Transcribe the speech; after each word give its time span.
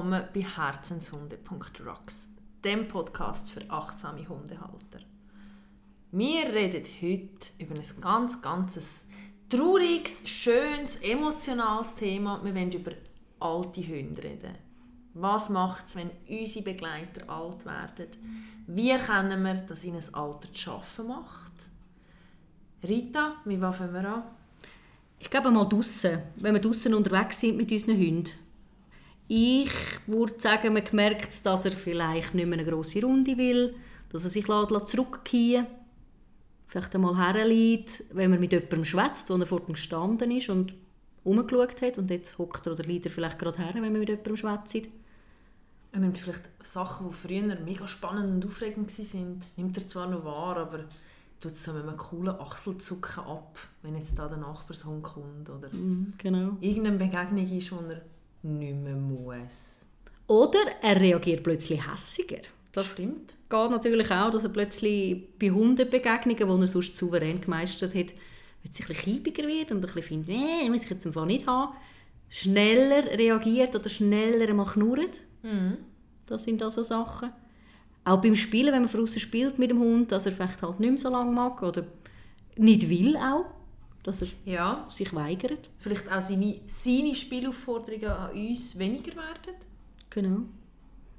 Willkommen 0.00 0.28
bei 0.32 0.40
Herzenshunde.rocks, 0.40 2.30
dem 2.64 2.88
Podcast 2.88 3.50
für 3.50 3.60
achtsame 3.68 4.26
Hundehalter. 4.26 5.00
Wir 6.10 6.46
reden 6.46 6.84
heute 7.02 7.50
über 7.58 7.74
ein 7.74 8.00
ganz, 8.00 8.40
ganz 8.40 9.06
trauriges, 9.50 10.26
schönes, 10.26 10.96
emotionales 11.02 11.96
Thema. 11.96 12.42
Wir 12.42 12.54
wollen 12.54 12.72
über 12.72 12.92
alte 13.40 13.86
Hunde 13.86 14.22
reden. 14.22 14.54
Was 15.12 15.50
macht 15.50 15.88
es, 15.88 15.96
wenn 15.96 16.10
unsere 16.26 16.64
Begleiter 16.64 17.28
alt 17.28 17.66
werden? 17.66 18.46
Wie 18.68 18.88
erkennen 18.88 19.42
wir, 19.42 19.54
dass 19.56 19.84
ihnen 19.84 19.96
das 19.96 20.14
Alter 20.14 20.50
zu 20.50 20.58
schaffen 20.62 21.08
macht? 21.08 21.68
Rita, 22.82 23.34
wie 23.44 23.58
fangen 23.58 23.92
wir 23.92 24.08
an? 24.08 24.22
Ich 25.18 25.28
glaube 25.28 25.50
mal 25.50 25.68
draussen, 25.68 26.22
wenn 26.36 26.54
wir 26.54 26.62
draussen 26.62 26.94
unterwegs 26.94 27.40
sind 27.40 27.58
mit 27.58 27.70
unseren 27.70 27.98
Hunden. 27.98 28.49
Ich 29.32 29.70
würde 30.08 30.40
sagen, 30.40 30.72
man 30.72 30.82
merkt, 30.90 31.46
dass 31.46 31.64
er 31.64 31.70
vielleicht 31.70 32.34
nicht 32.34 32.48
mehr 32.48 32.58
eine 32.58 32.68
grosse 32.68 33.00
Runde 33.00 33.38
will, 33.38 33.76
dass 34.08 34.24
er 34.24 34.30
sich 34.30 34.44
zurückziehen 34.44 35.62
lässt, 35.62 35.74
vielleicht 36.66 36.92
einmal 36.96 37.16
herliegt, 37.16 38.02
wenn 38.12 38.30
man 38.30 38.40
mit 38.40 38.50
jemandem 38.50 38.84
schwätzt, 38.84 39.30
wo 39.30 39.36
er 39.36 39.46
vor 39.46 39.60
ihm 39.60 39.74
gestanden 39.74 40.32
ist 40.32 40.48
und 40.48 40.74
umgeschaut 41.22 41.80
hat 41.80 41.96
und 41.98 42.10
jetzt 42.10 42.38
hockt 42.38 42.66
er 42.66 42.72
oder 42.72 42.82
liegt 42.82 43.06
er 43.06 43.12
vielleicht 43.12 43.38
gerade 43.38 43.58
her, 43.58 43.70
wenn 43.74 43.82
man 43.82 44.00
mit 44.00 44.08
jemandem 44.08 44.36
schwätzt. 44.36 44.88
Er 45.92 46.00
nimmt 46.00 46.18
vielleicht 46.18 46.42
Sachen, 46.60 47.10
die 47.10 47.14
früher 47.14 47.56
mega 47.60 47.86
spannend 47.86 48.44
und 48.44 48.50
aufregend 48.50 48.98
waren, 48.98 49.40
nimmt 49.56 49.78
er 49.78 49.86
zwar 49.86 50.08
noch 50.08 50.24
wahr, 50.24 50.56
aber 50.56 50.86
tut 51.40 51.52
es 51.52 51.62
so 51.62 51.72
mit 51.72 51.84
einem 51.84 51.96
coolen 51.96 52.34
Achselzucken 52.34 53.22
ab, 53.22 53.60
wenn 53.82 53.94
jetzt 53.94 54.18
da 54.18 54.26
der 54.26 54.38
Nachbarshund 54.38 55.04
kommt 55.04 55.48
oder 55.48 55.68
mm, 55.68 56.14
genau. 56.18 56.56
irgendeine 56.60 56.98
Begegnung 56.98 57.44
ist, 57.44 57.70
die 57.70 57.74
er 57.74 58.02
nicht 58.42 58.76
mehr 58.76 58.96
muss. 58.96 59.86
Oder 60.26 60.60
er 60.82 61.00
reagiert 61.00 61.42
plötzlich 61.42 61.80
hässiger. 61.90 62.42
Das 62.72 62.92
stimmt. 62.92 63.34
geht 63.48 63.70
natürlich 63.70 64.10
auch, 64.12 64.30
dass 64.30 64.44
er 64.44 64.50
plötzlich 64.50 65.36
bei 65.38 65.50
Hundebegegnungen, 65.50 66.36
die 66.36 66.62
er 66.62 66.66
sonst 66.66 66.96
souverän 66.96 67.40
gemeistert 67.40 67.94
hat, 67.94 68.12
es 68.62 68.80
ein 68.80 68.86
bisschen 68.86 68.94
kiebiger 68.94 69.46
wird 69.46 69.72
und 69.72 69.78
ein 69.78 69.80
bisschen 69.80 70.02
findet, 70.02 70.28
nee, 70.28 70.68
muss 70.70 70.84
ich 70.84 70.90
jetzt 70.90 71.06
einfach 71.06 71.24
nicht 71.24 71.46
haben, 71.46 71.74
schneller 72.28 73.04
reagiert 73.18 73.74
oder 73.74 73.88
schneller 73.88 74.52
mal 74.54 74.66
knurrt. 74.66 75.20
Mhm. 75.42 75.78
Das 76.26 76.44
sind 76.44 76.62
also 76.62 76.82
Sachen. 76.82 77.32
Auch 78.04 78.20
beim 78.20 78.36
Spielen, 78.36 78.72
wenn 78.72 78.82
man 78.82 78.92
draußen 78.92 79.20
spielt 79.20 79.58
mit 79.58 79.70
dem 79.70 79.80
Hund, 79.80 80.12
dass 80.12 80.26
er 80.26 80.32
vielleicht 80.32 80.62
halt 80.62 80.78
nicht 80.78 80.90
mehr 80.90 80.98
so 80.98 81.10
lange 81.10 81.32
mag 81.32 81.62
oder 81.62 81.84
nicht 82.56 82.88
will 82.88 83.16
auch, 83.16 83.46
dass 84.02 84.22
er 84.22 84.28
ja. 84.44 84.86
sich 84.88 85.14
weigert. 85.14 85.68
Vielleicht 85.78 86.10
auch 86.10 86.20
seine, 86.20 86.60
seine 86.66 87.14
Spielaufforderungen 87.14 88.08
an 88.08 88.30
uns 88.32 88.78
weniger 88.78 89.14
werden. 89.16 89.54
Genau. 90.10 90.42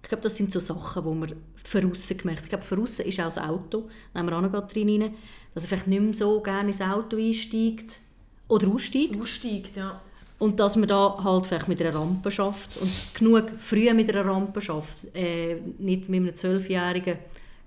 Ich 0.01 0.09
glaube, 0.09 0.23
das 0.23 0.35
sind 0.35 0.51
so 0.51 0.59
Sachen, 0.59 1.03
die 1.03 1.19
man 1.19 1.35
von 1.63 2.17
gemerkt 2.17 2.43
Ich 2.43 2.49
glaube, 2.49 2.65
von 2.65 2.83
ist 2.85 2.99
auch 2.99 3.25
das 3.25 3.37
Auto, 3.37 3.89
nehmen 4.13 4.29
wir 4.29 4.37
auch 4.37 4.41
noch 4.41 4.67
drin 4.67 5.01
rein, 5.01 5.13
dass 5.53 5.63
er 5.63 5.69
vielleicht 5.69 5.87
nicht 5.87 6.01
mehr 6.01 6.13
so 6.13 6.41
gerne 6.41 6.69
ins 6.69 6.81
Auto 6.81 7.17
einsteigt 7.17 7.99
oder 8.47 8.67
aussteigt. 8.67 9.19
Aussteigt, 9.19 9.77
ja. 9.77 10.01
Und 10.39 10.59
dass 10.59 10.75
man 10.75 10.87
da 10.87 11.23
halt 11.23 11.45
vielleicht 11.45 11.67
mit 11.67 11.79
einer 11.81 11.93
Rampe 11.93 12.31
schafft 12.31 12.77
und 12.77 12.91
genug 13.13 13.51
früh 13.59 13.93
mit 13.93 14.09
einer 14.09 14.25
Rampe 14.25 14.59
schafft. 14.59 15.15
Äh, 15.15 15.61
nicht 15.77 16.09
mit 16.09 16.19
einem 16.19 16.35
zwölfjährigen 16.35 17.19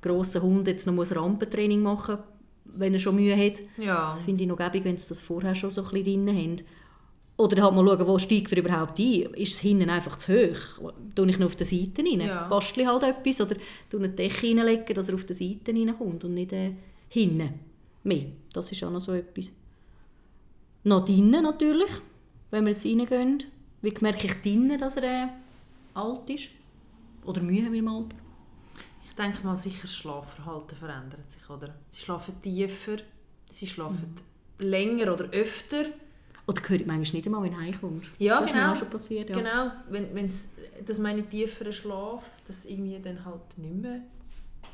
grossen 0.03 0.43
Hund 0.43 0.67
jetzt 0.67 0.87
noch 0.87 0.93
muss 0.93 1.15
Rampentraining 1.15 1.81
machen 1.81 2.19
wenn 2.77 2.93
er 2.93 2.99
schon 2.99 3.17
Mühe 3.17 3.37
hat. 3.37 3.61
Ja. 3.79 4.11
Das 4.11 4.23
finde 4.23 4.43
ich 4.43 4.49
noch 4.49 4.57
gäbig, 4.57 4.85
wenn 4.85 4.97
sie 4.97 5.09
das 5.09 5.21
vorher 5.21 5.55
schon 5.55 5.71
so 5.71 5.83
ein 5.83 5.91
bisschen 5.91 6.27
drin 6.27 6.37
haben. 6.37 6.57
Oder 7.37 7.63
halt 7.63 7.75
mal 7.75 7.85
schauen, 7.85 8.07
wo 8.07 8.19
steigt 8.19 8.53
er 8.53 8.59
überhaupt 8.59 8.99
ein? 8.99 9.23
Ist 9.35 9.55
es 9.55 9.61
hinten 9.61 9.91
einfach 9.91 10.19
zu 10.19 10.33
hoch? 10.33 10.93
Tue 11.17 11.31
ich 11.31 11.39
noch 11.39 11.47
auf 11.47 11.57
der 11.57 11.67
Seite 11.67 12.03
rein? 12.03 12.21
Ja. 12.21 12.47
Bastle 12.47 12.87
halt 12.87 13.03
etwas 13.03 13.41
oder 13.41 13.57
tue 13.91 14.01
eine 14.01 14.11
Decke 14.11 14.47
reinlegen, 14.47 14.95
dass 14.95 15.09
er 15.09 15.17
auf 15.17 15.25
der 15.25 15.35
Seite 15.35 15.73
reinkommt 15.73 16.25
und 16.25 16.35
nicht 16.35 16.53
äh, 16.53 16.73
hinten. 17.09 17.55
Mehr. 18.05 18.27
Das 18.53 18.71
ist 18.71 18.85
auch 18.85 18.91
noch 18.91 19.01
so 19.01 19.13
etwas. 19.13 19.51
Noch 20.85 21.05
drinnen 21.05 21.43
natürlich 21.43 21.91
wenn 22.55 22.67
wir 22.67 22.73
jetzt 22.73 22.87
reingehen? 22.87 23.43
Wie 23.83 23.93
merke 24.01 24.27
ich 24.27 24.35
drinnen, 24.41 24.79
dass 24.79 24.97
er 24.97 25.03
äh, 25.03 25.29
alt 25.93 26.31
ist? 26.31 26.51
Oder 27.25 27.43
Mühe 27.43 27.63
mit 27.63 27.81
dem 27.81 27.89
Alter? 27.89 28.17
Ich 29.17 29.23
denke 29.23 29.47
mal, 29.47 29.55
sicher 29.55 29.83
das 29.83 29.95
Schlafverhalten 29.95 30.77
verändert 30.77 31.31
sich. 31.31 31.49
Oder? 31.49 31.73
Sie 31.93 32.01
schlafen 32.01 32.35
tiefer, 32.43 32.97
sie 33.49 33.67
schlafen 33.69 34.17
mhm. 34.59 34.67
länger 34.67 35.13
oder 35.13 35.27
öfter. 35.31 35.85
Oder 36.49 36.61
ich 36.75 36.85
manchmal 36.85 36.99
nicht 36.99 37.27
einmal, 37.27 37.45
wenn 37.45 37.53
du 37.53 37.59
heimkommst. 37.59 38.09
Ja, 38.19 38.41
das 38.41 38.53
genau. 38.53 38.73
ist 38.73 38.79
schon 38.81 38.91
passiert. 38.91 39.31
Ja. 39.31 39.37
Genau, 39.37 39.71
wenn, 39.89 40.13
wenn's, 40.17 40.49
dass 40.85 40.99
meine 40.99 41.23
tieferen 41.29 41.73
Schlaf, 41.73 42.25
dass 42.49 42.67
irgendwie 42.67 42.99
dann 42.99 43.25
halt 43.25 43.57
nicht 43.57 43.77
mehr 43.77 44.01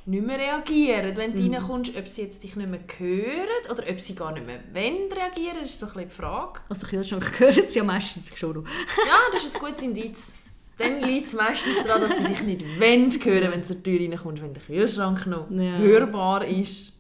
nicht 0.07 0.27
mehr 0.27 0.39
reagieren, 0.39 1.15
wenn 1.17 1.35
du 1.35 1.43
mhm. 1.43 1.55
reinkommst, 1.55 1.97
ob 1.97 2.09
sie 2.09 2.23
jetzt 2.23 2.43
dich 2.43 2.57
nicht 2.57 2.69
mehr 2.69 2.81
hören 2.99 3.71
oder 3.71 3.85
ob 3.89 4.01
sie 4.01 4.15
gar 4.15 4.33
nicht 4.33 4.47
mehr 4.47 4.61
wollen 4.73 5.13
reagieren, 5.13 5.59
ist 5.63 5.79
so 5.79 5.87
ein 5.87 5.93
bisschen 5.93 6.09
die 6.09 6.15
Frage. 6.15 6.61
Also 6.69 6.87
Kühlschrank 6.87 7.39
hören 7.39 7.65
sie 7.69 7.79
ja 7.79 7.85
meistens 7.85 8.37
schon 8.37 8.65
ja, 9.07 9.19
das 9.33 9.45
ist 9.45 9.57
ein 9.57 9.61
gutes 9.61 9.83
Indiz. 9.83 10.35
Dann 10.81 11.03
liegt 11.03 11.27
es 11.27 11.35
meistens 11.35 11.85
daran, 11.85 12.03
dass 12.03 12.19
sie 12.19 12.25
dich 12.25 12.43
nicht 12.43 12.81
wollen 12.81 13.11
hören, 13.11 13.53
wenn 13.53 13.61
du 13.61 13.67
zur 13.67 13.83
Tür 13.83 14.01
reinkommst, 14.01 14.43
wenn 14.43 14.55
der 14.55 14.63
Kühlschrank 14.63 15.27
noch 15.27 15.51
ja. 15.51 15.79
hörbar 15.79 16.47
ist. 16.47 16.99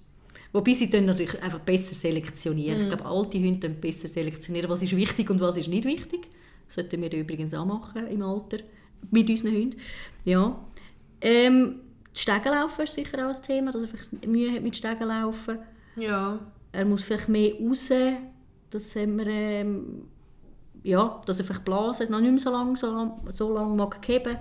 Wobei 0.52 0.74
sie 0.74 0.90
dann 0.90 1.06
natürlich 1.06 1.40
einfach 1.42 1.60
besser 1.60 1.94
selektionieren. 1.94 2.78
Mhm. 2.78 2.82
Ich 2.82 2.88
glaube, 2.88 3.04
alte 3.04 3.38
Hunde 3.38 3.68
besser 3.68 4.08
selektionieren, 4.08 4.68
was 4.68 4.82
ist 4.82 4.96
wichtig 4.96 5.30
und 5.30 5.40
was 5.40 5.56
ist 5.56 5.68
nicht 5.68 5.84
wichtig. 5.84 6.28
Das 6.66 6.74
sollten 6.76 7.02
wir 7.02 7.12
übrigens 7.12 7.54
auch 7.54 7.64
machen 7.64 8.06
im 8.08 8.22
Alter 8.22 8.58
mit 9.10 9.30
unseren 9.30 9.52
Hunden. 9.52 9.76
Ja. 10.24 10.58
Ähm, 11.20 11.76
Stegenlaufen 12.12 12.84
ist 12.84 12.94
sicher 12.94 13.30
auch 13.30 13.34
ein 13.34 13.42
Thema, 13.42 13.70
dass 13.70 13.82
er 13.82 13.88
vielleicht 13.88 14.26
Mühe 14.26 14.52
hat 14.52 14.62
mit 14.62 14.76
Stegenlaufen. 14.76 15.58
Ja. 15.96 16.38
Er 16.72 16.84
muss 16.84 17.04
vielleicht 17.04 17.28
mehr 17.28 17.54
raus, 17.54 17.90
dass 18.70 18.94
wir, 18.94 19.26
ähm, 19.26 20.04
ja, 20.82 21.22
dass 21.26 21.38
er 21.38 21.44
vielleicht 21.44 21.64
blasen, 21.64 22.10
noch 22.10 22.20
nicht 22.20 22.30
mehr 22.30 22.40
so 22.40 22.50
lange, 22.50 22.76
so 22.76 22.90
lange, 22.90 23.32
so 23.32 23.52
lange 23.52 23.74
mag 23.74 24.00
geben. 24.02 24.38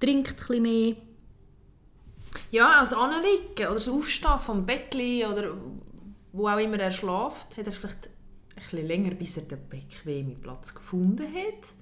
Trinkt 0.00 0.30
ein 0.30 0.36
bisschen 0.36 0.62
mehr. 0.62 0.96
Ja, 2.50 2.80
also 2.80 2.96
anliegen 2.96 3.66
oder 3.66 3.74
das 3.74 3.88
Aufstehen 3.88 4.38
vom 4.38 4.64
Bettli 4.64 5.24
oder 5.24 5.54
wo 6.32 6.48
auch 6.48 6.58
immer 6.58 6.78
er 6.78 6.92
schläft, 6.92 7.56
hat 7.56 7.66
er 7.66 7.72
vielleicht 7.72 8.06
ein 8.06 8.62
bisschen 8.62 8.86
länger, 8.86 9.10
bis 9.12 9.36
er 9.36 9.44
den 9.44 9.68
bequemen 9.68 10.40
Platz 10.40 10.74
gefunden 10.74 11.26
hat. 11.26 11.72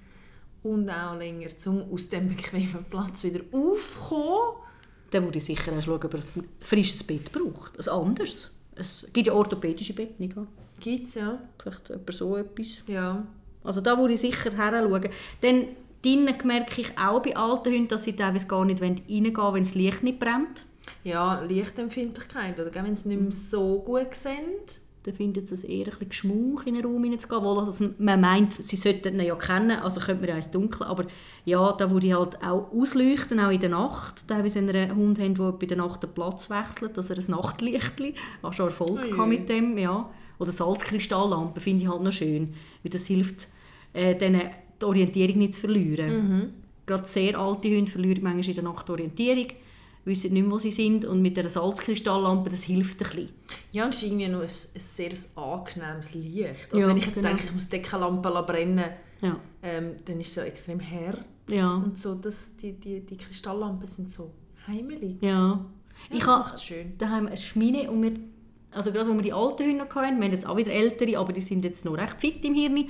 Und 0.62 0.88
auch 0.90 1.16
länger, 1.16 1.48
um 1.66 1.92
aus 1.92 2.08
dem 2.08 2.28
bequemen 2.28 2.84
Platz 2.88 3.22
wieder 3.24 3.40
aufzukommen 3.52 4.66
dann 5.10 5.24
würde 5.24 5.38
ich 5.38 5.44
sicher 5.44 5.72
auch 5.72 5.82
schauen, 5.82 6.04
ob 6.04 6.14
er 6.14 6.20
ein 6.20 6.48
frisches 6.60 7.02
Bett 7.04 7.30
braucht. 7.32 7.78
Ein 7.78 7.88
anderes. 7.88 8.50
Es 8.74 9.06
gibt 9.12 9.26
ja 9.26 9.32
orthopädische 9.32 9.94
Betten, 9.94 10.16
nicht 10.18 10.36
wahr? 10.36 10.46
Gibt 10.80 11.08
es, 11.08 11.14
ja. 11.14 11.38
Vielleicht 11.58 11.90
etwa 11.90 12.12
so 12.12 12.36
etwas. 12.36 12.82
Ja. 12.86 13.26
Also 13.66 13.80
da 13.80 13.98
würde 13.98 14.14
ich 14.14 14.20
sicher 14.20 14.50
hinschauen. 14.50 15.08
Dann 15.40 15.66
drinnen 16.02 16.34
merke 16.44 16.80
ich 16.80 16.96
auch 16.98 17.20
bei 17.20 17.36
alten 17.36 17.72
Hunden, 17.72 17.88
dass 17.88 18.04
sie 18.04 18.14
teilweise 18.14 18.46
gar 18.46 18.64
nicht 18.64 18.82
reingehen 18.82 19.36
wollen, 19.36 19.54
wenn 19.54 19.62
das 19.62 19.74
Licht 19.74 20.02
nicht 20.02 20.18
brennt. 20.18 20.64
Ja, 21.04 21.40
Lichtempfindlichkeit, 21.40 22.58
oder 22.60 22.72
wenn 22.74 22.94
sie 22.94 23.08
nicht 23.08 23.20
mehr 23.20 23.32
so 23.32 23.80
gut 23.80 24.14
sind 24.14 24.80
dann 25.06 25.14
findet 25.14 25.50
es 25.52 25.62
eher 25.62 25.86
ein 25.86 25.90
bisschen 25.90 26.08
Geschmuch 26.08 26.64
in 26.64 26.74
den 26.74 26.84
Raum 26.84 27.04
hineinzugehen. 27.04 27.40
Obwohl 27.40 27.64
also 27.64 27.90
man 27.98 28.20
meint, 28.20 28.54
sie 28.54 28.76
sollten 28.76 29.20
ihn 29.20 29.26
ja 29.26 29.36
kennen, 29.36 29.78
also 29.78 30.00
könnte 30.00 30.22
man 30.22 30.30
ja 30.30 30.36
ins 30.36 30.50
Dunkel. 30.50 30.84
Aber 30.84 31.04
ja, 31.44 31.72
da 31.72 31.90
würde 31.90 32.08
ich 32.08 32.14
halt 32.14 32.42
auch 32.42 32.72
ausleuchten, 32.72 33.38
auch 33.38 33.50
in 33.50 33.60
der 33.60 33.68
Nacht. 33.68 34.28
Da 34.28 34.42
wenn 34.42 34.66
wir 34.66 34.74
einen 34.74 34.96
Hund 34.96 35.20
haben, 35.20 35.34
der 35.34 35.52
bei 35.52 35.66
der 35.66 35.76
Nacht 35.76 36.02
den 36.02 36.10
Platz 36.10 36.50
wechselt, 36.50 36.98
dass 36.98 37.10
er 37.10 37.18
ein 37.18 37.30
Nachtlicht 37.30 37.94
hat 38.42 38.54
schon 38.54 38.66
Erfolg 38.66 39.16
oh 39.16 39.26
mit 39.26 39.48
dem. 39.48 39.78
Ja. 39.78 40.10
Oder 40.38 40.52
Salzkristalllampen 40.52 41.62
finde 41.62 41.84
ich 41.84 41.88
halt 41.88 42.02
noch 42.02 42.12
schön, 42.12 42.54
weil 42.82 42.90
das 42.90 43.06
hilft, 43.06 43.48
äh, 43.96 44.16
denen 44.16 44.42
die 44.80 44.84
Orientierung 44.84 45.38
nicht 45.38 45.54
zu 45.54 45.60
verlieren. 45.60 46.16
Mhm. 46.16 46.50
Gerade 46.84 47.06
sehr 47.06 47.38
alte 47.38 47.68
Hunde 47.68 47.90
verlieren 47.90 48.22
manchmal 48.22 48.48
in 48.48 48.54
der 48.54 48.64
Nacht 48.64 48.86
die 48.86 48.92
Orientierung 48.92 49.46
wissen 50.06 50.32
nicht 50.32 50.42
mehr, 50.42 50.52
wo 50.52 50.58
sie 50.58 50.70
sind. 50.70 51.04
Und 51.04 51.20
mit 51.20 51.36
der 51.36 51.50
Salzkristalllampe, 51.50 52.48
das 52.48 52.62
hilft 52.62 53.02
ein 53.02 53.08
bisschen. 53.08 53.28
Ja, 53.72 53.84
und 53.84 53.90
es 53.92 54.02
ist 54.02 54.08
irgendwie 54.08 54.28
noch 54.28 54.40
ein, 54.40 54.46
ein 54.46 54.80
sehr 54.80 55.10
angenehmes 55.34 56.14
Licht. 56.14 56.72
Also 56.72 56.78
ja, 56.78 56.88
wenn 56.88 56.96
ich 56.96 57.06
jetzt 57.06 57.14
genau. 57.16 57.28
denke, 57.28 57.44
ich 57.44 57.52
muss 57.52 57.64
die 57.64 57.70
Deckenlampe 57.70 58.42
brennen, 58.46 58.84
ja. 59.20 59.38
ähm, 59.62 59.96
dann 60.04 60.20
ist 60.20 60.28
es 60.28 60.34
so 60.34 60.40
extrem 60.40 60.80
hart. 60.80 61.28
Ja. 61.50 61.74
Und 61.74 61.98
so, 61.98 62.14
dass 62.14 62.56
die, 62.56 62.72
die, 62.72 63.00
die 63.00 63.16
Kristalllampen 63.16 63.88
sind 63.88 64.10
so 64.10 64.32
heimelig. 64.66 65.16
Ja. 65.20 65.30
ja 65.30 65.66
ich 66.10 66.26
habe 66.26 66.56
schön. 66.56 66.96
daheim 66.98 67.26
eine 67.26 67.36
Schmine 67.36 67.90
und 67.90 68.02
wir, 68.02 68.12
also 68.70 68.92
gerade 68.92 69.10
wo 69.10 69.14
wir 69.14 69.22
die 69.22 69.32
alten 69.32 69.64
Hunde 69.64 69.84
hatten, 69.84 70.18
wir 70.18 70.24
haben 70.24 70.32
jetzt 70.32 70.46
auch 70.46 70.56
wieder 70.56 70.72
ältere, 70.72 71.18
aber 71.18 71.32
die 71.32 71.40
sind 71.40 71.64
jetzt 71.64 71.84
noch 71.84 71.96
recht 71.96 72.20
fit 72.20 72.44
im 72.44 72.54
Hirn, 72.54 72.88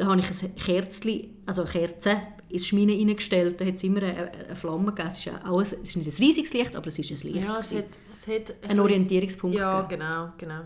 da 0.00 0.06
habe 0.06 0.20
ich 0.20 0.30
ein 0.42 0.54
Kerzchen, 0.56 1.42
also 1.46 1.62
eine 1.62 1.70
Kerze 1.70 2.22
ins 2.48 2.66
Schmine 2.66 2.92
reingestellt, 2.92 3.60
da 3.60 3.64
hat 3.66 3.74
es 3.74 3.84
immer 3.84 4.02
eine, 4.02 4.32
eine 4.32 4.56
Flamme 4.56 4.86
gegeben. 4.86 5.08
Es 5.08 5.18
ist, 5.18 5.28
auch 5.46 5.58
ein, 5.58 5.62
es 5.62 5.72
ist 5.74 5.96
nicht 5.96 6.08
ein 6.10 6.24
riesiges 6.24 6.52
Licht, 6.54 6.74
aber 6.74 6.86
es 6.88 6.98
ist 6.98 7.10
ein 7.10 7.32
Licht. 7.32 7.46
Ja, 7.46 7.58
es 7.60 7.74
hat, 7.74 7.84
es 8.12 8.26
hat 8.26 8.54
ein, 8.62 8.70
ein 8.70 8.80
Orientierungspunkt. 8.80 9.56
Ja, 9.56 9.82
genau, 9.82 10.30
genau. 10.38 10.62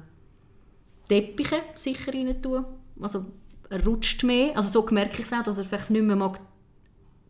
Teppiche 1.09 1.57
sicher 1.77 2.15
rein 2.15 2.41
tun. 2.41 2.65
Also 3.01 3.25
er 3.69 3.85
rutscht 3.85 4.23
mehr. 4.23 4.57
Also 4.57 4.71
so 4.81 4.87
merke 4.93 5.21
ich 5.21 5.27
es 5.27 5.33
auch, 5.33 5.43
dass 5.43 5.59
er 5.59 5.65
vielleicht 5.65 5.91
nicht 5.91 6.03
mehr 6.05 6.17
mag 6.17 6.41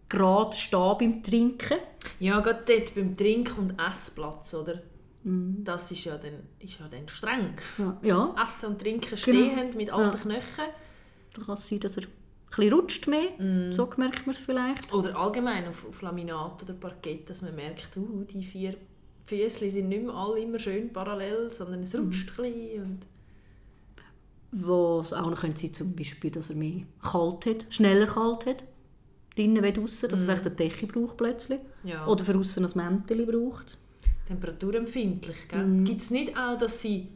gerade 0.08 0.54
stehen 0.54 0.96
beim 0.98 1.22
Trinken. 1.22 1.78
Ja, 2.20 2.38
gerade 2.40 2.62
dort 2.66 2.94
beim 2.94 3.16
Trink- 3.16 3.56
und 3.58 3.74
Essplatz, 3.80 4.54
oder? 4.54 4.82
Das 5.24 5.90
ist 5.90 6.04
ja, 6.04 6.18
dann, 6.18 6.34
ist 6.60 6.78
ja 6.78 6.86
dann 6.86 7.08
streng. 7.08 7.54
Ja, 7.78 7.98
ja. 8.02 8.34
Essen 8.44 8.66
und 8.72 8.78
Trinken 8.80 9.08
Genau. 9.08 9.18
stehend 9.18 9.74
mit 9.74 9.90
alten 9.90 10.16
Ja. 10.16 10.22
Knöcheln. 10.22 10.68
Da 11.34 11.42
kann 11.42 11.54
es 11.54 11.68
sein, 11.68 11.80
dass 11.80 11.96
er 11.96 12.04
ein 12.56 12.72
rutscht 12.72 13.06
mehr. 13.08 13.30
Mm. 13.38 13.72
So 13.72 13.88
merkt 13.96 14.26
man 14.26 14.34
es 14.34 14.38
vielleicht. 14.38 14.92
Oder 14.92 15.16
allgemein 15.16 15.66
auf, 15.68 15.86
auf 15.88 16.00
Laminat 16.02 16.62
oder 16.62 16.74
Parkett, 16.74 17.28
dass 17.28 17.42
man 17.42 17.54
merkt, 17.54 17.96
uh, 17.96 18.24
die 18.24 18.42
vier 18.42 18.76
Füßchen 19.26 19.70
sind 19.70 19.88
nicht 19.88 20.04
mehr 20.04 20.14
alle 20.14 20.40
immer 20.40 20.58
schön 20.58 20.92
parallel, 20.92 21.50
sondern 21.52 21.82
es 21.82 21.94
rutscht 21.98 22.30
ein 22.38 22.52
bisschen. 22.52 22.82
Und 22.82 23.06
Was 24.52 25.12
auch 25.12 25.30
noch 25.30 25.40
könnte 25.40 25.60
sein, 25.62 25.74
zum 25.74 25.96
Beispiel, 25.96 26.30
dass 26.30 26.50
er 26.50 26.56
mehr 26.56 26.82
kalt 27.02 27.46
hat, 27.46 27.66
schneller 27.70 28.06
kalt 28.06 28.46
hat. 28.46 28.64
Drinnen 29.34 29.64
wie 29.64 29.72
draussen, 29.72 30.08
dass 30.08 30.20
er 30.20 30.26
vielleicht 30.26 30.46
eine 30.46 30.54
Decke 30.54 30.86
braucht 30.86 31.16
plötzlich. 31.16 31.58
ja, 31.82 32.06
Oder 32.06 32.22
für 32.24 32.38
aussen 32.38 32.64
ein 32.64 32.70
Mäntel 32.76 33.26
braucht. 33.26 33.78
temperaturempfindlich. 34.28 35.48
Gell? 35.48 35.82
Gibt 35.82 36.00
es 36.00 36.10
nicht 36.10 36.38
auch, 36.38 36.56
dass 36.56 36.80
sie 36.80 37.08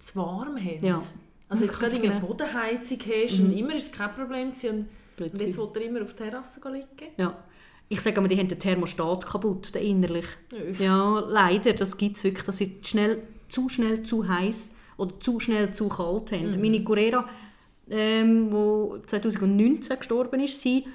zu 0.00 0.16
warm 0.16 0.56
haben? 0.56 0.80
Mhm. 0.80 0.84
Ja. 0.84 1.02
Also 1.48 1.64
jetzt 1.64 1.78
gerade 1.78 1.98
genau. 1.98 2.20
Bodenheizung 2.20 2.98
hast 2.98 3.40
und 3.40 3.56
immer 3.56 3.74
ist 3.74 3.92
es 3.92 3.92
kein 3.92 4.12
Problem 4.14 4.48
und, 4.48 4.86
und 5.18 5.40
jetzt 5.40 5.58
will 5.58 5.68
er 5.74 5.82
immer 5.82 6.02
auf 6.02 6.14
der 6.14 6.30
Terrasse 6.30 6.60
liegen. 6.70 7.12
Ja. 7.16 7.36
Ich 7.88 8.00
sage 8.00 8.20
mal, 8.20 8.28
die 8.28 8.38
haben 8.38 8.48
den 8.48 8.58
Thermostat 8.58 9.26
kaputt, 9.26 9.74
den 9.74 9.82
innerlich. 9.82 10.26
Ja. 10.78 10.84
Ja, 10.84 11.20
leider, 11.20 11.74
das 11.74 11.96
gibt 11.96 12.16
es 12.16 12.24
wirklich, 12.24 12.44
dass 12.44 12.56
sie 12.56 12.78
schnell, 12.82 13.22
zu 13.48 13.68
schnell 13.68 14.02
zu 14.02 14.26
heiß 14.26 14.74
oder 14.96 15.20
zu 15.20 15.38
schnell 15.38 15.72
zu 15.72 15.88
kalt 15.88 16.32
haben. 16.32 16.50
Mhm. 16.50 16.60
Meine 16.60 16.82
Guerrera, 16.82 17.28
ähm, 17.90 18.50
wo 18.50 18.96
2019 19.06 19.98
gestorben 19.98 20.40
ist, 20.40 20.60
sie 20.60 20.86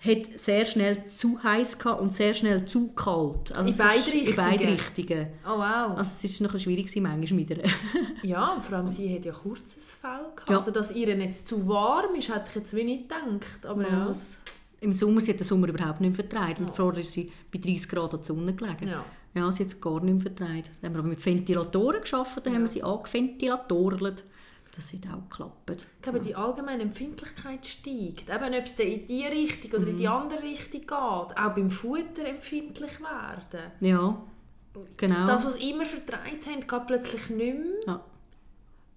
hat 0.00 0.38
sehr 0.38 0.64
schnell 0.64 1.06
zu 1.08 1.42
heiß 1.42 1.78
und 1.98 2.14
sehr 2.14 2.32
schnell 2.32 2.64
zu 2.66 2.92
kalt. 2.92 3.52
Also 3.56 3.70
In 3.70 3.76
beide 3.76 4.10
In 4.10 4.36
beide 4.36 4.64
Richtungen? 4.68 5.08
Richtungen. 5.08 5.26
Oh 5.44 5.58
wow. 5.58 5.96
Also 5.98 6.26
es 6.26 6.40
war 6.40 6.48
noch 6.52 6.58
schwierig 6.58 6.94
manchmal 6.96 7.40
mit 7.40 7.50
ihr. 7.50 7.62
Ja, 8.22 8.54
und 8.54 8.64
vor 8.64 8.76
allem 8.78 8.88
sie 8.88 9.12
hat 9.14 9.24
ja 9.24 9.32
kurzes 9.32 9.90
Fell 9.90 10.10
gehabt. 10.34 10.50
Ja. 10.50 10.56
Also 10.56 10.70
dass 10.70 10.94
ihr 10.94 11.08
jetzt 11.08 11.48
zu 11.48 11.66
warm 11.66 12.14
ist, 12.14 12.28
hätte 12.28 12.44
ich 12.48 12.54
jetzt 12.54 12.76
wie 12.76 12.84
nicht 12.84 13.08
gedacht. 13.08 13.66
Aber 13.66 13.82
ja. 13.82 14.06
Ja, 14.08 14.12
Im 14.80 14.92
Sommer, 14.92 15.20
sie 15.20 15.32
hat 15.32 15.40
den 15.40 15.46
Sommer 15.46 15.68
überhaupt 15.68 16.00
nicht 16.00 16.14
vertragen. 16.14 16.64
Und 16.64 16.76
vorher 16.76 17.00
ist 17.00 17.12
sie 17.12 17.32
bei 17.52 17.58
30 17.58 17.88
Grad 17.88 18.14
an 18.14 18.20
der 18.20 18.24
Sonne 18.26 18.54
gelegen. 18.54 18.88
Ja. 18.88 19.04
Ja, 19.34 19.52
sie 19.52 19.64
hat 19.64 19.68
es 19.68 19.80
gar 19.80 20.00
nicht 20.00 20.22
vertragen. 20.22 20.62
Dann 20.80 20.90
haben 20.90 20.94
wir 20.94 20.98
aber 21.00 21.08
mit 21.08 21.24
Ventilatoren 21.24 22.02
gearbeitet, 22.02 22.46
dann 22.46 22.54
haben 22.54 22.62
wir 22.62 22.68
sie 22.68 22.82
angeventilatorelt. 22.82 24.24
Das 24.74 24.92
hat 24.92 25.00
auch 25.12 25.28
geklappt. 25.28 25.86
Ich 25.96 26.02
glaube, 26.02 26.20
die 26.20 26.34
allgemeine 26.34 26.82
Empfindlichkeit 26.82 27.66
steigt. 27.66 28.30
Eben, 28.30 28.54
ob 28.54 28.64
es 28.64 28.78
in 28.78 29.06
die 29.06 29.24
Richtung 29.24 29.80
oder 29.80 29.90
in 29.90 29.96
die 29.96 30.08
andere 30.08 30.42
Richtung 30.42 30.82
geht. 30.82 30.90
Auch 30.92 31.54
beim 31.54 31.70
Futter 31.70 32.26
empfindlich 32.26 33.00
werden. 33.00 33.72
Ja, 33.80 34.22
genau. 34.96 35.26
Das, 35.26 35.46
was 35.46 35.54
sie 35.54 35.70
immer 35.70 35.86
vertreibt 35.86 36.46
haben, 36.46 36.60
geht 36.60 36.86
plötzlich 36.86 37.30
nicht 37.30 37.58
mehr. 37.58 37.74
ja. 37.86 38.04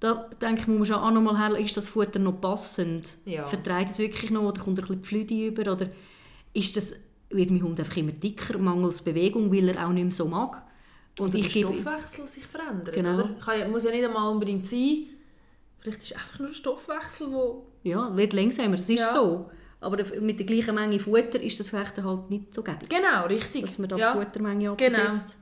Da 0.02 0.28
denke 0.42 0.62
ich, 0.62 0.68
muss 0.68 0.78
man 0.80 0.86
schon 0.88 0.96
auch 0.96 1.12
noch 1.12 1.22
mal 1.22 1.38
her, 1.38 1.56
ist 1.60 1.78
das 1.78 1.90
Futter 1.90 2.18
noch 2.18 2.42
passend? 2.42 3.18
Ja. 3.26 3.46
Verträgt 3.46 3.92
es 3.92 4.00
wirklich 4.00 4.32
noch 4.32 4.42
oder 4.42 4.60
kommt 4.60 4.80
ein 4.80 4.86
bisschen 4.88 5.04
Flüde 5.04 5.48
über? 5.48 5.72
Oder 5.72 5.92
ist 6.54 6.76
das, 6.76 6.96
wird 7.30 7.52
mein 7.52 7.62
Hund 7.62 7.80
einfach 7.80 7.98
immer 7.98 8.12
dicker, 8.12 8.58
mangels 8.58 9.04
Bewegung, 9.04 9.54
weil 9.54 9.70
er 9.70 9.88
auch 9.88 9.92
nicht 9.92 10.04
mehr 10.04 10.12
so 10.12 10.26
mag? 10.26 10.64
Und 11.20 11.30
Oder 11.30 11.38
ich 11.38 11.54
der 11.54 11.60
Stoffwechsel 11.60 12.28
sich 12.28 12.46
verändert. 12.48 12.96
Genau. 12.96 13.14
Oder? 13.14 13.30
Kann 13.46 13.60
ja, 13.60 13.68
muss 13.68 13.84
ja 13.84 13.92
nicht 13.92 14.04
einmal 14.04 14.32
unbedingt 14.32 14.66
sein. 14.66 15.06
Vielleicht 15.82 16.04
ist 16.04 16.12
es 16.12 16.18
einfach 16.18 16.40
nur 16.40 16.48
der 16.50 16.56
Stoffwechsel, 16.56 17.32
wo 17.32 17.66
ja, 17.84 18.16
wird 18.16 18.34
langsamer, 18.34 18.78
das 18.78 18.90
ist 18.90 19.00
Ja. 19.00 19.14
so. 19.14 19.50
Aber 19.80 19.98
mit 20.20 20.38
der 20.38 20.46
gleichen 20.46 20.76
Menge 20.76 21.00
Futter 21.00 21.42
ist 21.42 21.60
das 21.60 21.70
vielleicht 21.70 22.02
halt 22.04 22.30
nicht 22.30 22.54
so 22.54 22.62
gäbig. 22.62 22.88
Genau, 22.88 23.26
richtig. 23.28 23.62
dass 23.62 23.80
man 23.80 23.90
da 23.90 23.98
ja. 23.98 24.14
die 24.14 24.20
Futtermenge 24.20 24.60
Genau. 24.60 24.74
absetzt. 24.76 25.38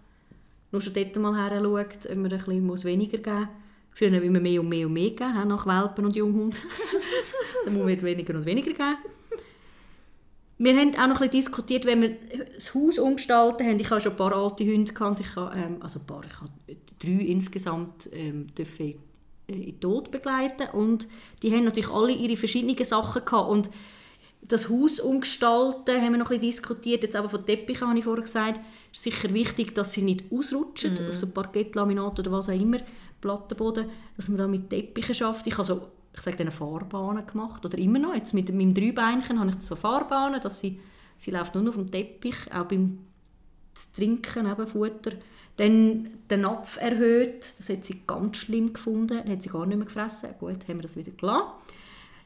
Nur 0.71 0.81
schon 0.81 0.93
dort 0.93 1.15
mal 1.17 1.35
her 1.35 1.59
schaut, 1.61 2.05
ob 2.09 2.15
man 2.15 2.31
ein 2.31 2.37
bisschen 2.37 2.65
muss 2.65 2.85
weniger 2.85 3.17
geben 3.17 3.39
muss. 3.39 3.47
Früher 3.91 4.11
haben 4.11 4.33
wir 4.33 4.39
mehr 4.41 4.61
und 4.61 4.69
mehr 4.69 4.87
und 4.87 4.93
mehr 4.93 5.09
gegeben, 5.09 5.47
nach 5.47 5.65
Welpen 5.65 6.05
und 6.05 6.15
Junghund. 6.15 6.61
Dann 7.65 7.73
muss 7.73 7.83
man 7.83 8.01
weniger 8.01 8.35
und 8.35 8.45
weniger 8.45 8.71
geben. 8.71 8.97
Wir 10.57 10.75
haben 10.77 10.91
auch 10.95 11.07
noch 11.07 11.21
ein 11.21 11.29
bisschen 11.29 11.31
diskutiert, 11.31 11.85
wenn 11.85 12.01
wir 12.01 12.17
das 12.55 12.73
Haus 12.73 12.99
umgestalten 12.99 13.65
haben. 13.65 13.79
Ich 13.79 13.89
habe 13.89 13.99
schon 14.01 14.11
ein 14.11 14.17
paar 14.17 14.33
alte 14.35 14.65
Hunde 14.65 14.93
gehabt. 14.93 15.19
Ich 15.19 15.35
habe, 15.35 15.57
ähm, 15.57 15.77
also 15.81 15.99
ein 15.99 16.05
paar, 16.05 16.21
ich 16.25 16.39
habe 16.39 16.51
drei 16.99 17.25
insgesamt 17.25 18.09
ähm, 18.13 18.47
dürfen 18.55 18.95
in 19.49 19.65
den 19.65 19.79
Tod 19.79 20.11
begleiten. 20.11 20.67
Und 20.73 21.07
die 21.41 21.51
haben 21.51 21.65
natürlich 21.65 21.89
alle 21.89 22.11
ihre 22.11 22.37
verschiedenen 22.37 22.83
Sachen 22.83 23.25
gehabt. 23.25 23.49
Und 23.49 23.69
das 24.41 24.69
Haus 24.69 24.99
umgestalten 24.99 26.01
haben 26.01 26.11
wir 26.11 26.17
noch 26.17 26.31
ein 26.31 26.39
bisschen 26.39 26.67
diskutiert. 26.67 27.03
Jetzt 27.03 27.15
aber 27.15 27.29
von 27.29 27.45
Teppichen 27.45 27.87
habe 27.87 27.99
ich 27.99 28.05
vorher 28.05 28.23
gesagt, 28.23 28.61
ist 28.91 29.03
sicher 29.03 29.33
wichtig, 29.33 29.75
dass 29.75 29.93
sie 29.93 30.01
nicht 30.01 30.31
ausrutschen, 30.31 30.97
auf 31.07 31.15
so 31.15 31.29
Parkettlaminat 31.29 32.19
oder 32.19 32.31
was 32.31 32.49
auch 32.49 32.59
immer, 32.59 32.77
Plattenboden, 33.21 33.89
dass 34.15 34.29
man 34.29 34.37
da 34.37 34.47
mit 34.47 34.69
Teppichen 34.69 35.13
schafft. 35.13 35.45
Ich 35.47 35.53
habe 35.53 35.65
so, 35.65 35.81
ich 36.13 36.21
sage 36.21 36.37
denen 36.37 36.51
Fahrbahnen 36.51 37.27
gemacht 37.27 37.65
oder 37.65 37.77
immer 37.77 37.99
noch. 37.99 38.15
Jetzt 38.15 38.33
mit 38.33 38.53
meinem 38.53 38.73
Dreibeinchen 38.73 39.39
habe 39.39 39.51
ich 39.51 39.61
so 39.61 39.75
Fahrbahnen, 39.75 40.41
dass 40.41 40.59
sie, 40.59 40.79
sie 41.17 41.31
läuft 41.31 41.55
nur 41.55 41.67
auf 41.69 41.75
dem 41.75 41.91
Teppich, 41.91 42.51
auch 42.51 42.65
beim 42.65 42.99
Trinken, 43.95 44.49
eben 44.49 44.67
Futter. 44.67 45.11
Dann 45.59 46.07
den 46.29 46.41
Napf 46.41 46.77
erhöht, 46.77 47.39
das 47.41 47.67
hat 47.67 47.83
sie 47.83 48.01
ganz 48.07 48.37
schlimm 48.37 48.71
gefunden, 48.71 49.17
dann 49.17 49.29
hat 49.29 49.43
sie 49.43 49.49
gar 49.49 49.65
nicht 49.65 49.77
mehr 49.77 49.85
gefressen. 49.85 50.29
Gut, 50.39 50.65
haben 50.69 50.77
wir 50.77 50.83
das 50.83 50.95
wieder 50.95 51.11
gelassen. 51.11 51.49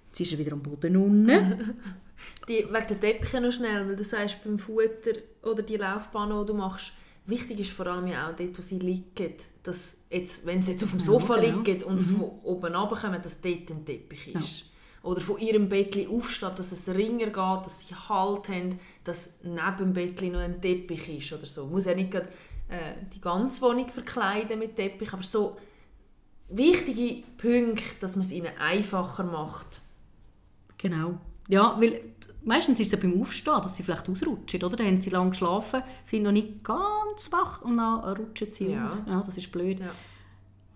Jetzt 0.10 0.20
ist 0.20 0.34
er 0.34 0.38
wieder 0.38 0.54
am 0.54 0.62
Boden 0.62 0.96
unten. 0.96 1.74
Die, 2.48 2.60
wegen 2.60 2.72
der 2.72 3.00
Teppiche 3.00 3.42
noch 3.42 3.52
schnell, 3.52 3.88
weil 3.88 3.96
du 3.96 4.04
sagst, 4.04 4.44
beim 4.44 4.60
Futter 4.60 5.18
oder 5.42 5.64
die 5.64 5.78
Laufbahn, 5.78 6.30
die 6.30 6.46
du 6.46 6.54
machst, 6.54 6.94
wichtig 7.26 7.60
ist 7.60 7.72
vor 7.72 7.88
allem 7.88 8.08
ja 8.08 8.30
auch 8.30 8.36
dort, 8.36 8.56
wo 8.56 8.62
sie 8.62 8.78
liegen, 8.78 9.34
dass 9.64 9.98
jetzt, 10.12 10.46
wenn 10.46 10.62
sie 10.62 10.74
jetzt 10.74 10.84
auf 10.84 10.92
dem 10.92 11.00
Sofa 11.00 11.38
genau. 11.38 11.58
liegen 11.58 11.84
und 11.84 12.02
von 12.02 12.22
oben 12.44 12.76
runterkommen, 12.76 13.22
dass 13.22 13.42
dort 13.42 13.72
ein 13.72 13.84
Teppich 13.84 14.36
ist. 14.36 14.66
Oder 15.02 15.20
von 15.20 15.38
ihrem 15.40 15.68
Bettchen 15.68 16.08
aufsteht, 16.08 16.58
dass 16.58 16.72
es 16.72 16.88
ringer 16.88 17.26
geht, 17.26 17.36
dass 17.36 17.88
sie 17.88 17.96
Halt 17.96 18.48
haben, 18.48 18.80
dass 19.04 19.40
neben 19.44 19.78
dem 19.80 19.94
Bettchen 19.94 20.32
noch 20.32 20.40
ein 20.40 20.62
Teppich 20.62 21.10
ist 21.18 21.34
oder 21.34 21.46
so. 21.46 21.66
Muss 21.66 21.86
ja 21.86 21.96
nicht 21.96 22.12
gerade, 22.12 22.30
äh, 22.74 22.96
die 23.14 23.22
ganze 23.22 23.62
Wohnung 23.62 23.88
verkleiden 23.90 24.60
mit 24.60 24.76
Teppich, 24.76 25.14
aber 25.14 25.24
so 25.24 25.58
wichtige 26.50 27.24
Punkte, 27.38 27.84
dass 28.00 28.16
man 28.16 28.26
es 28.26 28.32
ihnen 28.32 28.52
einfacher 28.60 29.24
macht. 29.24 29.82
Genau. 30.78 31.18
Ja, 31.50 31.76
weil 31.80 32.02
meistens 32.44 32.80
ist 32.80 32.88
es 32.88 32.94
ja 32.94 33.00
beim 33.00 33.22
Aufstehen, 33.22 33.62
dass 33.62 33.76
sie 33.76 33.84
vielleicht 33.84 34.08
ausrutschen, 34.10 34.64
oder? 34.64 34.78
Dann 34.78 34.88
haben 34.88 35.02
sie 35.02 35.10
lange 35.10 35.32
geschlafen, 35.32 35.84
sind 36.04 36.24
noch 36.24 36.32
nicht 36.32 36.64
ganz 36.64 37.32
wach 37.32 37.62
und 37.62 37.78
dann 37.78 38.00
rutschen 38.18 38.52
sie 38.52 38.72
Ja. 38.72 38.86
aus. 38.86 39.04
Ja, 39.08 39.22
das 39.22 39.38
ist 39.38 39.52
blöd. 39.52 39.80
Ja. 39.80 39.92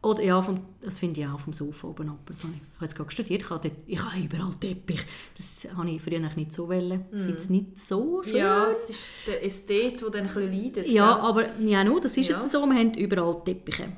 Oder 0.04 0.24
ja, 0.24 0.42
vom, 0.42 0.60
das 0.82 0.98
finde 1.00 1.22
ich 1.22 1.28
auch 1.28 1.40
vom 1.40 1.54
Sofa 1.54 1.88
oben 1.88 2.10
ab. 2.10 2.20
Das 2.28 2.44
habe 2.44 2.54
ich, 2.54 2.60
ich 2.62 2.76
habe 2.76 2.86
jetzt 2.86 2.96
gerade 2.96 3.12
studiert, 3.12 3.42
ich 3.42 3.50
habe, 3.50 3.68
dort, 3.70 3.84
ich 3.88 4.04
habe 4.04 4.20
überall 4.24 4.54
Teppich. 4.60 5.02
Das 5.36 5.68
habe 5.76 5.90
ich 5.90 6.02
früher 6.02 6.20
nicht 6.20 6.54
so 6.54 6.68
wollen. 6.70 7.06
Ich 7.12 7.18
finde 7.20 7.36
es 7.38 7.50
nicht 7.50 7.80
so 7.80 8.22
schön. 8.24 8.34
Mhm. 8.34 8.38
Ja, 8.38 8.68
es 8.68 8.90
ist 8.92 9.04
der 9.28 9.44
Ästhet, 9.44 10.02
der 10.02 10.10
dann 10.10 10.22
ein 10.22 10.28
bisschen 10.28 10.52
leidet. 10.54 10.88
Ja, 10.88 11.14
gell? 11.14 11.24
aber 11.26 11.58
ja, 11.60 11.84
nur, 11.84 12.00
das 12.00 12.16
ist 12.16 12.30
Ja. 12.30 12.38
jetzt 12.38 12.50
so, 12.52 12.66
wir 12.66 12.76
haben 12.80 12.94
überall 12.94 13.42
Teppiche. 13.44 13.92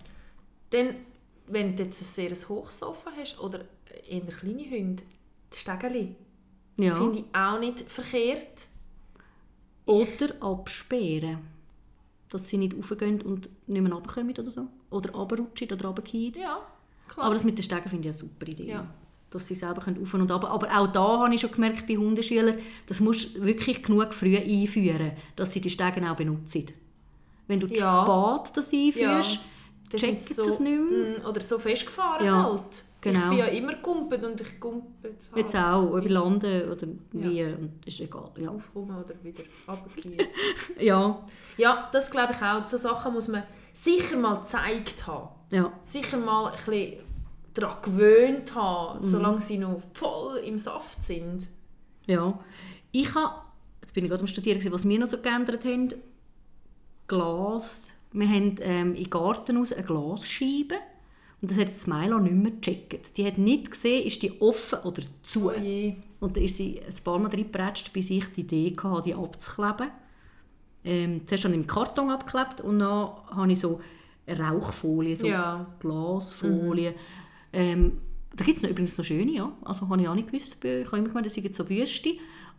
Dann, 0.70 0.96
wenn 1.48 1.76
du 1.76 1.84
jetzt 1.84 2.02
ein 2.02 2.06
sehr 2.06 2.50
Hochsofa 2.50 3.12
hast 3.20 3.40
oder 3.40 3.66
eher 4.08 4.22
kleine 4.22 4.70
Hunde, 4.70 5.04
die 5.54 5.58
Stegeli, 5.58 6.16
Ja. 6.78 6.96
finde 6.96 7.20
ich 7.20 7.26
auch 7.36 7.60
nicht 7.60 7.82
verkehrt. 7.92 8.68
Oder 9.86 10.30
absperren. 10.42 11.40
Dass 12.30 12.48
sie 12.48 12.58
nicht 12.58 12.76
raufgehen 12.78 13.22
und 13.22 13.50
nicht 13.68 13.82
mehr 13.82 13.92
runterkommen 13.92 14.32
oder 14.38 14.50
so. 14.52 14.68
Oder 14.92 15.12
runterrutschen 15.12 15.72
oder 15.72 15.86
runterfallen. 15.88 16.34
Ja, 16.40 16.60
klar. 17.08 17.26
Aber 17.26 17.34
das 17.36 17.44
mit 17.44 17.58
den 17.58 17.64
Stegen 17.64 17.84
finde 17.90 18.10
ich 18.10 18.16
eine 18.16 18.30
super 18.30 18.48
Idee. 18.48 18.70
Ja. 18.72 18.86
Dass 19.32 19.46
sie 19.48 19.54
selber 19.56 19.82
können 19.82 20.02
auf 20.02 20.14
und 20.14 20.32
ab. 20.32 20.44
Aber 20.46 20.68
auch 20.76 20.88
da 20.88 21.20
habe 21.20 21.36
ich 21.36 21.42
schon 21.42 21.52
gemerkt 21.52 21.86
bei 21.88 21.96
Hundeschülern, 21.98 22.58
das 22.88 23.00
musst 23.00 23.36
du 23.36 23.46
wirklich 23.46 23.84
genug 23.84 24.14
früh 24.14 24.36
einführen, 24.38 25.12
dass 25.36 25.52
sie 25.54 25.62
die 25.62 25.70
Stegen 25.70 26.08
auch 26.08 26.16
benutzen. 26.16 26.66
Wenn 27.48 27.60
du 27.60 27.68
Ja. 27.68 28.04
spät 28.44 28.58
das 28.58 28.74
einführst, 28.74 29.40
Das 29.92 30.02
checken 30.02 30.18
sind 30.18 30.36
sie 30.36 30.50
es 30.50 30.60
nicht 30.60 30.80
mehr. 30.82 31.20
Mm, 31.20 31.26
Oder 31.26 31.42
so 31.42 31.58
festgefahren 31.60 32.26
Ja, 32.26 32.44
halt. 32.44 32.84
genau. 33.02 33.20
Ich 33.26 33.30
bin 33.30 33.38
ja 33.40 33.46
immer 33.46 33.74
gumpet 33.76 34.24
und 34.24 34.40
ich 34.42 34.60
gumpet 34.60 35.14
halt. 35.32 35.36
Jetzt 35.38 35.56
auch, 35.56 35.84
über 35.96 36.02
Landen 36.10 36.70
oder 36.72 36.88
wie, 37.12 37.44
das 37.86 37.94
ist 37.96 38.02
egal. 38.02 38.30
Ja. 38.40 38.50
Aufkommen 38.50 38.96
oder 39.04 39.14
wieder 39.24 39.44
runtergehen. 39.68 40.28
ja, 40.80 41.20
ja, 41.58 41.90
das 41.92 42.10
glaube 42.12 42.34
ich 42.34 42.42
auch. 42.44 42.66
So 42.66 42.78
Sachen 42.78 43.14
muss 43.14 43.28
man 43.28 43.42
sicher 43.74 44.18
mal 44.18 44.36
gezeigt 44.40 45.08
haben. 45.08 45.30
ja. 45.52 45.72
sicher 45.86 46.18
mal 46.18 46.48
ein 46.52 46.56
bisschen 46.56 47.00
daran 47.54 47.78
gewöhnt 47.82 48.54
haben, 48.56 49.04
Mhm. 49.06 49.10
solange 49.10 49.42
sie 49.42 49.58
noch 49.58 49.82
voll 49.94 50.38
im 50.38 50.58
Saft 50.58 51.04
sind. 51.04 51.48
Ja, 52.06 52.40
ich 52.92 53.14
habe, 53.16 53.36
jetzt 53.82 53.94
bin 53.94 54.04
ich 54.06 54.10
gerade 54.10 54.22
am 54.22 54.28
Studieren, 54.28 54.72
was 54.72 54.88
wir 54.88 55.00
noch 55.00 55.08
so 55.08 55.18
geändert 55.20 55.66
haben. 55.66 55.94
Glas. 57.08 57.90
Wir 58.12 58.28
haben 58.28 58.56
ähm, 58.62 58.96
im 58.96 59.10
Garten 59.10 59.58
aus 59.58 59.72
eine 59.74 59.86
Glasscheibe, 59.86 60.76
Und 61.42 61.52
das 61.52 61.58
hat 61.58 61.70
jetzt 61.70 61.88
Milo 61.88 62.20
nicht 62.20 62.34
mehr 62.34 62.52
gecheckt. 62.52 63.16
Die 63.18 63.26
hat 63.26 63.38
nicht 63.38 63.72
gesehen, 63.72 64.06
ist 64.06 64.22
die 64.24 64.42
offen 64.42 64.80
oder 64.80 65.02
zu. 65.24 65.50
Oh. 65.52 65.94
Und 66.20 66.36
da 66.38 66.42
ist 66.42 66.58
sie 66.58 66.80
ein 66.82 67.04
paar 67.04 67.18
Mal 67.20 67.30
reingepratscht, 67.30 67.94
bis 67.94 68.10
ich 68.10 68.28
die 68.34 68.42
Idee 68.42 68.76
hatte, 68.82 69.04
die 69.04 69.16
abzukleben. 69.16 69.92
Ähm, 70.90 71.22
zuerst 71.26 71.46
ich 71.46 71.54
im 71.54 71.68
Karton 71.68 72.10
abgeklebt 72.10 72.62
und 72.62 72.80
dann 72.80 73.10
habe 73.32 73.52
ich 73.52 73.60
so 73.60 73.80
Rauchfolie, 74.28 75.16
so 75.16 75.28
Ja. 75.28 75.66
Glasfolie. 75.80 76.94
Ähm, 77.54 77.94
da 78.36 78.46
gibt 78.46 78.58
es 78.58 78.64
übrigens 78.70 78.98
noch 78.98 79.06
schöne, 79.06 79.32
ja. 79.32 79.52
Also 79.64 79.90
habe 79.90 80.02
ich 80.02 80.08
auch 80.08 80.16
nicht 80.16 80.32
gewusst. 80.32 80.64
Ich 80.64 80.86
habe 80.88 80.98
immer 80.98 81.08
gemeint, 81.10 81.26
das 81.26 81.34
sind 81.34 81.54
so 81.54 81.68
Wüste. 81.70 82.12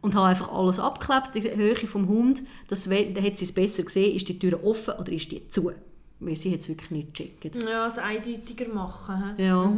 Und 0.03 0.15
habe 0.15 0.29
einfach 0.29 0.51
alles 0.51 0.79
abgeklebt, 0.79 1.35
die 1.35 1.57
Höhe 1.57 1.77
vom 1.77 2.09
Hund. 2.09 2.43
Das, 2.69 2.89
we- 2.89 3.13
da 3.13 3.21
hat 3.21 3.37
sie 3.37 3.45
es 3.45 3.53
besser 3.53 3.83
gesehen, 3.83 4.17
ist 4.17 4.27
die 4.29 4.39
Tür 4.39 4.65
offen 4.65 4.95
oder 4.99 5.13
ist 5.13 5.31
die 5.31 5.47
zu. 5.49 5.73
Weil 6.21 6.37
sie 6.37 6.53
hat 6.53 6.61
es 6.61 6.69
wirklich 6.71 6.91
nicht 6.91 7.15
gecheckt. 7.15 7.63
Ja, 7.63 7.87
es 7.87 7.99
eindeutiger 7.99 8.73
machen. 8.73 9.35
Ja. 9.37 9.71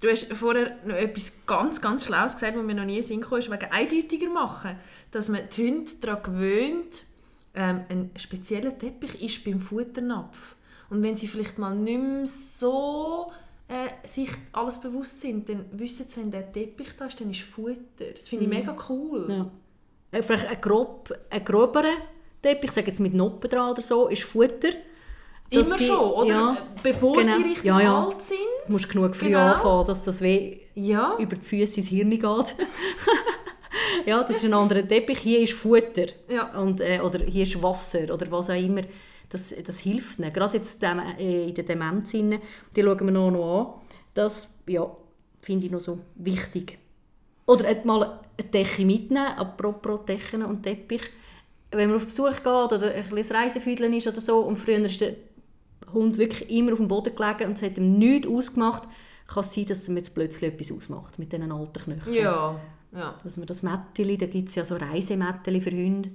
Du 0.00 0.08
hast 0.10 0.30
vorher 0.34 0.76
noch 0.84 0.94
etwas 0.94 1.38
ganz, 1.46 1.80
ganz 1.80 2.04
Schlaues 2.04 2.34
gesagt, 2.34 2.56
was 2.56 2.62
mir 2.64 2.74
noch 2.74 2.84
nie 2.84 2.98
in 2.98 3.02
Sinn 3.02 3.20
gekommen 3.22 3.40
ist, 3.40 3.50
wegen 3.50 3.70
eindeutiger 3.72 4.28
machen. 4.28 4.76
Dass 5.10 5.28
man 5.28 5.42
die 5.54 5.66
Hunde 5.68 5.90
daran 6.00 6.22
gewöhnt, 6.22 7.04
ähm, 7.54 7.80
ein 7.88 8.10
spezieller 8.16 8.78
Teppich 8.78 9.22
ist 9.22 9.44
beim 9.44 9.58
Futternapf. 9.60 10.54
Und 10.90 11.02
wenn 11.02 11.16
sie 11.16 11.26
vielleicht 11.26 11.58
mal 11.58 11.74
nicht 11.74 11.98
mehr 11.98 12.26
so 12.26 13.26
äh, 13.68 14.06
sich 14.06 14.28
alles 14.52 14.78
bewusst 14.80 15.20
sind, 15.22 15.48
dann 15.48 15.64
wissen 15.72 16.06
sie, 16.08 16.20
wenn 16.20 16.30
der 16.30 16.52
Teppich 16.52 16.88
da 16.98 17.06
ist, 17.06 17.18
dann 17.20 17.30
ist 17.30 17.40
Futter. 17.40 18.10
Das 18.14 18.28
finde 18.28 18.44
ich 18.44 18.50
mega 18.50 18.76
cool. 18.90 19.26
Ja. 19.28 19.50
Äh, 20.18 20.22
Vielleicht 20.22 20.46
ein, 20.46 20.60
grob, 20.60 21.12
ein 21.30 21.42
groberer 21.44 21.94
Teppich, 22.42 22.68
ich 22.68 22.72
sage 22.72 22.88
jetzt 22.88 23.00
mit 23.00 23.14
Noppen 23.14 23.48
dran 23.48 23.70
oder 23.70 23.80
so, 23.82 24.08
ist 24.08 24.22
Futter. 24.24 24.68
Immer 25.48 25.76
sie- 25.76 25.86
schon, 25.86 25.98
oder? 25.98 26.28
Ja, 26.28 26.56
Bevor 26.82 27.16
Genau. 27.16 27.36
sie 27.38 27.42
richtig 27.42 27.64
Ja, 27.64 27.80
ja. 27.80 28.04
alt 28.04 28.20
sind. 28.22 28.38
Du 28.66 28.72
musst 28.72 28.88
genug 28.88 29.14
früh 29.14 29.26
Genau. 29.28 29.52
anfangen, 29.52 29.86
dass 29.86 30.02
das 30.02 30.20
weh 30.20 30.58
Ja. 30.74 31.16
über 31.18 31.36
die 31.36 31.42
Füße 31.42 31.80
ins 31.80 31.88
Hirn 31.88 32.10
geht. 32.10 32.22
ja, 34.06 34.22
das 34.22 34.36
ist 34.36 34.44
ein 34.44 34.54
anderer 34.54 34.86
Teppich. 34.86 35.18
Hier 35.18 35.40
ist 35.40 35.52
Futter. 35.54 36.06
Ja. 36.28 36.58
Und, 36.60 36.80
äh, 36.80 37.00
oder 37.00 37.20
hier 37.24 37.42
ist 37.44 37.62
Wasser 37.62 38.12
oder 38.12 38.30
was 38.30 38.50
auch 38.50 38.54
immer. 38.54 38.82
Das, 39.28 39.54
das 39.64 39.80
hilft 39.80 40.18
ihnen. 40.18 40.32
Gerade 40.32 40.58
jetzt 40.58 40.82
äh, 40.82 41.48
in 41.48 41.54
der 41.54 41.64
Demenz, 41.64 42.12
hinein, 42.12 42.40
die 42.74 42.82
schauen 42.82 43.00
wir 43.00 43.10
noch, 43.10 43.30
noch 43.30 43.60
an. 43.60 43.88
Das 44.14 44.54
ja, 44.66 44.88
finde 45.40 45.66
ich 45.66 45.72
noch 45.72 45.80
so 45.80 45.98
wichtig. 46.16 46.78
Oder 47.46 47.66
äh, 47.68 47.84
mal 47.84 48.20
eine 48.38 48.48
Decke 48.48 48.84
mitnehmen, 48.84 49.26
apropos 49.36 50.04
Decken 50.06 50.44
und 50.44 50.62
Teppich. 50.62 51.02
Wenn 51.72 51.88
man 51.88 51.96
auf 51.96 52.06
Besuch 52.06 52.36
geht 52.36 52.46
oder 52.46 52.94
ein 52.94 53.06
kleines 53.06 53.32
Reisefüdlen 53.32 53.92
ist 53.92 54.06
oder 54.06 54.20
so 54.20 54.38
und 54.40 54.56
früher 54.56 54.78
ist 54.84 55.00
der 55.00 55.14
Hund 55.92 56.18
wirklich 56.18 56.50
immer 56.50 56.72
auf 56.72 56.78
dem 56.78 56.88
Boden 56.88 57.14
gelegen 57.14 57.44
und 57.48 57.52
es 57.56 57.62
hat 57.62 57.78
ihm 57.78 57.98
nichts 57.98 58.26
ausgemacht, 58.28 58.88
kann 59.26 59.40
es 59.40 59.54
sein, 59.54 59.66
dass 59.66 59.88
ihm 59.88 59.96
jetzt 59.96 60.14
plötzlich 60.14 60.52
etwas 60.52 60.72
ausmacht 60.72 61.18
mit 61.18 61.32
diesen 61.32 61.50
alten 61.50 61.72
Knöcheln. 61.82 62.14
Ja. 62.14 62.58
ja. 62.92 63.14
Dass 63.22 63.36
man 63.36 63.46
das 63.46 63.62
Mätteli, 63.62 64.16
da 64.18 64.26
gibt 64.26 64.48
es 64.48 64.54
ja 64.54 64.64
so 64.64 64.76
Reisemätteli 64.76 65.60
für 65.60 65.70
Hunde. 65.70 66.10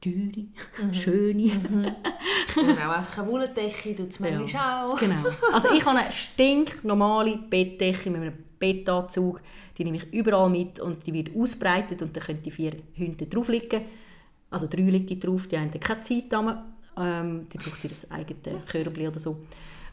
Teure, 0.00 0.46
Mhm. 0.82 0.94
schöne. 0.94 1.44
Und 2.56 2.78
auch 2.78 2.88
einfach 2.98 3.18
eine 3.18 3.32
Wollendecke 3.32 3.96
tut 3.96 4.10
es 4.10 4.20
manchmal 4.20 4.86
auch. 4.86 4.98
Genau. 5.00 5.22
Also 5.52 5.70
ich 5.72 5.84
habe 5.86 5.98
eine 5.98 6.12
stinknormale 6.12 7.38
Bettdecke 7.38 8.10
mit 8.10 8.20
einem 8.20 8.34
Bettanzug. 8.58 9.40
Die 9.76 9.84
nehme 9.84 9.96
ich 9.96 10.12
überall 10.12 10.50
mit 10.50 10.80
und 10.80 11.06
die 11.06 11.12
wird 11.14 11.34
ausbreitet 11.34 12.02
und 12.02 12.14
dann 12.14 12.22
können 12.22 12.42
die 12.42 12.50
vier 12.50 12.72
Hunde 12.98 13.26
drauf 13.26 13.48
liegen. 13.48 13.82
Also 14.50 14.66
drei 14.68 14.82
liegen 14.82 15.18
drauf, 15.18 15.46
die 15.48 15.58
haben 15.58 15.70
keine 15.70 16.00
Zeit 16.02 16.24
damit. 16.30 16.56
Ähm, 16.98 17.46
die 17.52 17.58
braucht 17.58 17.84
ihr 17.84 17.90
eigenes 18.10 18.66
Körbchen 18.66 19.08
oder 19.08 19.20
so. 19.20 19.36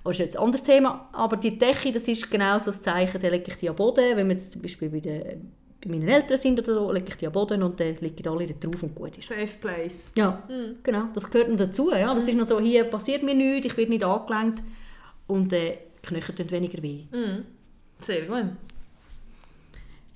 Das 0.04 0.14
ist 0.14 0.20
jetzt 0.20 0.38
ein 0.38 0.44
anderes 0.44 0.64
Thema. 0.64 1.10
Aber 1.14 1.38
die 1.38 1.58
Decke, 1.58 1.92
das 1.92 2.08
ist 2.08 2.30
genau 2.30 2.58
so 2.60 2.66
das 2.66 2.82
Zeichen, 2.82 3.22
da 3.22 3.28
lege 3.30 3.46
ich 3.48 3.58
die 3.58 3.70
am 3.70 3.76
Boden. 3.76 4.18
Wenn 4.18 4.28
wir 4.28 4.36
jetzt 4.36 4.52
zum 4.52 4.62
Beispiel 4.62 4.90
bei, 4.90 5.00
den, 5.00 5.52
bei 5.82 5.90
meinen 5.90 6.08
Eltern 6.08 6.38
sind 6.38 6.60
oder 6.60 6.74
so, 6.74 6.92
lege 6.92 7.06
ich 7.10 7.16
die 7.16 7.28
am 7.28 7.34
Boden 7.34 7.64
und 7.64 7.80
dann 7.80 7.96
liegen 8.02 8.28
alle 8.28 8.48
da 8.48 8.54
drauf 8.54 8.84
und 8.84 8.96
gut 8.96 9.18
ist. 9.18 9.30
Safe 9.30 9.48
place. 9.62 10.12
Ja, 10.18 10.44
genau. 10.82 11.06
Das 11.14 11.30
gehört 11.30 11.50
noch 11.50 11.58
dazu. 11.58 11.92
Ja. 11.92 12.14
Das 12.14 12.28
ist 12.28 12.36
noch 12.36 12.46
so, 12.46 12.60
hier 12.60 12.84
passiert 12.86 13.24
mir 13.24 13.34
nichts, 13.34 13.68
ich 13.68 13.78
werde 13.78 13.92
nicht 13.92 14.04
angelenkt 14.04 14.62
und 15.28 15.54
äh, 15.54 15.78
die 16.04 16.08
Knöchel 16.08 16.36
tun 16.36 16.52
weniger 16.52 16.82
weh. 16.84 17.04
Sehr 18.00 18.24
gut. 18.24 18.46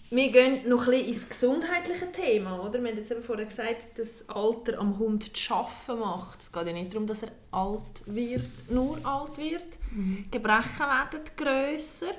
Wir 0.10 0.32
gehen 0.32 0.70
noch 0.70 0.86
ein 0.86 0.92
bisschen 0.92 1.08
ins 1.08 1.30
gesundheitliche 1.30 2.12
Thema. 2.12 2.62
Oder? 2.62 2.82
Wir 2.82 2.92
haben 2.92 2.98
jetzt 2.98 3.12
eben 3.12 3.22
vorher 3.22 3.46
gesagt, 3.46 4.00
dass 4.00 4.20
das 4.20 4.30
Alter 4.30 4.80
am 4.80 4.98
Hund 5.00 5.36
zu 5.36 5.54
arbeiten 5.54 6.00
macht. 6.00 6.42
Es 6.42 6.52
geht 6.52 6.66
ja 6.66 6.74
nicht 6.74 6.94
darum, 6.94 7.08
dass 7.08 7.24
er 7.24 7.32
alt 7.52 8.04
wird, 8.06 8.46
nur 8.70 9.06
alt 9.06 9.38
wird. 9.38 9.68
Die 9.92 10.32
Gebrechen 10.32 10.80
werden 10.80 11.20
grösser. 11.36 12.14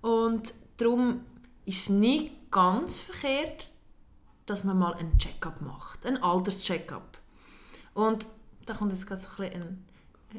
Und 0.00 0.54
darum 0.76 1.24
ist 1.64 1.82
es 1.82 1.88
nicht 1.88 2.52
ganz 2.52 2.98
verkehrt, 2.98 3.70
dass 4.46 4.62
man 4.62 4.78
mal 4.78 4.94
einen 4.94 5.18
Check-up 5.18 5.60
macht. 5.60 6.06
Einen 6.06 6.22
Alterscheck-up. 6.22 7.18
Und 7.94 8.26
da 8.64 8.74
kommt 8.74 8.92
jetzt 8.92 9.08
gerade 9.08 9.20
so 9.20 9.28
ein 9.28 9.50
bisschen 9.50 9.62
ein, 9.62 9.87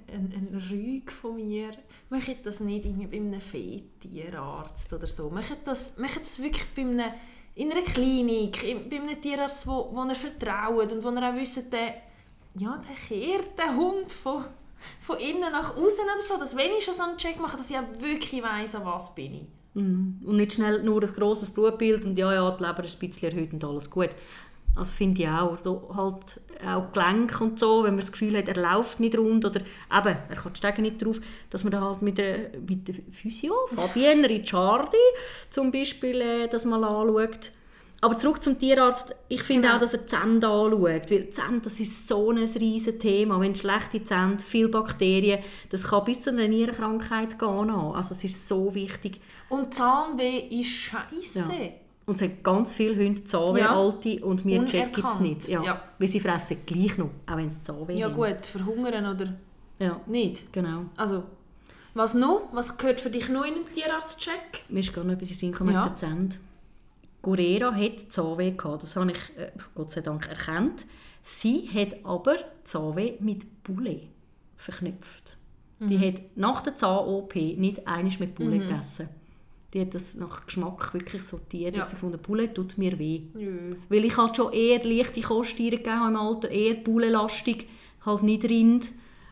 ein, 0.08 0.32
ein 0.54 0.62
Rüg 0.70 1.12
von 1.12 1.36
mir. 1.36 1.72
Macht 2.10 2.46
das 2.46 2.60
nicht 2.60 2.86
irgendwie 2.86 3.08
bei 3.08 3.18
einem 3.18 3.42
Fehtierarzt 3.42 4.92
oder 4.94 5.08
so. 5.08 5.30
Macht 5.30 5.58
das, 5.66 5.98
macht 5.98 6.22
das 6.22 6.42
wirklich 6.42 6.66
bei 6.76 6.82
einem, 6.82 7.12
in 7.56 7.72
einer 7.72 7.82
Klinik, 7.82 8.64
in- 8.64 8.90
bei 8.90 8.98
einem 8.98 9.20
Tierarzt, 9.22 9.68
wo, 9.68 9.90
wo 9.92 10.04
er 10.04 10.16
vertraut 10.16 10.92
und 10.92 11.04
wo 11.04 11.10
er 11.10 11.30
auch 11.32 11.36
wisst, 11.36 11.72
der, 11.72 11.96
ja, 12.56 12.78
der 12.88 12.96
kehrt 12.96 13.58
den 13.58 13.76
Hund 13.78 14.12
von, 14.12 14.46
von 15.02 15.18
innen 15.20 15.52
nach 15.52 15.76
außen 15.76 16.06
oder 16.06 16.22
so. 16.22 16.38
Dass 16.38 16.56
wenn 16.56 16.72
ich 16.78 16.84
schon 16.86 16.94
so 16.94 17.04
einen 17.04 17.18
Check 17.18 17.40
mache, 17.40 17.58
dass 17.58 17.70
ich 17.70 17.78
auch 17.78 18.02
wirklich 18.02 18.42
weiss, 18.44 18.76
an 18.76 18.86
was 18.86 19.14
bin 19.14 19.34
ich. 19.36 19.46
Mhm. 19.76 20.22
Und 20.26 20.38
nicht 20.38 20.54
schnell 20.54 20.82
nur 20.84 21.02
ein 21.02 21.14
grosses 21.14 21.52
Blutbild 21.52 22.04
und 22.06 22.18
ja, 22.18 22.34
ja, 22.34 22.52
die 22.52 22.64
Leber 22.64 22.84
ist 22.84 22.96
ein 23.02 23.08
bisschen 23.08 23.32
erhöht 23.32 23.54
und 23.54 23.64
alles 23.64 23.90
gut. 23.90 24.10
Also 24.76 24.92
finde 24.92 25.22
ich 25.24 25.28
auch, 25.28 25.58
so 25.62 25.92
halt 25.94 26.40
auch 26.66 26.92
Gelenk 26.94 27.42
und 27.42 27.60
so, 27.60 27.84
wenn 27.84 27.92
man 27.92 28.00
das 28.00 28.12
Gefühl 28.12 28.38
hat, 28.38 28.48
er 28.48 28.56
läuft 28.56 29.00
nicht 29.00 29.18
rund 29.18 29.44
oder 29.46 29.60
eben, 29.60 29.68
er 30.30 30.36
kann 30.36 30.54
die 30.54 30.58
Stege 30.58 30.82
nicht 30.82 31.04
drauf, 31.04 31.20
dass 31.50 31.64
man 31.64 31.72
dann 31.72 31.84
halt 31.84 32.02
mit 32.02 32.18
der, 32.18 32.52
mit 32.68 32.88
der 32.88 32.96
Physio, 33.12 33.54
Fabienne 33.76 34.30
Ricciardi 34.30 34.98
zum 35.50 35.72
Beispiel, 35.72 36.22
äh, 36.22 36.48
das 36.48 36.66
mal 36.66 36.84
anschaut. 36.84 37.52
Aber 38.02 38.18
zurück 38.18 38.42
zum 38.42 38.58
Tierarzt, 38.58 39.14
ich 39.28 39.44
finde 39.44 39.64
Genau. 39.64 39.76
auch, 39.76 39.80
dass 39.82 39.94
er 39.94 40.08
Zähne 40.08 40.48
anschaut, 40.48 41.12
weil 41.12 41.30
Zähne, 41.30 41.60
das 41.62 41.82
ist 41.82 42.08
so 42.08 42.32
ein 42.32 42.38
riesiges 42.38 42.98
Thema. 43.00 43.42
Wenn 43.42 43.56
schlechte 43.56 44.02
Zähne, 44.02 44.38
viele 44.40 44.70
Bakterien, 44.70 45.40
das 45.70 45.84
kann 45.84 46.06
bis 46.06 46.22
zu 46.22 46.30
einer 46.30 46.48
Nierenkrankheit 46.48 47.38
gehen. 47.38 47.70
Also 47.70 48.16
es 48.16 48.24
ist 48.24 48.48
so 48.48 48.74
wichtig. 48.74 49.20
Und 49.50 49.74
Zahnweh 49.74 50.40
ist 50.50 50.70
scheiße. 50.70 51.40
Ja. 51.40 51.70
Und 52.10 52.16
es 52.16 52.22
hat 52.24 52.44
ganz 52.44 52.74
viele 52.74 52.96
Hunde 53.06 53.24
Zahnweh, 53.24 53.60
Ja. 53.62 53.76
alte, 53.80 54.26
und 54.26 54.44
wir 54.46 54.66
checken 54.66 55.06
es 55.06 55.20
nicht. 55.20 55.48
Ja. 55.48 55.62
Ja. 55.64 55.84
Weil 56.00 56.08
sie 56.08 56.20
fressen 56.20 56.58
gleich 56.66 56.98
noch, 56.98 57.12
auch 57.28 57.38
wenn 57.38 57.50
sie 57.52 57.62
Zahnweh 57.62 57.98
Ja 58.00 58.08
haben. 58.08 58.16
gut, 58.16 58.46
verhungern 58.46 59.06
oder 59.16 59.34
Ja, 59.78 60.02
nicht. 60.08 60.52
genau. 60.52 60.86
Also, 60.98 61.24
was 61.94 62.16
noch? 62.16 62.50
Was 62.52 62.78
gehört 62.78 63.00
für 63.00 63.10
dich 63.12 63.30
noch 63.30 63.46
in 63.46 63.54
einen 63.56 63.74
Tierarztcheck? 63.74 64.66
Mir 64.70 64.80
ist 64.80 64.94
gar 64.94 65.04
noch 65.04 65.14
etwas 65.14 65.30
in 65.30 65.36
den 65.36 65.40
Sinn 65.40 65.52
gekommen 65.52 65.74
Ja. 65.74 65.84
mit 65.84 65.92
den 65.92 65.98
hat 67.76 68.12
Zahnweh 68.12 68.52
gehabt, 68.52 68.82
das 68.84 68.96
habe 68.96 69.12
ich 69.12 69.38
äh, 69.38 69.52
Gott 69.76 69.92
sei 69.92 70.02
Dank 70.02 70.28
erkannt. 70.28 70.86
Sie 71.22 71.70
hat 71.74 71.96
aber 72.06 72.36
Zahnweh 72.64 73.18
mit 73.20 73.64
Poulet 73.64 74.08
verknüpft. 74.58 75.38
Die 75.82 75.98
Mhm. 75.98 76.02
hat 76.08 76.22
nach 76.36 76.62
der 76.62 76.76
Zahn-OP 76.76 77.36
nicht 77.58 77.88
einiges 77.88 78.20
mit 78.20 78.36
Poulet 78.36 78.68
gegessen. 78.68 79.10
Die 79.74 79.82
hat 79.82 79.94
das 79.94 80.16
nach 80.16 80.46
Geschmack 80.46 80.94
wirklich 80.94 81.22
sortiert. 81.22 81.76
Ja. 81.76 81.84
Ja. 81.84 81.88
Sie 81.88 81.96
gefunden, 81.96 82.20
Poulet 82.20 82.56
tut 82.56 82.78
mir 82.78 82.98
weh. 82.98 83.22
Nö. 83.34 83.76
Weil 83.90 84.06
ich 84.06 84.18
halt 84.18 84.36
schon 84.36 84.52
eher 84.52 84.84
leichte 84.84 85.22
Kosttiere 85.22 85.78
gegeben 85.78 86.00
habe 86.00 86.10
im 86.10 86.16
Alter, 86.16 86.50
eher 86.50 86.76
Pouletlastig, 86.76 87.68
halt 88.06 88.24
nicht 88.24 88.44
Rind 88.46 88.90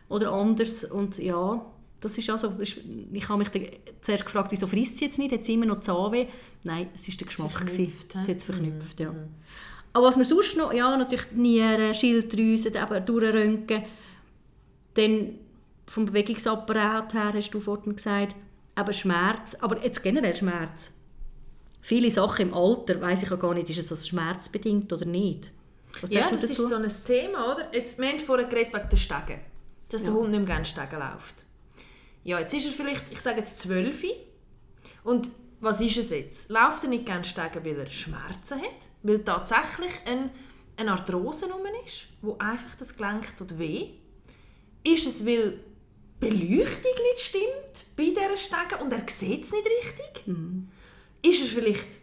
oder 0.08 0.32
anders. 0.32 0.84
Und 0.84 1.18
ja, 1.18 1.64
das 2.00 2.16
ist 2.16 2.30
also, 2.30 2.54
ich 2.60 3.28
habe 3.28 3.38
mich 3.38 3.50
zuerst 4.00 4.24
gefragt, 4.24 4.52
wieso 4.52 4.68
frisst 4.68 4.98
sie 4.98 5.06
jetzt 5.06 5.18
nicht, 5.18 5.32
hat 5.32 5.44
sie 5.44 5.54
immer 5.54 5.66
noch 5.66 5.80
Zahnweh? 5.80 6.26
Nein, 6.62 6.88
es 6.94 7.08
war 7.08 7.16
der 7.16 7.26
Geschmack. 7.26 7.50
Verknüpft? 7.50 8.12
Sie 8.12 8.30
hat 8.30 8.36
es 8.36 8.44
verknüpft, 8.44 9.00
ja. 9.00 9.12
Aber 9.92 10.06
was 10.06 10.16
wir 10.16 10.24
sonst 10.24 10.56
noch, 10.56 10.72
ja, 10.72 10.96
natürlich 10.96 11.32
Nieren, 11.32 11.94
Schilddrüse, 11.94 12.68
eben 12.68 13.06
durchröntgen. 13.06 13.82
Dann 14.94 15.34
vom 15.86 16.06
Bewegungsapparat 16.06 17.14
her, 17.14 17.32
hast 17.34 17.50
du 17.50 17.58
vorhin 17.58 17.96
gesagt, 17.96 18.36
eben 18.78 18.92
Schmerz, 18.92 19.54
aber 19.60 19.82
jetzt 19.82 20.02
generell 20.02 20.34
Schmerz. 20.34 20.94
Viele 21.80 22.10
Sachen 22.10 22.48
im 22.48 22.54
Alter, 22.54 23.00
weiß 23.00 23.22
ich 23.22 23.30
ja 23.30 23.36
gar 23.36 23.54
nicht, 23.54 23.70
ist 23.70 23.78
es 23.78 23.86
das 23.86 24.08
schmerzbedingt 24.08 24.92
oder 24.92 25.04
nicht. 25.06 25.50
Was 26.00 26.12
Ja, 26.12 26.28
das 26.30 26.44
ist 26.44 26.56
so 26.56 26.74
ein 26.74 26.90
Thema, 27.06 27.52
oder? 27.54 27.72
Jetzt, 27.72 27.98
wir 27.98 28.08
haben 28.08 28.20
vorher 28.20 28.46
geredet 28.46 28.74
wegen 28.74 28.88
der 28.90 28.96
Stege. 28.96 29.40
Dass 29.88 30.02
der 30.04 30.12
Ja. 30.12 30.18
Hund 30.20 30.30
nicht 30.30 30.40
mehr 30.40 30.46
gerne 30.46 30.64
Stegen 30.64 30.98
läuft. 30.98 31.44
Ja, 32.24 32.38
jetzt 32.40 32.52
ist 32.52 32.66
er 32.66 32.72
vielleicht, 32.72 33.10
ich 33.10 33.20
sage 33.20 33.38
jetzt 33.38 33.58
12. 33.58 34.04
Und 35.04 35.30
was 35.60 35.80
ist 35.80 35.96
es 35.96 36.10
jetzt? 36.10 36.50
Läuft 36.50 36.84
er 36.84 36.90
nicht 36.90 37.06
gerne 37.06 37.24
Stegen, 37.24 37.64
weil 37.64 37.78
er 37.78 37.90
Schmerzen 37.90 38.60
hat? 38.60 38.88
Weil 39.02 39.20
tatsächlich 39.20 39.92
ein, 40.06 40.30
eine 40.76 40.92
Arthrose 40.92 41.46
ist, 41.86 42.06
wo 42.20 42.36
einfach 42.38 42.74
das 42.76 42.94
Gelenk 42.96 43.36
tut 43.36 43.58
weh? 43.58 43.90
Ist 44.84 45.06
es, 45.06 45.26
weil 45.26 45.58
Beleuchtung 46.20 46.92
nicht 47.12 47.20
stimmt 47.20 47.67
bei 47.98 48.04
dieser 48.04 48.36
Stege 48.36 48.80
und 48.80 48.92
er 48.92 49.02
sieht 49.08 49.42
es 49.42 49.50
nicht 49.50 49.66
richtig? 49.66 50.34
Ist 51.20 51.42
er 51.42 51.48
vielleicht 51.48 52.00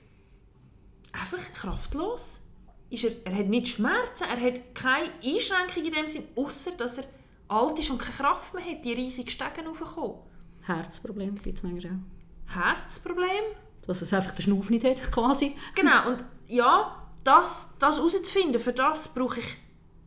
einfach 1.13 1.53
kraftlos? 1.53 2.41
Ist 2.89 3.05
er, 3.05 3.11
er 3.23 3.37
hat 3.39 3.47
nicht 3.47 3.69
Schmerzen, 3.69 4.25
er 4.25 4.39
hat 4.39 4.75
keine 4.75 5.09
Einschränkung 5.23 5.85
in 5.85 5.93
dem 5.93 6.07
Sinn, 6.07 6.25
außer 6.35 6.71
dass 6.71 6.97
er 6.97 7.05
alt 7.47 7.79
ist 7.79 7.89
und 7.89 7.97
keine 7.99 8.13
Kraft 8.13 8.53
mehr 8.53 8.65
hat, 8.65 8.83
die 8.83 8.91
riesigen 8.91 9.29
Stegen 9.29 9.67
raufzukommen. 9.67 10.17
Herzproblem 10.61 11.41
gibt 11.41 11.57
es 11.57 11.63
manchmal 11.63 11.93
auch. 11.93 12.53
Herzproblem? 12.53 13.55
Dass 13.87 14.01
es 14.01 14.13
einfach 14.13 14.33
den 14.33 14.41
Schnuff 14.41 14.69
nicht 14.69 14.83
hat, 14.83 15.01
quasi. 15.11 15.55
Genau, 15.75 16.09
und 16.09 16.23
ja, 16.47 17.09
das, 17.23 17.73
das 17.79 17.97
herauszufinden, 17.97 18.59
für 18.59 18.73
das 18.73 19.13
brauche 19.13 19.39
ich 19.39 19.57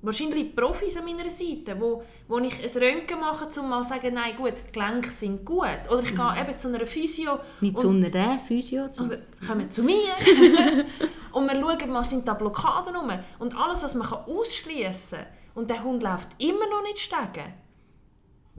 wahrscheinlich 0.03 0.55
Profis 0.55 0.97
an 0.97 1.05
meiner 1.05 1.31
Seite, 1.31 1.79
wo, 1.81 2.03
wo 2.29 2.39
ich 2.39 2.55
ein 2.63 2.83
Röntgen 2.83 3.19
mache, 3.21 3.49
um 3.61 3.69
mal 3.69 3.83
zu 3.83 3.89
sagen, 3.91 4.15
nein 4.15 4.37
gut, 4.37 4.53
die 4.69 4.73
Gelenke 4.73 5.11
sind 5.11 5.45
gut. 5.45 5.67
Oder 5.91 6.03
ich 6.05 6.15
gehe 6.15 6.41
eben 6.41 6.59
zu 6.59 6.69
einer 6.69 6.87
Physio 6.87 7.39
Nicht 7.61 7.79
zu 7.79 7.89
einer 7.91 8.09
der 8.11 8.39
Physio. 8.39 8.89
zu- 8.89 9.03
oder 9.03 9.19
kommen 9.47 9.71
zu 9.71 9.83
mir 9.83 9.95
und 11.33 11.51
wir 11.51 11.61
schauen 11.61 11.91
mal, 11.91 12.05
sind 12.05 12.27
da 12.29 12.35
Blockaden 12.35 12.95
rum. 12.95 13.11
Und 13.39 13.57
alles, 13.57 13.83
was 13.83 13.95
man 13.95 14.07
ausschließen 14.07 15.19
kann, 15.19 15.27
und 15.55 15.69
der 15.71 15.83
Hund 15.83 16.03
läuft 16.05 16.29
immer 16.39 16.69
noch 16.69 16.83
nicht 16.85 17.01
steigen, 17.01 17.53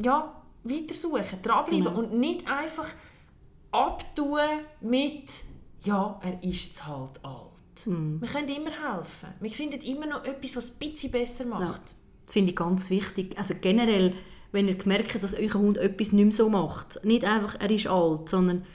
ja, 0.04 0.34
weiter 0.64 0.94
suchen, 0.94 1.42
dranbleiben 1.42 1.86
Genau. 1.86 1.98
und 2.00 2.14
nicht 2.14 2.50
einfach 2.52 2.88
abtun 3.72 4.40
mit, 4.82 5.30
ja, 5.84 6.20
er 6.22 6.44
ist 6.44 6.68
jetzt 6.68 6.86
halt 6.88 7.24
alt. 7.24 7.49
Mhm. 7.86 8.22
Wir 8.22 8.28
können 8.28 8.50
immer 8.50 8.72
helfen. 8.72 9.30
Wir 9.40 9.50
finden 9.50 9.82
immer 9.82 10.06
noch 10.06 10.24
etwas, 10.26 10.56
was 10.58 10.66
es 10.66 10.72
ein 10.72 10.80
bisschen 10.92 11.12
besser 11.12 11.46
macht. 11.46 11.82
Das 12.26 12.34
finde 12.34 12.52
ich 12.52 12.56
ganz 12.56 12.90
wichtig. 12.90 13.38
Also 13.38 13.56
generell, 13.60 14.14
wenn 14.52 14.68
ihr 14.68 14.78
merkt, 14.86 15.22
dass 15.22 15.34
euer 15.34 15.54
Hund 15.54 15.78
etwas 15.78 16.12
nicht 16.12 16.26
mehr 16.26 16.32
so 16.34 16.50
macht, 16.50 17.04
nicht 17.04 17.24
einfach, 17.26 17.56
er 17.60 17.72
ist 17.72 17.88
alt, 17.88 18.30
sondern 18.30 18.66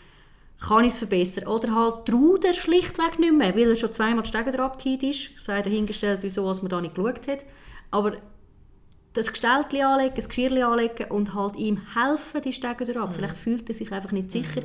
kann 0.60 0.84
ich 0.84 0.92
es 0.92 0.98
verbessern. 0.98 1.46
Oder 1.46 1.74
halt 1.74 2.06
traut 2.06 2.44
er 2.44 2.54
schlichtweg 2.54 3.18
nicht 3.18 3.34
mehr, 3.34 3.54
weil 3.54 3.70
er 3.70 3.76
schon 3.76 3.92
zweimal 3.92 4.22
die 4.22 4.28
Stege 4.28 4.58
abgehend 4.58 5.02
ist. 5.02 5.30
Sei 5.38 5.60
dahingestellt, 5.62 6.20
wieso 6.22 6.48
als 6.48 6.62
man 6.62 6.70
da 6.70 6.80
nicht 6.80 6.94
geschaut 6.94 7.26
hat. 7.28 7.44
Aber 7.90 8.16
das 9.12 9.30
Gestelltchen 9.30 9.82
anlegen, 9.84 10.14
das 10.16 10.28
Geschirrchen 10.28 10.62
anlegen 10.62 11.10
und 11.10 11.34
halt 11.34 11.56
ihm 11.56 11.80
helfen, 11.94 12.42
die 12.42 12.52
Stege 12.52 12.84
Mhm. 12.92 13.00
ab. 13.00 13.14
Vielleicht 13.14 13.36
fühlt 13.36 13.68
er 13.68 13.74
sich 13.74 13.92
einfach 13.92 14.12
nicht 14.12 14.32
sicher. 14.32 14.62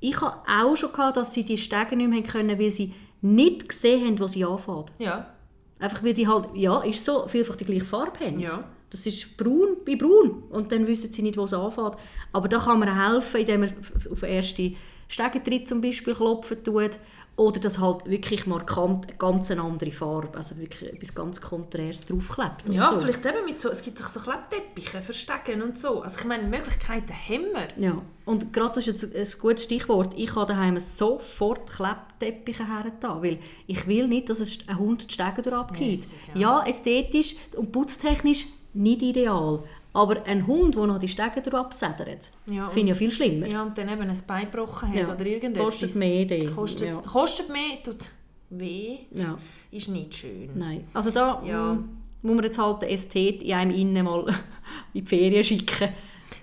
Ich 0.00 0.20
habe 0.20 0.36
auch 0.48 0.76
schon 0.76 0.92
gehabt, 0.92 1.16
dass 1.16 1.34
sie 1.34 1.44
die 1.44 1.58
Stege 1.58 1.96
nicht 1.96 2.10
mehr 2.10 2.22
können, 2.22 2.58
weil 2.58 2.70
sie 2.70 2.94
nicht 3.20 3.68
gesehen 3.68 4.06
haben, 4.06 4.20
wo 4.20 4.26
sie 4.26 4.44
anfängt. 4.44 4.92
Ja. 4.98 5.34
Einfach 5.78 6.02
weil 6.02 6.14
die 6.14 6.26
halt, 6.26 6.48
ja, 6.54 6.80
ist 6.80 7.04
so, 7.04 7.26
vielfach 7.26 7.56
die 7.56 7.64
gleiche 7.64 7.84
Farbe 7.84 8.24
haben. 8.24 8.40
Ja. 8.40 8.64
Das 8.90 9.04
ist 9.06 9.36
braun 9.36 9.76
bei 9.84 9.96
braun. 9.96 10.44
Und 10.50 10.72
dann 10.72 10.86
wissen 10.86 11.12
sie 11.12 11.22
nicht, 11.22 11.36
wo 11.36 11.44
es 11.44 11.54
anfängt. 11.54 11.96
Aber 12.32 12.48
da 12.48 12.58
kann 12.58 12.78
man 12.78 13.12
helfen, 13.12 13.40
indem 13.40 13.60
man 13.60 13.74
auf 14.10 14.20
den 14.20 14.28
ersten 14.28 14.76
Stegentritt 15.08 15.68
zum 15.68 15.80
Beispiel 15.80 16.14
klopfen 16.14 16.62
tut. 16.64 16.98
Oder 17.38 17.60
das 17.60 17.78
halt 17.78 18.04
wirklich 18.04 18.46
markant 18.46 19.06
eine 19.06 19.16
ganz 19.16 19.50
andere 19.52 19.92
Farbe, 19.92 20.36
also 20.36 20.58
wirklich 20.58 20.92
etwas 20.92 21.14
ganz 21.14 21.40
Konträres 21.40 22.04
draufklebt. 22.04 22.68
Ja, 22.68 22.90
so. 22.92 23.00
vielleicht 23.00 23.24
eben 23.24 23.44
mit 23.44 23.60
so, 23.60 23.70
es 23.70 23.80
gibt 23.80 24.00
doch 24.00 24.08
so 24.08 24.18
Klebteppiche, 24.18 25.00
Verstecken 25.00 25.62
und 25.62 25.78
so. 25.78 26.02
Also 26.02 26.18
ich 26.18 26.24
meine, 26.24 26.42
Möglichkeiten 26.42 27.12
haben 27.12 27.46
wir. 27.54 27.68
Ja, 27.76 28.02
und 28.24 28.52
gerade 28.52 28.74
das 28.74 28.88
ist 28.88 29.02
jetzt 29.02 29.14
ein 29.14 29.40
gutes 29.40 29.64
Stichwort. 29.64 30.14
Ich 30.16 30.34
habe 30.34 30.52
daheim 30.52 30.80
sofort 30.80 31.70
Klebteppiche 31.70 32.66
hergetan, 32.66 33.22
weil 33.22 33.38
ich 33.68 33.86
will 33.86 34.08
nicht, 34.08 34.30
dass 34.30 34.40
es 34.40 34.58
ein 34.66 34.76
Hund 34.76 35.08
die 35.08 35.14
Stege 35.14 35.40
durchabgeht. 35.40 35.86
Jesus, 35.86 36.26
ja. 36.34 36.40
ja. 36.40 36.66
ästhetisch 36.66 37.36
und 37.56 37.70
putztechnisch 37.70 38.46
nicht 38.74 39.02
ideal. 39.02 39.62
Aber 39.98 40.22
ein 40.24 40.46
Hund, 40.46 40.74
der 40.76 40.86
noch 40.86 40.98
die 40.98 41.08
Stege 41.08 41.40
durchabsedert, 41.42 42.30
Ja, 42.46 42.68
finde 42.70 42.80
ich 42.80 42.88
ja 42.90 42.94
viel 42.94 43.10
schlimmer. 43.10 43.46
Ja, 43.46 43.62
und 43.62 43.76
dann 43.76 43.88
eben 43.88 44.02
ein 44.02 44.18
Bein 44.26 44.50
gebrochen 44.50 44.88
hat 44.90 44.96
Ja, 44.96 45.12
oder 45.12 45.26
irgendetwas. 45.26 45.64
kostet 45.80 45.94
mehr 45.96 46.24
dann, 46.26 46.54
Kostet, 46.54 46.88
ja. 46.88 47.00
kostet 47.00 47.48
mehr, 47.48 47.82
tut 47.84 48.08
weh, 48.50 48.98
Ja, 49.10 49.36
ist 49.70 49.88
nicht 49.88 50.14
schön. 50.14 50.50
nein. 50.54 50.86
Also 50.94 51.10
da 51.10 51.42
Ja. 51.44 51.74
mm, 51.74 51.88
muss 52.22 52.34
man 52.34 52.44
jetzt 52.44 52.58
halt 52.58 52.82
den 52.82 52.90
Ästhet 52.90 53.42
in 53.42 53.52
einem 53.54 53.70
innen 53.74 54.04
mal 54.04 54.24
in 54.94 55.04
die 55.04 55.08
Ferien 55.08 55.42
schicken. 55.44 55.88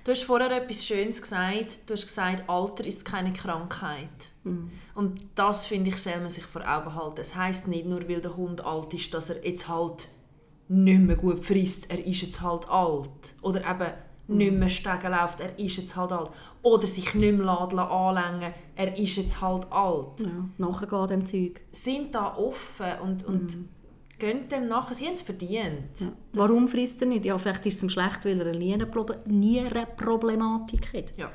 Du 0.03 0.11
hast 0.11 0.23
vorher 0.23 0.51
etwas 0.51 0.85
Schönes 0.85 1.21
gesagt. 1.21 1.79
Du 1.87 1.93
hast 1.93 2.05
gesagt, 2.07 2.43
Alter 2.47 2.85
ist 2.85 3.05
keine 3.05 3.33
Krankheit. 3.33 4.09
Mhm. 4.43 4.69
Und 4.93 5.19
das, 5.35 5.65
finde 5.65 5.89
ich, 5.89 5.97
soll 5.97 6.17
man 6.21 6.29
sich 6.29 6.43
vor 6.43 6.61
Augen 6.67 6.93
halten. 6.95 7.21
Es 7.21 7.35
heisst 7.35 7.67
nicht 7.67 7.85
nur, 7.85 8.07
weil 8.07 8.21
der 8.21 8.35
Hund 8.37 8.63
alt 8.65 8.93
ist, 8.93 9.13
dass 9.13 9.29
er 9.31 9.43
jetzt 9.45 9.67
halt 9.67 10.07
nicht 10.67 11.01
mehr 11.01 11.15
gut 11.15 11.43
frisst. 11.43 11.89
Er 11.91 12.05
ist 12.05 12.21
jetzt 12.21 12.41
halt 12.41 12.69
alt. 12.69 13.35
Oder 13.41 13.59
eben 13.61 13.91
nicht 14.27 14.53
mehr 14.53 14.69
Stegen 14.69 15.11
läuft. 15.11 15.39
Er 15.39 15.57
ist 15.59 15.77
jetzt 15.77 15.95
halt 15.95 16.11
alt. 16.11 16.31
Oder 16.63 16.87
sich 16.87 17.13
nicht 17.13 17.37
mehr 17.37 17.45
laden 17.45 17.77
anlängen. 17.79 18.53
Er 18.75 18.97
ist 18.97 19.17
jetzt 19.17 19.39
halt 19.41 19.71
alt. 19.71 20.19
Ja, 20.21 20.49
nachgehen 20.57 21.07
dem 21.07 21.25
Zeug. 21.25 21.61
Sind 21.71 22.15
da 22.15 22.35
offen 22.35 22.87
und, 23.03 23.23
und 23.25 23.55
gehen 24.17 24.49
dem 24.49 24.67
nachher. 24.67 24.95
Sie 24.95 25.05
haben 25.05 25.13
es 25.13 25.21
verdient. 25.21 25.99
Ja. 25.99 26.07
Warum 26.33 26.67
frisst 26.67 27.01
er 27.03 27.07
nicht? 27.07 27.25
Ja, 27.25 27.37
vielleicht 27.37 27.65
ist 27.67 27.75
es 27.75 27.83
ihm 27.83 27.89
schlecht, 27.89 28.25
weil 28.25 28.39
er 28.41 28.47
eine 28.47 28.57
Nierenproble- 28.57 29.27
Nierenproblematik 29.27 30.93
hat. 30.93 31.13
Ja. 31.17 31.31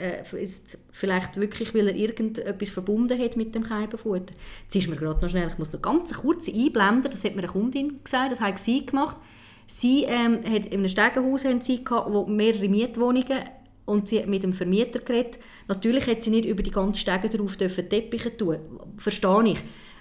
Äh, 0.00 0.42
ist 0.42 0.78
vielleicht 0.90 1.38
wirklich, 1.38 1.74
weil 1.74 1.88
er 1.88 1.94
irgendetwas 1.94 2.70
verbunden 2.70 3.18
hat 3.18 3.36
mit 3.36 3.54
dem 3.54 3.64
Keibenfutter. 3.64 4.34
Jetzt 4.62 4.76
ist 4.76 4.88
mir 4.88 4.96
gerade 4.96 5.20
noch 5.20 5.28
schnell, 5.28 5.48
ich 5.48 5.58
muss 5.58 5.72
noch 5.72 5.82
ganz 5.82 6.14
kurz 6.14 6.48
einblenden, 6.48 7.10
das 7.10 7.22
hat 7.22 7.34
mir 7.34 7.42
eine 7.42 7.52
Kundin 7.52 8.02
gesagt, 8.02 8.32
das 8.32 8.40
hat 8.40 8.58
sie 8.58 8.86
gemacht. 8.86 9.18
Sie 9.66 10.04
ähm, 10.04 10.42
hat 10.44 10.66
in 10.66 10.78
einem 10.78 10.88
Stegenhaus 10.88 11.44
haben 11.44 11.60
sie 11.60 11.84
gehabt, 11.84 12.12
wo 12.12 12.24
mehrere 12.24 12.68
Mietwohnungen 12.68 13.40
und 13.84 14.08
sie 14.08 14.20
hat 14.20 14.26
mit 14.26 14.42
dem 14.42 14.54
Vermieter 14.54 15.00
geredet. 15.00 15.38
Natürlich 15.68 16.06
hat 16.06 16.22
sie 16.22 16.30
nicht 16.30 16.46
über 16.46 16.62
die 16.62 16.70
ganzen 16.70 16.98
Stege 16.98 17.28
drauf 17.28 17.58
dürfen 17.58 17.88
Teppiche 17.88 18.34
tun, 18.34 18.58
verstehe 18.96 19.48
ich. 19.48 19.58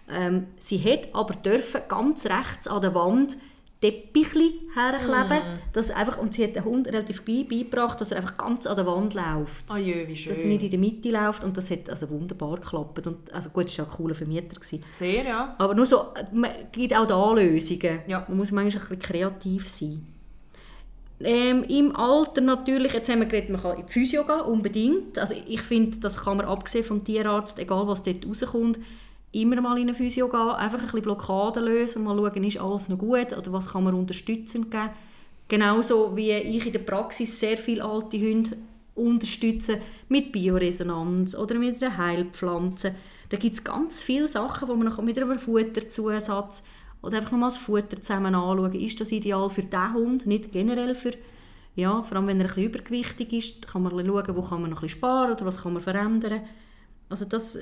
Ähm, 0.09 0.47
sie 0.59 0.81
hat 0.81 1.09
aber 1.13 1.33
dürfen 1.33 1.81
ganz 1.89 2.25
rechts 2.25 2.67
an 2.67 2.81
der 2.81 2.95
Wand 2.95 3.37
Teppichli 3.81 4.59
herkleben, 4.75 5.41
dass 5.71 5.89
einfach, 5.89 6.17
und 6.17 6.33
sie 6.33 6.43
hat 6.43 6.55
den 6.55 6.65
Hund 6.65 6.87
relativ 6.87 7.23
gleich 7.23 7.47
beigebracht, 7.47 8.01
dass 8.01 8.11
er 8.11 8.17
einfach 8.17 8.35
ganz 8.35 8.67
an 8.67 8.75
der 8.75 8.85
Wand 8.85 9.13
läuft 9.13 9.71
Ah 9.71 9.77
jö, 9.77 10.05
wie 10.05 10.17
schön. 10.17 10.33
dass 10.33 10.41
er 10.41 10.49
nicht 10.49 10.63
in 10.63 10.69
der 10.69 10.79
Mitte 10.79 11.09
läuft 11.09 11.45
und 11.45 11.55
das 11.55 11.71
hat 11.71 11.89
also 11.89 12.09
wunderbar 12.09 12.57
geklappt 12.57 13.07
und 13.07 13.33
also 13.33 13.49
gut, 13.49 13.67
es 13.67 13.77
war 13.77 13.85
ja 13.85 13.91
ein 13.91 13.97
cooler 13.97 14.15
Vermieter 14.15 14.55
gewesen. 14.55 14.83
Sehr, 14.89 15.23
ja. 15.23 15.55
aber 15.57 15.75
nur 15.75 15.85
so, 15.85 16.07
man 16.33 16.51
gibt 16.73 16.93
auch 16.93 17.07
da 17.07 17.31
Lösungen. 17.31 17.99
Ja. 18.07 18.25
Man 18.27 18.37
muss 18.37 18.51
manchmal 18.51 18.83
ein 18.83 18.89
bisschen 18.89 19.01
kreativ 19.01 19.69
sein. 19.69 20.05
Ähm, 21.21 21.63
Im 21.63 21.95
Alter 21.95 22.41
natürlich, 22.41 22.93
jetzt 22.93 23.09
haben 23.09 23.19
wir 23.19 23.27
geredet, 23.27 23.49
man 23.49 23.61
kann 23.61 23.77
in 23.77 23.85
die 23.85 23.91
Physio 23.91 24.25
gehen, 24.25 24.41
unbedingt. 24.41 25.19
Also 25.19 25.35
ich 25.47 25.61
finde, 25.61 25.99
das 25.99 26.21
kann 26.23 26.37
man 26.37 26.45
abgesehen 26.45 26.85
vom 26.85 27.03
Tierarzt, 27.03 27.59
egal 27.59 27.87
was 27.87 28.03
dort 28.03 28.25
rauskommt, 28.25 28.79
immer 29.31 29.61
mal 29.61 29.77
in 29.77 29.83
eine 29.83 29.93
Physio 29.93 30.27
gehen, 30.27 30.39
einfach 30.39 30.79
ein 30.79 30.85
bisschen 30.85 31.01
Blockaden 31.01 31.63
lösen, 31.63 32.03
mal 32.03 32.15
schauen, 32.15 32.43
ist 32.43 32.59
alles 32.59 32.89
noch 32.89 32.97
gut 32.97 33.37
oder 33.37 33.53
was 33.53 33.71
kann 33.71 33.83
man 33.83 33.93
unterstützend 33.93 34.71
geben. 34.71 34.89
Genauso 35.47 36.15
wie 36.15 36.31
ich 36.31 36.65
in 36.65 36.73
der 36.73 36.79
Praxis 36.79 37.39
sehr 37.39 37.57
viele 37.57 37.83
alte 37.83 38.19
Hunde 38.19 38.57
unterstütze 38.95 39.79
mit 40.07 40.31
Bioresonanz 40.31 41.35
oder 41.35 41.55
mit 41.55 41.81
einer 41.81 41.97
Heilpflanze. 41.97 42.95
Da 43.29 43.37
gibt 43.37 43.55
es 43.55 43.63
ganz 43.63 44.03
viele 44.03 44.27
Sachen, 44.27 44.67
wo 44.67 44.75
man 44.75 44.87
noch 44.87 45.01
mit 45.01 45.17
einem 45.17 45.39
Futterzusatz 45.39 46.63
oder 47.01 47.17
einfach 47.17 47.31
nochmal 47.31 47.49
das 47.49 47.57
Futter 47.57 48.01
zusammen 48.01 48.35
anschauen. 48.35 48.73
Ist 48.73 48.99
das 48.99 49.11
ideal 49.11 49.49
für 49.49 49.63
diesen 49.63 49.93
Hund, 49.93 50.25
nicht 50.25 50.51
generell 50.51 50.95
für 50.95 51.11
ja, 51.75 52.03
vor 52.03 52.17
allem 52.17 52.27
wenn 52.27 52.41
er 52.41 52.45
ein 52.45 52.47
bisschen 52.47 52.65
übergewichtig 52.65 53.33
ist, 53.33 53.67
kann 53.67 53.83
man 53.83 53.93
schauen, 53.93 54.35
wo 54.35 54.41
kann 54.41 54.61
man 54.61 54.71
noch 54.71 54.79
ein 54.79 54.81
bisschen 54.81 54.99
sparen 54.99 55.31
oder 55.31 55.45
was 55.45 55.61
kann 55.61 55.73
man 55.73 55.81
verändern. 55.81 56.41
Also 57.07 57.25
das, 57.25 57.57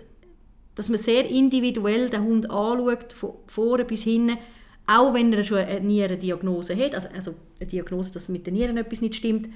dass 0.77 0.89
man 0.89 0.99
sehr 0.99 1.27
individuell 1.27 2.07
den 2.09 2.23
Hund 2.23 2.49
anschaut, 2.49 3.11
von 3.11 3.33
vorne 3.47 3.83
bis 3.83 4.03
hinten, 4.03 4.37
auch 4.85 5.13
wenn 5.13 5.33
er 5.33 5.43
schon 5.43 5.57
eine 5.57 5.81
Nierendiagnose 5.81 6.77
hat, 6.77 6.93
also, 6.93 7.09
also 7.09 7.35
eine 7.59 7.67
Diagnose, 7.67 8.13
dass 8.13 8.29
mit 8.29 8.45
den 8.45 8.53
Nieren 8.53 8.77
etwas 8.77 9.01
nicht 9.01 9.15
stimmt, 9.15 9.49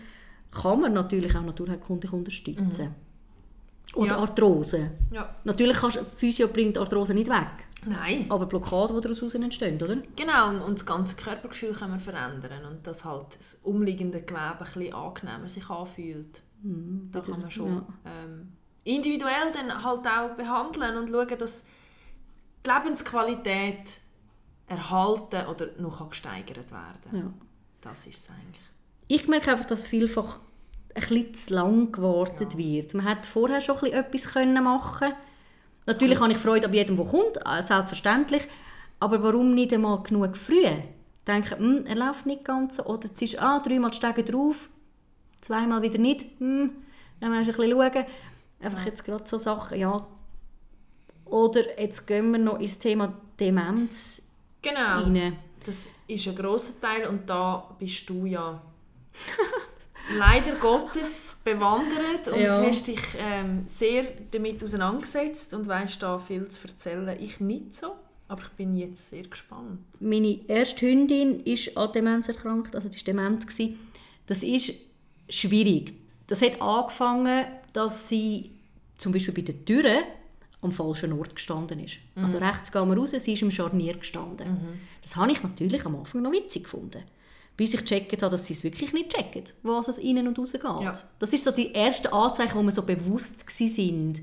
kann 0.52 0.82
man 0.82 0.94
natürlich 0.94 1.34
auch 1.36 1.44
naturheilkundig 1.44 2.12
unterstützen. 2.12 2.96
Oder 3.94 4.12
Ja. 4.12 4.18
Arthrose. 4.18 4.92
ja. 5.12 5.34
Natürlich 5.44 5.78
kannst, 5.78 6.00
Physio 6.16 6.48
bringt 6.48 6.78
Arthrose 6.78 7.14
nicht 7.14 7.30
weg, 7.30 7.68
Nein. 7.88 8.26
aber 8.30 8.48
Blockaden, 8.48 8.96
die 8.96 9.02
daraus 9.02 9.36
entstehen, 9.36 9.82
oder? 9.82 9.98
Genau, 10.16 10.50
und, 10.50 10.62
und 10.62 10.80
das 10.80 10.86
ganze 10.86 11.16
Körpergefühl 11.16 11.74
kann 11.74 11.92
man 11.92 12.00
verändern 12.00 12.66
und 12.70 12.88
dass 12.88 13.06
halt 13.06 13.28
das 13.38 13.60
umliegende 13.64 14.22
Gewebe 14.22 14.40
ein 14.40 14.58
bisschen 14.58 14.94
angenehmer 14.94 15.50
sich 15.50 15.70
anfühlt. 15.70 16.42
da 17.12 17.20
kann 17.20 17.42
man 17.42 17.52
schon 17.52 17.68
ja. 17.74 17.86
ähm, 18.06 18.54
individuell 18.84 19.52
dann 19.54 19.84
halt 19.84 20.08
auch 20.08 20.36
behandeln 20.36 20.98
und 20.98 21.10
schauen, 21.10 21.38
dass 21.38 21.66
die 22.66 22.70
Lebensqualität 22.70 24.00
erhalten 24.68 25.48
oder 25.48 25.68
noch 25.78 26.10
gesteigert 26.10 26.72
werden 26.72 27.12
Ja. 27.12 27.34
Das 27.82 28.06
ist 28.06 28.20
es 28.20 28.30
eigentlich. 28.30 28.64
Ich 29.08 29.28
merke 29.28 29.52
einfach, 29.52 29.66
dass 29.66 29.88
vielfach 29.88 30.38
ein 30.94 31.02
bisschen 31.02 31.34
zu 31.34 31.54
lang 31.54 31.92
gewartet 31.92 32.58
wird. 32.58 32.94
Man 32.94 33.08
hätte 33.08 33.28
vorher 33.28 33.60
schon 33.60 33.76
ein 33.78 33.82
bisschen 33.82 34.00
etwas 34.00 34.34
können 34.34 34.64
machen 34.64 35.14
Natürlich 35.88 36.20
habe 36.20 36.32
ich 36.32 36.38
Freude 36.38 36.68
an 36.68 36.74
jedem, 36.74 36.96
der 36.96 37.06
kommt, 37.06 37.38
äh, 37.38 37.64
selbstverständlich. 37.64 38.48
Aber 39.00 39.24
warum 39.24 39.56
nicht 39.56 39.74
einmal 39.74 40.04
genug 40.04 40.38
früh? 40.38 40.64
Denken, 41.28 41.58
hm, 41.58 41.86
er 41.88 41.96
läuft 41.96 42.26
nicht 42.28 42.46
ganz 42.46 42.76
so. 42.78 42.86
Oder 42.86 43.10
es 43.12 43.22
ist 43.22 43.42
ah, 43.42 43.60
dreimal 43.60 43.94
Stege 43.94 44.24
drauf. 44.24 44.70
zweimal 45.42 45.82
wieder 45.82 45.98
nicht. 45.98 46.26
Hm, 46.40 46.72
dann 47.20 47.32
musst 47.32 47.48
du 47.48 47.52
ein 47.62 47.70
bisschen 47.70 47.94
schauen. 47.94 48.06
Einfach 48.62 48.86
jetzt 48.86 49.04
gerade 49.04 49.28
so 49.28 49.38
Sachen, 49.38 49.78
ja. 49.80 50.06
Oder 51.26 51.80
jetzt 51.82 52.06
gehen 52.08 52.32
wir 52.32 52.40
noch 52.40 52.60
ins 52.60 52.78
Thema 52.78 53.14
Demenz 53.40 54.24
Genau. 54.62 55.04
rein. 55.04 55.38
Das 55.66 55.90
ist 56.08 56.28
ein 56.28 56.36
grosser 56.36 56.80
Teil 56.82 57.08
und 57.08 57.30
da 57.30 57.76
bist 57.80 58.10
du 58.10 58.26
ja 58.26 58.62
leider 60.18 60.56
Gottes 60.56 61.38
bewandert 61.44 62.28
und 62.32 62.40
Ja. 62.40 62.62
hast 62.62 62.88
dich 62.88 63.00
ähm, 63.20 63.64
sehr 63.68 64.04
damit 64.32 64.64
auseinandergesetzt 64.64 65.54
und 65.54 65.68
weißt 65.68 66.02
da 66.04 66.18
viel 66.20 66.50
zu 66.50 66.68
erzählen. 66.68 67.16
Ich 67.20 67.40
nicht 67.40 67.76
so, 67.76 67.96
aber 68.28 68.42
ich 68.42 68.50
bin 68.50 68.76
jetzt 68.76 69.10
sehr 69.10 69.24
gespannt. 69.24 69.80
Meine 70.00 70.40
erste 70.48 70.86
Hündin 70.88 71.42
ist 71.44 71.78
an 71.78 71.92
Demenz 71.94 72.28
erkrankt, 72.28 72.76
also 72.76 72.90
die 72.90 72.98
war 72.98 73.04
dement. 73.06 73.46
Das 74.28 74.44
ist 74.44 74.74
schwierig. 75.30 75.94
Das 76.28 76.42
hat 76.42 76.62
angefangen, 76.62 77.46
dass 77.74 78.10
sie 78.10 78.52
zum 78.98 79.12
Beispiel 79.12 79.34
bei 79.34 79.42
der 79.42 79.66
Tür 79.66 80.04
am 80.62 80.72
falschen 80.72 81.18
Ort 81.18 81.36
gestanden 81.36 81.80
ist. 81.80 81.98
Also 82.16 82.38
rechts 82.38 82.72
gehen 82.72 82.88
wir 82.90 82.98
raus, 82.98 83.12
sie 83.18 83.34
ist 83.34 83.42
im 83.42 83.52
Scharnier 83.52 83.98
gestanden. 83.98 84.80
Das 85.02 85.16
habe 85.16 85.32
ich 85.32 85.42
natürlich 85.42 85.86
am 85.86 85.96
Anfang 85.96 86.22
noch 86.22 86.32
witzig 86.32 86.64
gefunden. 86.66 87.04
Bis 87.58 87.74
ich 87.74 87.82
gecheckt 87.82 88.22
habe, 88.22 88.32
dass 88.32 88.46
sie 88.46 88.54
es 88.54 88.64
wirklich 88.64 88.94
nicht 88.94 89.14
checken, 89.14 89.44
was 89.64 89.88
es 89.88 89.98
innen 89.98 90.28
und 90.28 90.40
raus 90.40 90.54
geht. 90.54 90.64
Ja. 90.64 90.94
Das 91.20 91.34
ist 91.34 91.44
so 91.44 91.52
die 91.52 91.72
erste 91.74 92.12
Anzeichen, 92.14 92.58
wo 92.58 92.64
wir 92.64 92.72
so 92.72 92.84
bewusst 92.84 93.44
sind. 93.50 94.22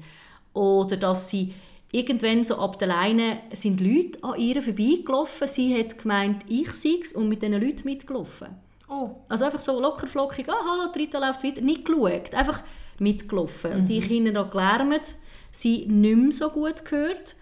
Oder 0.54 0.96
dass 0.96 1.28
sie 1.28 1.54
irgendwann 1.92 2.44
so 2.44 2.58
ab 2.58 2.78
der 2.78 2.88
Leine 2.88 3.40
sind 3.52 3.80
Leute 3.80 4.22
an 4.22 4.38
ihr 4.40 4.62
vorbeigelaufen. 4.62 5.46
Sie 5.48 5.78
hat 5.78 5.98
gemeint, 5.98 6.44
ich 6.48 6.70
sei 6.72 6.98
es 7.02 7.12
und 7.12 7.28
mit 7.28 7.42
diesen 7.42 7.61
Leuten 7.61 7.84
mitgelaufen. 7.84 8.48
Oh, 8.88 9.11
Also 9.28 9.44
einfach 9.44 9.61
so 9.61 9.78
locker 9.78 10.06
flockig, 10.06 10.48
ah, 10.48 10.64
hallo, 10.64 10.90
Rita 10.94 11.18
läuft 11.18 11.44
weiter, 11.44 11.61
nicht 11.61 11.84
geschaut, 11.84 12.34
einfach 12.34 12.62
mitgelaufen. 13.00 13.72
Und 13.72 13.90
ich 13.90 14.04
hinten 14.04 14.34
da 14.34 14.42
gelärmt, 14.42 15.14
sie 15.50 15.87
nicht 15.87 16.16
mehr 16.16 16.32
so 16.32 16.50
gut 16.50 16.84
gehört. 16.84 17.37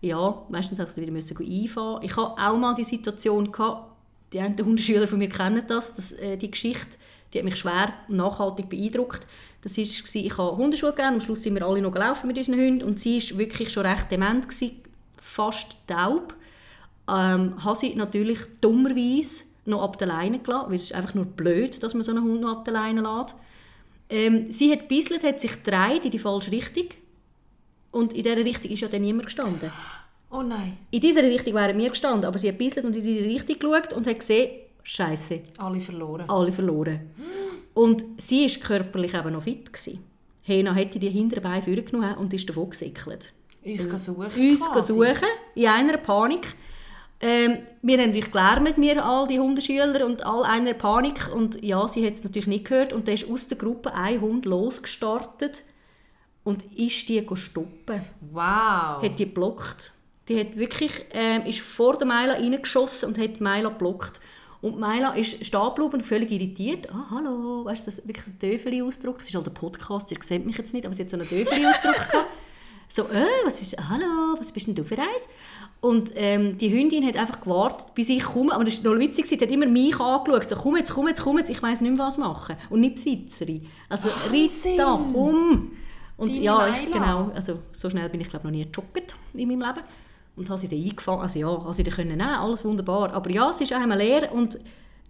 Ja, 0.00 0.42
meistens 0.48 0.78
musste 0.78 1.00
ich 1.00 1.06
wieder 1.06 1.12
müssen 1.12 1.36
einfahren. 1.38 2.02
Ich 2.02 2.16
hatte 2.16 2.40
auch 2.40 2.58
mal 2.58 2.74
die 2.74 2.84
Situation, 2.84 3.50
gehabt, 3.50 3.90
die 4.32 4.40
einen 4.40 4.58
Hundeschüler 4.58 5.08
von 5.08 5.18
mir 5.18 5.28
kennen 5.28 5.62
das, 5.66 5.94
das 5.94 6.12
äh, 6.12 6.36
die 6.36 6.50
Geschichte, 6.50 6.96
die 7.32 7.38
hat 7.38 7.44
mich 7.44 7.56
schwer 7.56 7.92
nachhaltig 8.08 8.68
beeindruckt. 8.68 9.26
Das 9.62 9.78
war, 9.78 9.84
ich 9.84 10.38
habe 10.38 10.56
Hundeschuhe 10.56 10.90
gegeben, 10.90 11.14
am 11.14 11.20
Schluss 11.20 11.42
sind 11.42 11.54
wir 11.54 11.66
alle 11.66 11.80
noch 11.80 11.92
gelaufen 11.92 12.26
mit 12.26 12.36
unseren 12.36 12.56
Hunden 12.56 12.82
und 12.82 13.00
sie 13.00 13.18
war 13.18 13.38
wirklich 13.38 13.72
schon 13.72 13.86
recht 13.86 14.10
dement, 14.10 14.48
gewesen, 14.48 14.80
fast 15.20 15.76
taub 15.86 16.34
ähm, 17.08 17.64
habe 17.64 17.76
sie 17.76 17.94
natürlich 17.94 18.40
dummerweise 18.60 19.44
noch 19.64 19.82
ab 19.82 19.98
der 19.98 20.08
Leine 20.08 20.38
gelassen, 20.38 20.68
weil 20.68 20.76
es 20.76 20.84
ist 20.84 20.94
einfach 20.94 21.14
nur 21.14 21.24
blöd, 21.24 21.82
dass 21.82 21.94
man 21.94 22.02
so 22.02 22.12
einen 22.12 22.22
Hund 22.22 22.40
noch 22.40 22.58
ab 22.58 22.64
der 22.64 22.74
Leine 22.74 23.00
lässt. 23.00 23.34
Ähm, 24.08 24.52
sie 24.52 24.70
hat 24.72 24.80
gebisselt, 24.88 25.22
hat 25.24 25.40
sich 25.40 25.52
gedreht 25.64 26.04
in 26.04 26.10
die 26.10 26.18
falsche 26.18 26.52
Richtung 26.52 26.86
und 27.90 28.12
in 28.12 28.22
dieser 28.22 28.36
Richtung 28.36 28.70
ist 28.70 28.80
ja 28.80 28.88
dann 28.88 29.02
niemand 29.02 29.26
gestanden. 29.26 29.70
oh 30.30 30.42
nein, 30.42 30.76
In 30.90 31.00
dieser 31.00 31.22
Richtung 31.24 31.54
wären 31.54 31.76
wir 31.78 31.88
gestanden, 31.90 32.24
aber 32.24 32.38
sie 32.38 32.48
hat 32.48 32.58
gebisselt 32.58 32.84
und 32.86 32.94
in 32.94 33.02
diese 33.02 33.26
Richtung 33.28 33.58
geschaut 33.58 33.92
und 33.94 34.06
hat 34.06 34.18
gesehen, 34.20 34.60
Scheiße, 34.82 35.40
alle 35.58 35.80
verloren. 35.80 36.28
alle 36.30 36.52
verloren. 36.52 37.00
Und 37.74 38.04
sie 38.18 38.46
war 38.46 38.60
körperlich 38.62 39.14
eben 39.14 39.32
noch 39.32 39.42
fit. 39.42 39.72
Gewesen. 39.72 39.98
Hena 40.42 40.72
hätte 40.74 41.00
die 41.00 41.10
hinteren 41.10 41.42
Beine 41.42 41.62
vorgenommen 41.62 42.14
und 42.18 42.32
ist 42.32 42.48
davon 42.48 42.70
gesickelt 42.70 43.32
Ich 43.64 43.78
gehe 43.78 43.98
suchen. 43.98 44.26
uns 44.26 44.60
quasi. 44.60 44.92
suchen, 44.92 45.28
in 45.56 45.66
einer 45.66 45.96
Panik. 45.96 46.54
Ähm, 47.20 47.58
wir 47.80 47.98
haben 47.98 48.08
natürlich 48.08 48.30
gelärmt, 48.30 48.76
wir 48.76 49.04
all 49.04 49.26
die 49.26 49.38
Hundeschüler 49.38 50.04
und 50.04 50.24
all 50.26 50.44
einer 50.44 50.74
Panik 50.74 51.30
und 51.34 51.62
ja, 51.62 51.88
sie 51.88 52.06
hat 52.06 52.12
es 52.12 52.24
natürlich 52.24 52.46
nicht 52.46 52.66
gehört 52.66 52.92
und 52.92 53.08
dann 53.08 53.14
ist 53.14 53.30
aus 53.30 53.48
der 53.48 53.56
Gruppe 53.56 53.94
ein 53.94 54.20
Hund 54.20 54.44
losgestartet 54.44 55.62
und 56.44 56.64
ist 56.76 57.08
die 57.08 57.26
stoppen. 57.34 58.02
Wow. 58.32 59.02
Hat 59.02 59.18
die 59.18 59.24
geblockt. 59.24 59.92
Die 60.28 60.38
hat 60.38 60.58
wirklich, 60.58 61.06
ähm, 61.12 61.46
ist 61.46 61.60
vor 61.60 61.96
der 61.96 62.06
Meila 62.06 62.34
reingeschossen 62.34 63.08
und 63.08 63.18
hat 63.18 63.40
Meila 63.40 63.70
geblockt. 63.70 64.20
Und 64.60 64.78
Meila 64.78 65.14
ist 65.14 65.44
stehen 65.44 65.60
geblieben 65.60 65.94
und 65.94 66.02
völlig 66.02 66.30
irritiert. 66.30 66.88
«Ah, 66.92 67.06
hallo!» 67.10 67.64
Weißt 67.64 67.86
du, 67.86 67.90
das 67.90 67.98
ist 67.98 68.08
wirklich 68.08 68.26
ein 68.26 68.38
Döfeli-Ausdruck. 68.38 69.18
Das 69.18 69.28
ist 69.28 69.34
halt 69.34 69.46
ein 69.46 69.54
Podcast, 69.54 70.10
ihr 70.10 70.18
seht 70.20 70.44
mich 70.44 70.58
jetzt 70.58 70.74
nicht, 70.74 70.84
aber 70.84 70.94
sie 70.94 71.02
hat 71.02 71.10
so 71.10 71.16
einen 71.16 71.28
Döfeli-Ausdruck 71.28 71.94
gehabt. 72.10 72.26
So, 72.88 73.02
«Äh, 73.02 73.44
was 73.44 73.60
ist, 73.60 73.76
hallo, 73.88 74.36
was 74.38 74.52
bist 74.52 74.66
denn 74.66 74.74
du 74.74 74.84
für 74.84 74.98
eins?» 74.98 75.28
Und 75.80 76.12
ähm, 76.16 76.56
die 76.56 76.70
Hündin 76.70 77.06
hat 77.06 77.16
einfach 77.16 77.40
gewartet, 77.40 77.94
bis 77.94 78.08
ich 78.08 78.24
komme. 78.24 78.52
Aber 78.54 78.64
das 78.64 78.82
war 78.84 78.94
noch 78.94 79.00
witzig, 79.00 79.26
sie 79.26 79.38
hat 79.38 79.50
immer 79.50 79.66
mich 79.66 79.98
angeschaut. 80.00 80.48
So, 80.48 80.56
«Komm 80.56 80.76
jetzt, 80.76 80.92
komm 80.92 81.08
jetzt, 81.08 81.22
komm 81.22 81.38
jetzt, 81.38 81.50
ich 81.50 81.62
weiss 81.62 81.80
nicht 81.80 81.96
mehr, 81.96 82.06
was 82.06 82.18
machen.» 82.18 82.56
Und 82.70 82.80
nicht 82.80 82.94
Besitzerin. 82.94 83.66
Also, 83.88 84.08
Wahnsinn! 84.08 84.72
Rita, 84.72 85.00
komm! 85.12 85.72
Und 86.16 86.30
Deine 86.30 86.42
ja, 86.42 86.68
ich, 86.68 86.90
genau, 86.90 87.30
also 87.34 87.58
so 87.72 87.90
schnell 87.90 88.08
bin 88.08 88.22
ich 88.22 88.30
glaube 88.30 88.46
noch 88.46 88.52
nie 88.52 88.64
gejoggt 88.64 89.14
in 89.34 89.48
meinem 89.48 89.60
Leben. 89.60 89.82
Und 90.36 90.48
habe 90.48 90.58
sie 90.58 90.68
dann 90.68 90.82
eingefangen, 90.82 91.20
also 91.20 91.38
ja, 91.38 91.46
habe 91.46 91.72
sie 91.72 91.82
dann 91.82 91.94
können 91.94 92.16
nehmen, 92.16 92.22
alles 92.22 92.64
wunderbar. 92.64 93.12
Aber 93.12 93.30
ja, 93.30 93.50
es 93.50 93.60
ist 93.60 93.72
auch 93.72 93.80
einmal 93.80 93.98
leer 93.98 94.32
und 94.32 94.58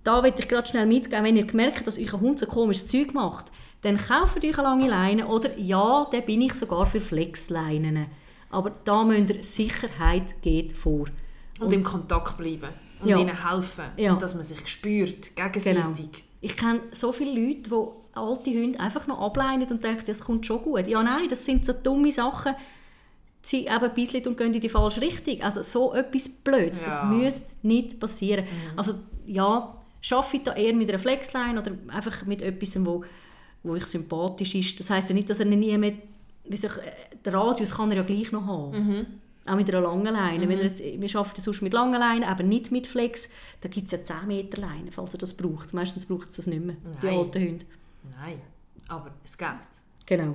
da 0.02 0.22
will 0.22 0.32
ich 0.36 0.48
gerade 0.48 0.66
schnell 0.66 0.86
mitgeben, 0.86 1.24
wenn 1.24 1.36
ihr 1.36 1.46
merkt, 1.52 1.86
dass 1.86 1.98
euer 1.98 2.20
Hund 2.20 2.38
so 2.38 2.46
komisches 2.46 2.86
Zeug 2.86 3.12
macht, 3.12 3.46
dann 3.82 3.96
kauft 3.98 4.44
euch 4.44 4.58
eine 4.58 4.68
lange 4.68 4.88
Leine 4.88 5.26
oder 5.28 5.56
ja, 5.58 6.06
dann 6.10 6.24
bin 6.24 6.40
ich 6.42 6.54
sogar 6.54 6.86
für 6.86 7.00
Flexleinen. 7.00 8.06
Aber 8.50 8.70
da 8.84 9.04
müsst 9.04 9.30
ihr 9.30 9.42
Sicherheit 9.44 10.40
geht 10.42 10.72
vor. 10.72 11.06
und 11.60 11.72
im 11.72 11.82
Kontakt 11.82 12.36
bleiben. 12.36 12.68
Und 13.00 13.08
Ja. 13.08 13.18
ihnen 13.18 13.48
helfen. 13.50 13.84
Ja. 13.96 14.12
Und 14.12 14.20
dass 14.22 14.34
man 14.34 14.44
sich 14.44 14.66
spürt, 14.68 15.34
gegenseitig. 15.36 16.24
Ich 16.42 16.56
kenne 16.56 16.80
so 16.92 17.12
viele 17.12 17.32
Leute, 17.40 17.70
die 17.70 18.18
alte 18.18 18.50
Hunde 18.50 18.78
einfach 18.80 19.06
noch 19.06 19.20
ableinen 19.20 19.66
und 19.70 19.82
denken, 19.82 20.04
das 20.06 20.20
kommt 20.20 20.44
schon 20.46 20.62
gut. 20.62 20.86
Ja, 20.86 21.02
nein, 21.02 21.28
das 21.28 21.44
sind 21.44 21.64
so 21.64 21.72
dumme 21.72 22.12
Sachen. 22.12 22.54
Sie 23.42 23.66
eben 23.66 23.94
bisselt 23.94 24.26
und 24.26 24.36
gehen 24.36 24.52
in 24.52 24.60
die 24.60 24.68
falsche 24.68 25.00
Richtung. 25.00 25.40
Also 25.42 25.62
so 25.62 25.94
etwas 25.94 26.28
Blödes, 26.28 26.82
das 26.82 26.98
Ja. 26.98 27.04
Mhm. 27.04 27.18
müsste 27.22 27.54
nicht 27.62 27.98
passieren. 28.00 28.44
Also 28.76 28.94
ja, 29.26 29.76
schaffe 30.00 30.36
ich 30.38 30.42
da 30.42 30.54
eher 30.54 30.74
mit 30.74 30.88
einer 30.90 30.98
Flexline 30.98 31.58
oder 31.60 31.72
einfach 31.88 32.26
mit 32.26 32.42
etwas, 32.42 32.84
wo, 32.84 33.04
wo 33.66 33.74
ich 33.76 33.85
sympathisch 33.85 34.55
ist. 34.55 34.81
Das 34.81 34.90
heisst 34.90 35.09
ja 35.09 35.14
nicht, 35.14 35.29
dass 35.31 35.40
er 35.40 35.46
nie 35.46 35.76
mehr, 35.76 35.92
wie 36.44 36.57
sich, 36.57 36.70
äh, 36.76 37.16
den 37.24 37.35
Radius 37.35 37.74
kann 37.74 37.90
er 37.90 37.98
ja 37.98 38.02
gleich 38.02 38.33
noch 38.33 38.46
haben. 38.46 38.87
Mhm. 38.87 39.07
Auch 39.46 39.57
mit 39.57 39.68
einer 39.68 39.81
langen 39.81 40.12
Leine. 40.12 40.48
Wenn 40.48 40.59
er 40.59 40.66
jetzt, 40.66 40.83
wir 40.83 41.20
arbeiten 41.20 41.40
sonst 41.40 41.62
mit 41.62 41.72
langen 41.72 42.00
Leinen, 42.00 42.24
aber 42.24 42.42
nicht 42.42 42.72
mit 42.72 42.87
Flex. 42.87 43.31
Da 43.61 43.68
gibt 43.68 43.87
es 43.87 43.92
ja 43.92 44.02
10 44.02 44.26
Meter 44.26 44.61
Leine, 44.61 44.90
falls 44.90 45.14
er 45.14 45.18
das 45.18 45.35
braucht. 45.35 45.72
Meistens 45.72 46.07
braucht 46.07 46.31
es 46.31 46.37
das 46.37 46.46
nicht 46.46 46.64
mehr, 46.64 46.76
die 47.02 47.07
Nein. 47.07 47.18
alten 47.18 47.42
Hunde. 47.42 47.64
Nein, 48.20 48.40
aber 48.88 49.12
es 49.24 49.38
gibt 49.38 49.50
Genau. 50.07 50.35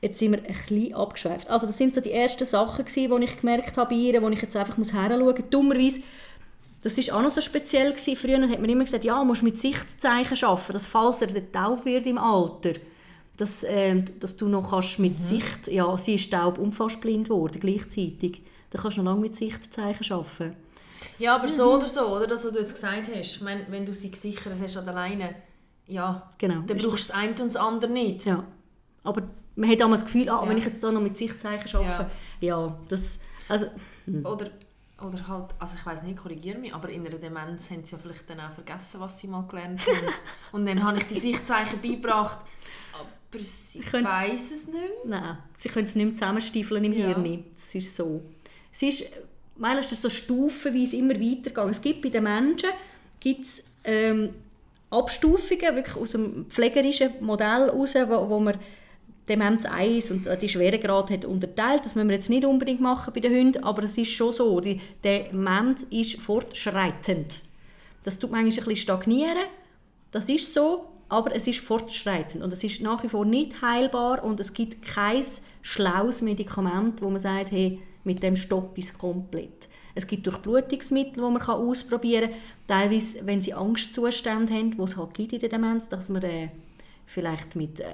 Jetzt 0.00 0.18
sind 0.18 0.32
wir 0.32 0.38
ein 0.40 0.52
bisschen 0.52 0.94
abgeschweift. 0.94 1.48
Also 1.48 1.66
das 1.66 1.78
sind 1.78 1.94
so 1.94 2.00
die 2.02 2.12
ersten 2.12 2.44
Sachen, 2.44 2.84
gewesen, 2.84 3.16
die 3.16 3.24
ich 3.24 3.40
gemerkt 3.40 3.78
habe 3.78 3.94
bei 3.94 4.00
ihr, 4.00 4.20
wo 4.20 4.28
ich 4.28 4.42
jetzt 4.42 4.56
einfach 4.56 4.76
muss 4.76 4.92
heranschauen 4.92 5.24
muss. 5.24 5.50
Dummerweise, 5.50 6.02
das 6.84 6.96
war 6.98 7.16
auch 7.18 7.22
noch 7.22 7.30
so 7.30 7.40
speziell. 7.40 7.90
Gewesen. 7.92 8.16
Früher 8.16 8.40
hat 8.48 8.60
man 8.60 8.70
immer 8.70 8.84
gesagt, 8.84 9.04
ja, 9.04 9.22
musst 9.24 9.42
mit 9.42 9.58
Sichtzeichen 9.58 10.42
arbeiten, 10.44 10.72
dass 10.72 10.86
falls 10.86 11.20
er 11.22 11.28
dann 11.28 11.50
taub 11.50 11.84
wird 11.84 12.06
im 12.06 12.18
Alter, 12.18 12.74
dass, 13.36 13.64
ähm, 13.66 14.04
dass 14.20 14.36
du 14.36 14.46
noch 14.48 14.70
kannst 14.70 14.98
mit 15.00 15.18
Sicht, 15.18 15.66
ja, 15.68 15.96
sie 15.98 16.14
ist 16.14 16.30
taub 16.30 16.58
und 16.58 16.72
fast 16.72 17.00
blind 17.00 17.28
geworden 17.28 17.58
gleichzeitig. 17.60 18.42
Dann 18.70 18.82
kannst 18.82 18.96
du 18.98 19.02
noch 19.02 19.10
lange 19.12 19.22
mit 19.22 19.34
Sichtzeichen 19.34 20.12
arbeiten. 20.12 20.54
Ja, 21.18 21.36
aber 21.36 21.48
so 21.48 21.74
oder 21.76 21.88
so, 21.88 22.06
oder? 22.08 22.26
Das, 22.26 22.44
was 22.44 22.52
du 22.52 22.58
jetzt 22.58 22.74
gesagt 22.74 23.08
hast. 23.14 23.36
Ich 23.36 23.40
meine, 23.42 23.66
wenn 23.68 23.84
du 23.84 23.92
sie 23.92 24.10
gesichert 24.10 24.54
hast 24.60 24.76
an 24.76 24.84
der 24.84 24.94
Leine, 24.94 25.34
ja, 25.86 26.28
Genau. 26.38 26.62
dann 26.66 26.76
Ist 26.76 26.82
brauchst 26.86 27.08
du 27.08 27.12
das 27.12 27.16
eine 27.22 27.30
und 27.30 27.38
das 27.40 27.56
andere 27.56 27.90
nicht. 27.90 28.24
Ja. 28.26 28.44
Aber 29.02 29.22
man 29.56 29.70
hat 29.70 29.80
damals 29.80 30.02
das 30.02 30.12
Gefühl, 30.12 30.28
ah, 30.28 30.42
Ja. 30.42 30.48
wenn 30.48 30.56
ich 30.58 30.64
jetzt 30.64 30.82
da 30.82 30.90
noch 30.90 31.00
mit 31.02 31.16
Sichtzeichen 31.16 31.76
arbeite, 31.76 32.10
ja, 32.40 32.76
das, 32.88 33.18
also, 33.48 33.66
Oder, 34.24 34.50
oder 35.00 35.26
halt, 35.26 35.50
also 35.58 35.74
ich 35.76 35.84
weiß 35.84 36.04
nicht, 36.04 36.18
korrigiere 36.18 36.58
mich, 36.58 36.74
aber 36.74 36.88
in 36.88 37.06
einer 37.06 37.18
Demenz 37.18 37.70
haben 37.70 37.84
sie 37.84 37.96
ja 37.96 37.98
vielleicht 38.00 38.28
dann 38.30 38.40
auch 38.40 38.52
vergessen, 38.52 39.00
was 39.00 39.20
sie 39.20 39.26
mal 39.26 39.42
gelernt 39.42 39.80
haben. 39.86 40.14
und 40.52 40.66
dann 40.68 40.82
habe 40.82 40.98
ich 40.98 41.04
die 41.04 41.18
Sichtzeichen 41.18 41.80
beigebracht, 41.80 42.38
aber 42.92 43.42
sie 43.42 43.80
weiß 43.84 44.52
es 44.52 44.66
nicht 44.68 44.72
mehr. 44.72 45.20
Nein, 45.20 45.38
sie 45.56 45.68
können 45.68 45.86
es 45.86 45.96
nicht 45.96 46.04
mehr 46.04 46.14
zusammenstiefeln 46.14 46.84
im 46.84 46.92
Ja. 46.92 47.06
Hirn. 47.06 47.44
Das 47.54 47.74
ist 47.74 47.96
so. 47.96 48.22
Es 48.72 48.82
ist, 48.82 49.04
meistens 49.56 49.92
ist 49.92 50.04
das 50.04 50.12
so 50.12 50.22
stufenweise 50.22 50.96
immer 50.96 51.14
weitergegangen. 51.14 51.70
Es 51.70 51.80
gibt 51.80 52.02
bei 52.02 52.08
den 52.10 52.24
Menschen 52.24 52.70
gibt's, 53.18 53.64
ähm, 53.84 54.30
Abstufungen, 54.90 55.74
wirklich 55.74 55.96
aus 55.96 56.12
dem 56.12 56.46
pflegerischen 56.48 57.10
Modell 57.20 57.66
heraus, 57.66 57.94
wo, 57.94 58.28
wo 58.28 58.40
man 58.40 58.56
Demenz 59.28 59.64
1 59.64 60.10
und 60.10 60.26
äh, 60.26 60.38
die 60.38 60.48
Schweregrad 60.48 61.10
hat 61.10 61.24
unterteilt. 61.24 61.84
Das 61.84 61.94
müssen 61.94 62.08
wir 62.08 62.16
jetzt 62.16 62.30
nicht 62.30 62.44
unbedingt 62.44 62.80
machen 62.80 63.12
bei 63.14 63.20
den 63.20 63.34
Hunden, 63.34 63.64
aber 63.64 63.84
es 63.84 63.96
ist 63.96 64.12
schon 64.12 64.32
so. 64.32 64.60
Die 64.60 64.80
Demenz 65.02 65.84
ist 65.84 66.20
fortschreitend. 66.20 67.42
Das 68.02 68.18
tut 68.18 68.30
manchmal 68.30 68.50
ein 68.50 68.56
bisschen 68.56 68.76
stagnieren. 68.76 69.46
Das 70.12 70.28
ist 70.28 70.52
so, 70.52 70.86
aber 71.08 71.34
es 71.34 71.46
ist 71.46 71.60
fortschreitend 71.60 72.44
und 72.44 72.52
es 72.52 72.62
ist 72.62 72.80
nach 72.80 73.02
wie 73.02 73.08
vor 73.08 73.24
nicht 73.24 73.62
heilbar 73.62 74.22
und 74.22 74.40
es 74.40 74.52
gibt 74.52 74.86
kein 74.86 75.24
schlaues 75.62 76.22
Medikament, 76.22 77.02
wo 77.02 77.10
man 77.10 77.18
sagt, 77.18 77.50
hey, 77.50 77.80
mit 78.04 78.22
dem 78.22 78.36
stopp 78.36 78.76
ist 78.76 78.98
komplett. 78.98 79.68
Es 79.94 80.06
gibt 80.06 80.26
Durchblutungsmittel, 80.26 81.14
die 81.14 81.20
man 81.20 81.40
ausprobieren 81.40 82.30
kann. 82.30 82.38
Teilweise, 82.66 83.24
wenn 83.26 83.40
sie 83.40 83.54
Angstzustände 83.54 84.52
haben, 84.52 84.76
die 84.76 84.82
es 84.82 84.96
halt 84.96 85.14
gibt 85.14 85.32
in 85.32 85.38
der 85.38 85.48
Demenz, 85.48 85.88
dass 85.88 86.08
man 86.08 86.22
äh, 86.22 86.48
vielleicht 87.06 87.54
mit, 87.54 87.80
äh, 87.80 87.86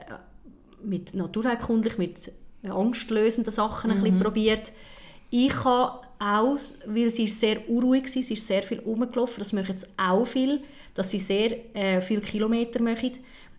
mit 0.85 1.15
naturheilkundlich, 1.15 1.99
mit 1.99 2.33
angstlösenden 2.69 3.53
Sachen 3.53 3.91
ein 3.91 4.03
bisschen 4.03 4.19
probiert. 4.19 4.73
Ich 5.31 5.65
habe 5.65 6.01
auch, 6.19 6.59
weil 6.87 7.11
sie 7.11 7.27
sehr 7.27 7.69
unruhig 7.69 8.05
war, 8.05 8.23
sie 8.23 8.35
ist 8.35 8.47
sehr 8.47 8.63
viel 8.63 8.81
rumgelaufen, 8.81 9.39
das 9.39 9.53
machen 9.53 9.75
jetzt 9.75 9.89
auch 9.97 10.27
viel, 10.27 10.63
dass 10.95 11.11
sie 11.11 11.21
sehr 11.21 11.75
äh, 11.75 12.03
viele 12.03 12.21
Kilometer 12.21 12.83
machen. 12.83 13.13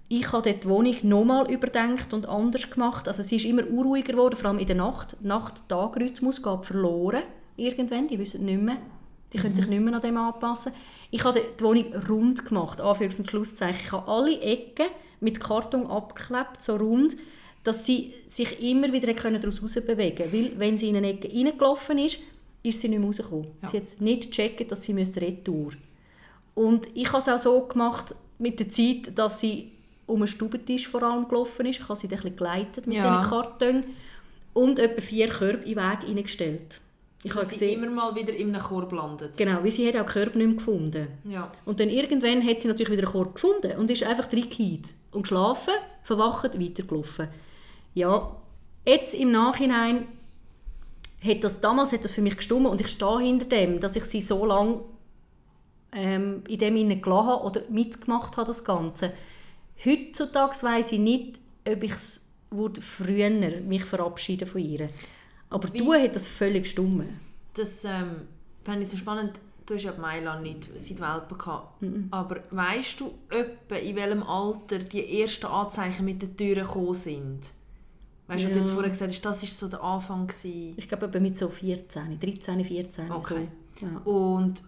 Ich 0.09 0.31
habe 0.31 0.49
dort 0.49 0.63
die 0.65 0.67
Wohnung 0.67 0.95
nochmal 1.03 1.49
überdenkt 1.49 2.13
und 2.13 2.27
anders 2.27 2.69
gemacht. 2.69 3.07
Also 3.07 3.23
sie 3.23 3.37
ist 3.37 3.45
immer 3.45 3.65
unruhiger 3.65 4.11
geworden, 4.11 4.35
vor 4.35 4.49
allem 4.49 4.59
in 4.59 4.67
der 4.67 4.75
Nacht. 4.75 5.15
Nacht-Tag-Rhythmus 5.21 6.43
geht 6.43 6.65
verloren 6.65 7.23
irgendwann, 7.55 8.07
die 8.07 8.19
wissen 8.19 8.45
nicht 8.45 8.61
mehr. 8.61 8.77
Die 9.31 9.37
können 9.37 9.55
sich 9.55 9.67
nicht 9.67 9.81
mehr 9.81 9.93
an 9.93 10.01
dem 10.01 10.17
anpassen. 10.17 10.73
Ich 11.11 11.23
habe 11.23 11.41
die 11.59 11.63
Wohnung 11.63 11.93
rund 12.09 12.45
gemacht, 12.45 12.81
Anführungs- 12.81 13.19
und 13.19 13.29
Schlusszeichen. 13.29 13.81
Ich 13.85 13.91
habe 13.91 14.09
alle 14.09 14.39
Ecken 14.41 14.87
mit 15.19 15.39
Karton 15.39 15.85
abgeklebt, 15.87 16.61
so 16.61 16.77
rund, 16.77 17.15
dass 17.63 17.85
sie 17.85 18.13
sich 18.27 18.61
immer 18.63 18.91
wieder 18.91 19.13
daraus 19.13 19.59
bewegen 19.59 20.15
können. 20.15 20.33
Weil, 20.33 20.51
wenn 20.59 20.77
sie 20.77 20.89
in 20.89 20.95
eine 20.95 21.11
Ecke 21.11 21.27
reingelaufen 21.27 21.97
ist, 21.99 22.19
ist 22.63 22.79
sie 22.79 22.89
nicht 22.89 22.99
mehr 22.99 23.07
rausgekommen. 23.07 23.47
Ja. 23.61 23.67
Sie 23.67 23.77
hat 23.77 24.01
nicht 24.01 24.31
gecheckt, 24.31 24.71
dass 24.71 24.83
sie 24.83 24.93
retour 24.93 25.65
müsste. 25.65 25.77
Und 26.55 26.87
ich 26.95 27.07
habe 27.11 27.19
es 27.19 27.27
auch 27.29 27.37
so 27.37 27.61
gemacht 27.61 28.15
mit 28.39 28.59
der 28.59 28.69
Zeit, 28.69 29.17
dass 29.17 29.39
sie 29.39 29.71
um 30.07 30.19
den 30.19 30.27
Stubentisch 30.27 30.87
vor 30.87 31.03
allem 31.03 31.27
gelaufen 31.27 31.65
ist. 31.65 31.79
Ich 31.79 31.83
habe 31.89 31.95
sie 31.95 32.07
ein 32.07 32.09
bisschen 32.09 32.35
geleitet 32.35 32.87
mit 32.87 32.97
Ja. 32.97 33.19
diesen 33.19 33.29
Karton 33.29 33.83
und 34.53 34.79
etwa 34.79 35.01
vier 35.01 35.27
Körbe 35.27 35.63
in 35.63 35.75
den 35.75 35.77
Weg 35.77 36.03
hineingestellt. 36.05 36.81
Ich 37.23 37.35
habe 37.35 37.45
sie 37.45 37.53
gesehen, 37.53 37.83
immer 37.83 37.91
mal 37.91 38.15
wieder 38.15 38.33
in 38.33 38.53
einem 38.53 38.61
Korb 38.61 38.91
landet. 38.91 39.37
genau, 39.37 39.63
weil 39.63 39.71
sie 39.71 39.87
hat 39.87 39.95
auch 39.95 40.11
Körbe 40.11 40.37
nicht 40.37 40.47
mehr 40.47 40.55
gefunden. 40.55 41.07
Ja. 41.25 41.51
Und 41.65 41.79
dann 41.79 41.89
irgendwann 41.89 42.45
hat 42.45 42.61
sie 42.61 42.67
natürlich 42.67 42.91
wieder 42.91 43.03
einen 43.03 43.11
Korb 43.11 43.35
gefunden 43.35 43.77
und 43.77 43.91
ist 43.91 44.03
einfach 44.03 44.31
reingefallen 44.31 44.81
und 45.11 45.23
geschlafen, 45.23 45.73
verwacht, 46.03 46.59
weitergelaufen. 46.59 47.27
Ja, 47.93 48.35
jetzt 48.85 49.13
im 49.13 49.31
Nachhinein 49.31 50.07
hat 51.23 51.43
das, 51.43 51.61
damals 51.61 51.91
hat 51.91 52.03
das 52.03 52.13
für 52.13 52.21
mich 52.21 52.37
gestummt 52.37 52.67
und 52.67 52.81
ich 52.81 52.87
stehe 52.87 53.19
hinter 53.19 53.45
dem, 53.45 53.79
dass 53.79 53.95
ich 53.95 54.05
sie 54.05 54.21
so 54.21 54.43
lange 54.45 54.81
ähm, 55.91 56.43
in 56.47 56.57
dem 56.57 56.75
hinein 56.75 57.01
gelassen 57.01 57.27
habe 57.27 57.43
oder 57.43 57.61
mitgemacht 57.69 58.37
habe, 58.37 58.47
das 58.47 58.63
Ganze. 58.63 59.13
Heutzutage 59.85 60.55
weiss 60.63 60.91
ich 60.91 60.99
nicht, 60.99 61.39
ob 61.67 61.83
ich 61.83 61.91
es 61.91 62.25
früher 62.79 63.29
mich 63.29 63.85
verabschieden 63.85 64.47
von 64.47 64.61
ihr. 64.61 64.89
Aber 65.51 65.71
Wie- 65.73 65.77
du 65.79 65.93
hat 65.93 66.15
das 66.15 66.25
völlig 66.25 66.63
gestummt. 66.63 67.05
Das 67.53 67.85
ähm, 67.85 68.27
fände 68.63 68.81
ich 68.83 68.89
so 68.89 68.97
spannend. 68.97 69.39
Du 69.65 69.75
hast 69.75 69.83
ja 69.83 69.93
Mailand 69.97 70.41
nicht 70.43 70.69
seit 70.77 70.99
Welpen 70.99 71.37
gehabt. 71.37 71.81
Mhm. 71.81 72.07
Aber 72.11 72.37
weißt 72.49 72.99
du 72.99 73.11
etwa, 73.29 73.75
in 73.75 73.95
welchem 73.95 74.23
Alter 74.23 74.79
die 74.79 75.21
ersten 75.21 75.45
Anzeichen 75.45 76.03
mit 76.05 76.21
den 76.21 76.35
Türen 76.35 76.63
gekommen 76.65 76.93
sind? 76.95 77.39
Weißt 78.27 78.43
du, 78.45 78.47
was 78.47 78.53
du 78.53 78.59
Ja. 78.59 78.61
jetzt 78.61 78.71
vorher 78.71 78.89
gesagt 78.89 79.11
hast, 79.11 79.21
das 79.25 79.41
war 79.43 79.47
so 79.49 79.67
der 79.67 79.83
Anfang. 79.83 80.27
Gewesen. 80.27 80.73
Ich 80.77 80.87
glaube, 80.87 81.19
mit 81.19 81.37
so 81.37 81.47
14, 81.49 82.19
13, 82.19 82.65
14. 82.65 83.11
Okay. 83.11 83.47
So. 83.79 83.85
Ja. 83.85 83.97
Und 84.11 84.63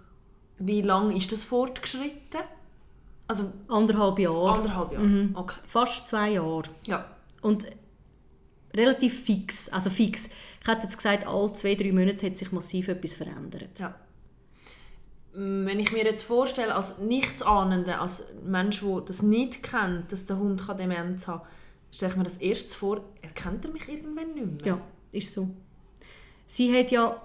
wie 0.60 0.82
lange 0.82 1.18
ist 1.18 1.32
das 1.32 1.44
fortgeschritten? 1.44 2.42
Also 3.28 3.52
Anderthalb 3.70 4.20
Jahre. 4.20 4.52
anderthalb 4.54 4.92
Jahre. 4.94 5.04
Mhm. 5.06 5.32
Okay. 5.36 5.56
Fast 5.68 6.08
zwei 6.08 6.32
Jahre. 6.34 6.64
Ja. 6.88 7.06
Und 7.42 7.66
relativ 8.76 9.24
fix. 9.24 9.70
Also 9.70 9.90
fix. 9.90 10.30
Ich 10.62 10.68
hätte 10.68 10.84
jetzt 10.84 10.98
gesagt, 10.98 11.28
alle 11.28 11.54
zwei, 11.54 11.76
drei 11.76 11.92
Monate 11.92 12.26
hat 12.26 12.38
sich 12.38 12.52
massiv 12.52 12.88
etwas 12.88 13.14
verändert. 13.14 13.80
Ja. 13.80 13.96
Wenn 15.34 15.80
ich 15.80 15.92
mir 15.92 16.04
jetzt 16.04 16.24
vorstelle, 16.24 16.76
als 16.76 17.00
Nichtsahnender, 17.00 18.02
als 18.02 18.26
Mensch, 18.46 18.82
der 18.82 19.02
das 19.02 19.24
nicht 19.24 19.64
kennt, 19.64 20.12
dass 20.12 20.26
der 20.28 20.38
Hund 20.38 20.66
kann 20.66 20.78
Demenz 20.78 21.28
haben 21.28 21.40
kann, 21.40 21.50
stelle 21.92 22.12
ich 22.12 22.18
mir 22.18 22.24
das 22.24 22.38
erstes 22.38 22.76
vor, 22.76 23.02
erkennt 23.22 23.66
er 23.66 23.72
mich 23.72 23.90
irgendwann 23.90 24.34
nicht 24.34 24.64
mehr? 24.64 24.76
Ja, 24.76 24.82
ist 25.12 25.32
so. 25.32 25.50
Sie 26.46 26.78
hat 26.78 26.92
ja 26.92 27.20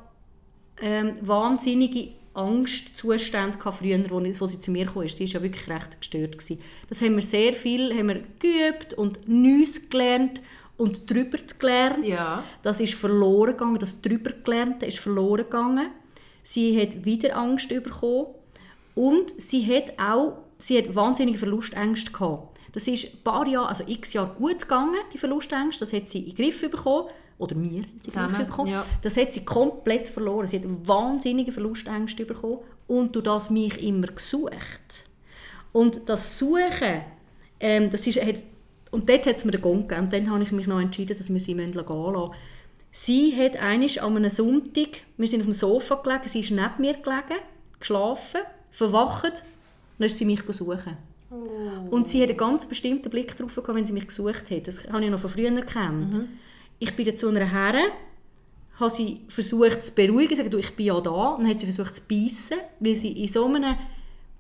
ähm, 0.81 1.15
wahnsinnige 1.21 2.13
Angstzustände 2.39 3.59
früher, 3.59 4.11
wo 4.11 4.47
sie 4.47 4.61
zu 4.61 4.71
mir 4.71 4.87
kam. 4.87 5.09
Sie 5.09 5.25
war 5.25 5.27
ja 5.27 5.43
wirklich 5.43 5.69
recht 5.69 6.01
gestört. 6.01 6.39
Gewesen. 6.39 6.61
Das 6.89 7.03
haben 7.03 7.17
wir 7.17 7.23
sehr 7.23 7.53
viel 7.53 7.93
haben 7.97 8.09
wir 8.09 8.23
geübt 8.39 8.95
und 8.95 9.29
Neues 9.29 9.91
gelernt 9.91 10.41
und 10.79 11.11
drüber 11.11 11.39
gelernt. 11.59 12.07
Ja. 12.07 12.43
Das 12.63 12.81
ist 12.81 12.95
verloren 12.95 13.53
gegangen, 13.53 13.79
das 13.79 14.01
drüber 14.01 14.31
gelernte 14.31 14.87
ist 14.87 14.99
verloren 14.99 15.45
gegangen. 15.45 15.91
Sie 16.43 16.81
hat 16.81 17.05
wieder 17.05 17.37
Angst 17.37 17.69
bekommen 17.69 18.29
und 18.95 19.31
sie 19.43 19.67
hat 19.67 19.93
auch 19.99 20.39
sie 20.59 20.79
hat 20.79 20.95
wahnsinnige 20.95 21.39
Verlustängste 21.39 22.11
gehabt. 22.13 22.59
Das 22.73 22.87
ist 22.87 23.05
ein 23.05 23.23
paar 23.23 23.47
Jahre, 23.47 23.69
also 23.69 23.85
x 23.87 24.13
Jahre 24.13 24.35
gut 24.35 24.61
gegangen, 24.61 24.97
die 25.13 25.19
Verlustängste. 25.19 25.85
Das 25.85 25.93
hat 25.93 26.09
sie 26.09 26.21
in 26.21 26.27
den 26.27 26.37
Griff 26.37 26.61
bekommen. 26.71 27.09
Oder 27.39 27.55
wir 27.57 27.83
haben 27.83 27.87
sie 28.01 28.11
in 28.11 28.17
den 28.17 28.29
Griff 28.29 28.47
bekommen. 28.47 28.71
ja. 28.71 28.85
Das 29.03 29.17
hat 29.17 29.33
sie 29.33 29.45
komplett 29.45 30.09
verloren. 30.09 30.47
Sie 30.47 30.59
hat 30.59 30.65
wahnsinnige 30.87 31.53
Verlustängste 31.53 32.25
bekommen 32.25 32.59
und 32.87 33.15
durch 33.15 33.25
das 33.25 33.51
mich 33.51 33.83
immer 33.83 34.09
gesucht. 34.09 35.09
Und 35.73 36.09
das 36.09 36.39
Suchen, 36.39 37.03
ähm, 37.61 37.91
das 37.91 38.07
ist, 38.07 38.21
hat, 38.25 38.37
und 38.91 39.09
dort 39.09 39.27
hat 39.27 39.37
es 39.37 39.45
mir 39.45 39.53
den 39.53 39.63
Gong 39.63 39.87
gegeben. 39.87 40.05
Und 40.05 40.13
dann 40.13 40.31
habe 40.31 40.43
ich 40.43 40.53
mich 40.53 40.67
noch 40.67 40.81
entschieden, 40.81 41.17
dass 41.17 41.33
wir 41.33 41.41
sie 41.41 41.55
gehen 41.55 41.73
lassen. 41.73 42.31
Sie 42.91 43.37
hat 43.37 43.57
eines 43.57 43.99
an 43.99 44.17
einem 44.17 44.31
Sonntag, 44.31 45.03
wir 45.17 45.29
sind 45.29 45.41
auf 45.41 45.47
dem 45.47 45.53
Sofa 45.53 45.97
gelegen, 45.97 46.27
sie 46.27 46.41
ist 46.41 46.51
neben 46.51 46.81
mir 46.81 46.95
gelegen, 46.95 47.41
geschlafen, 47.79 48.41
verwacht, 48.71 49.45
dann 49.99 50.07
ist 50.07 50.17
sie 50.17 50.25
mich 50.25 50.41
suchen. 50.49 50.97
Und 51.91 52.09
sie 52.09 52.23
hat 52.23 52.31
einen 52.31 52.39
ganz 52.39 52.67
bestimmten 52.67 53.11
Blick 53.11 53.37
drauf 53.37 53.55
gehabt, 53.55 53.75
wenn 53.75 53.85
sie 53.85 53.93
mich 53.93 54.07
gesucht 54.07 54.51
hat. 54.51 54.67
Das 54.67 54.89
habe 54.89 55.05
ich 55.05 55.11
noch 55.11 55.19
von 55.19 55.31
früher 55.31 55.51
gekannt. 55.51 56.21
Ich 56.79 56.95
bin 56.97 57.05
dann 57.05 57.19
zu 57.19 57.29
einer 57.29 57.45
Herren, 57.45 57.91
habe 58.81 58.91
sie 58.91 59.21
versucht 59.29 59.85
zu 59.85 59.95
beruhigen, 59.95 60.31
gesagt, 60.31 60.53
du, 60.53 60.59
ich 60.59 60.75
bin 60.75 60.87
ja 60.87 61.01
da. 61.01 61.37
Dann 61.37 61.49
hat 61.49 61.59
sie 61.59 61.67
versucht 61.67 61.97
zu 61.97 62.03
beißen, 62.09 62.59
weil 62.81 62.95
sie 62.95 63.13
in 63.13 63.29
so 63.29 63.45
einem 63.45 63.77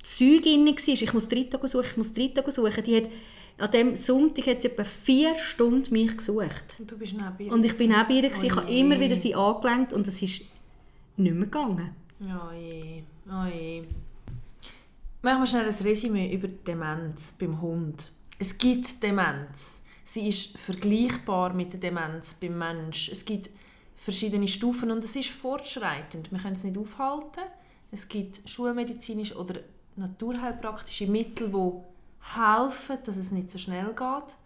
Zeug 0.02 0.46
war. 0.46 0.88
Ich 0.88 1.12
muss 1.12 1.28
Dritte 1.28 1.58
suchen, 1.68 1.86
ich 1.90 1.96
muss 1.96 2.12
Dritte 2.12 2.50
suchen. 2.50 2.84
Die 2.84 2.96
hat, 2.96 3.08
an 3.58 3.70
diesem 3.70 3.96
Sonntag 3.96 4.46
hat 4.46 4.62
sie 4.62 4.68
etwa 4.68 4.84
vier 4.84 5.34
Stunden 5.34 5.92
mich 5.92 6.16
gesucht. 6.16 6.76
Und 6.78 6.90
du 6.90 6.96
bist 6.96 7.14
neben 7.14 7.46
ihr. 7.46 7.52
Und 7.52 7.64
ich 7.64 7.76
bin 7.76 7.90
neben 7.90 8.10
ihr, 8.10 8.22
gewesen. 8.22 8.46
ich 8.46 8.56
habe 8.56 8.72
immer 8.72 8.98
wieder 9.00 9.16
sie 9.16 9.34
angelenkt 9.34 9.92
und 9.92 10.06
es 10.06 10.22
ist 10.22 10.42
nicht 11.16 11.34
mehr 11.34 11.44
gegangen. 11.44 11.90
Oh 12.20 12.52
je, 12.52 13.02
oh 13.28 13.46
je. 13.46 13.82
Machen 15.22 15.40
wir 15.40 15.46
schnell 15.46 15.66
ein 15.66 15.74
Resümee 15.74 16.32
über 16.32 16.48
Demenz 16.48 17.34
beim 17.38 17.60
Hund. 17.60 18.10
Es 18.38 18.56
gibt 18.56 19.02
Demenz. 19.02 19.82
Sie 20.04 20.28
ist 20.28 20.56
vergleichbar 20.56 21.52
mit 21.52 21.72
der 21.72 21.80
Demenz 21.80 22.34
beim 22.34 22.56
Mensch. 22.56 23.08
Es 23.10 23.24
gibt 23.24 23.50
verschiedene 23.94 24.46
Stufen 24.46 24.90
und 24.92 25.02
es 25.04 25.16
ist 25.16 25.30
fortschreitend. 25.30 26.30
Wir 26.30 26.38
können 26.38 26.54
es 26.54 26.64
nicht 26.64 26.78
aufhalten. 26.78 27.42
Es 27.90 28.08
gibt 28.08 28.48
schulmedizinische 28.48 29.36
oder 29.36 29.60
naturheilpraktische 29.96 31.08
Mittel, 31.08 31.48
die 31.48 31.72
helfen, 32.34 32.98
dass 33.04 33.16
es 33.16 33.30
nicht 33.30 33.50
so 33.50 33.58
schnell 33.58 33.88
geht. 33.88 34.36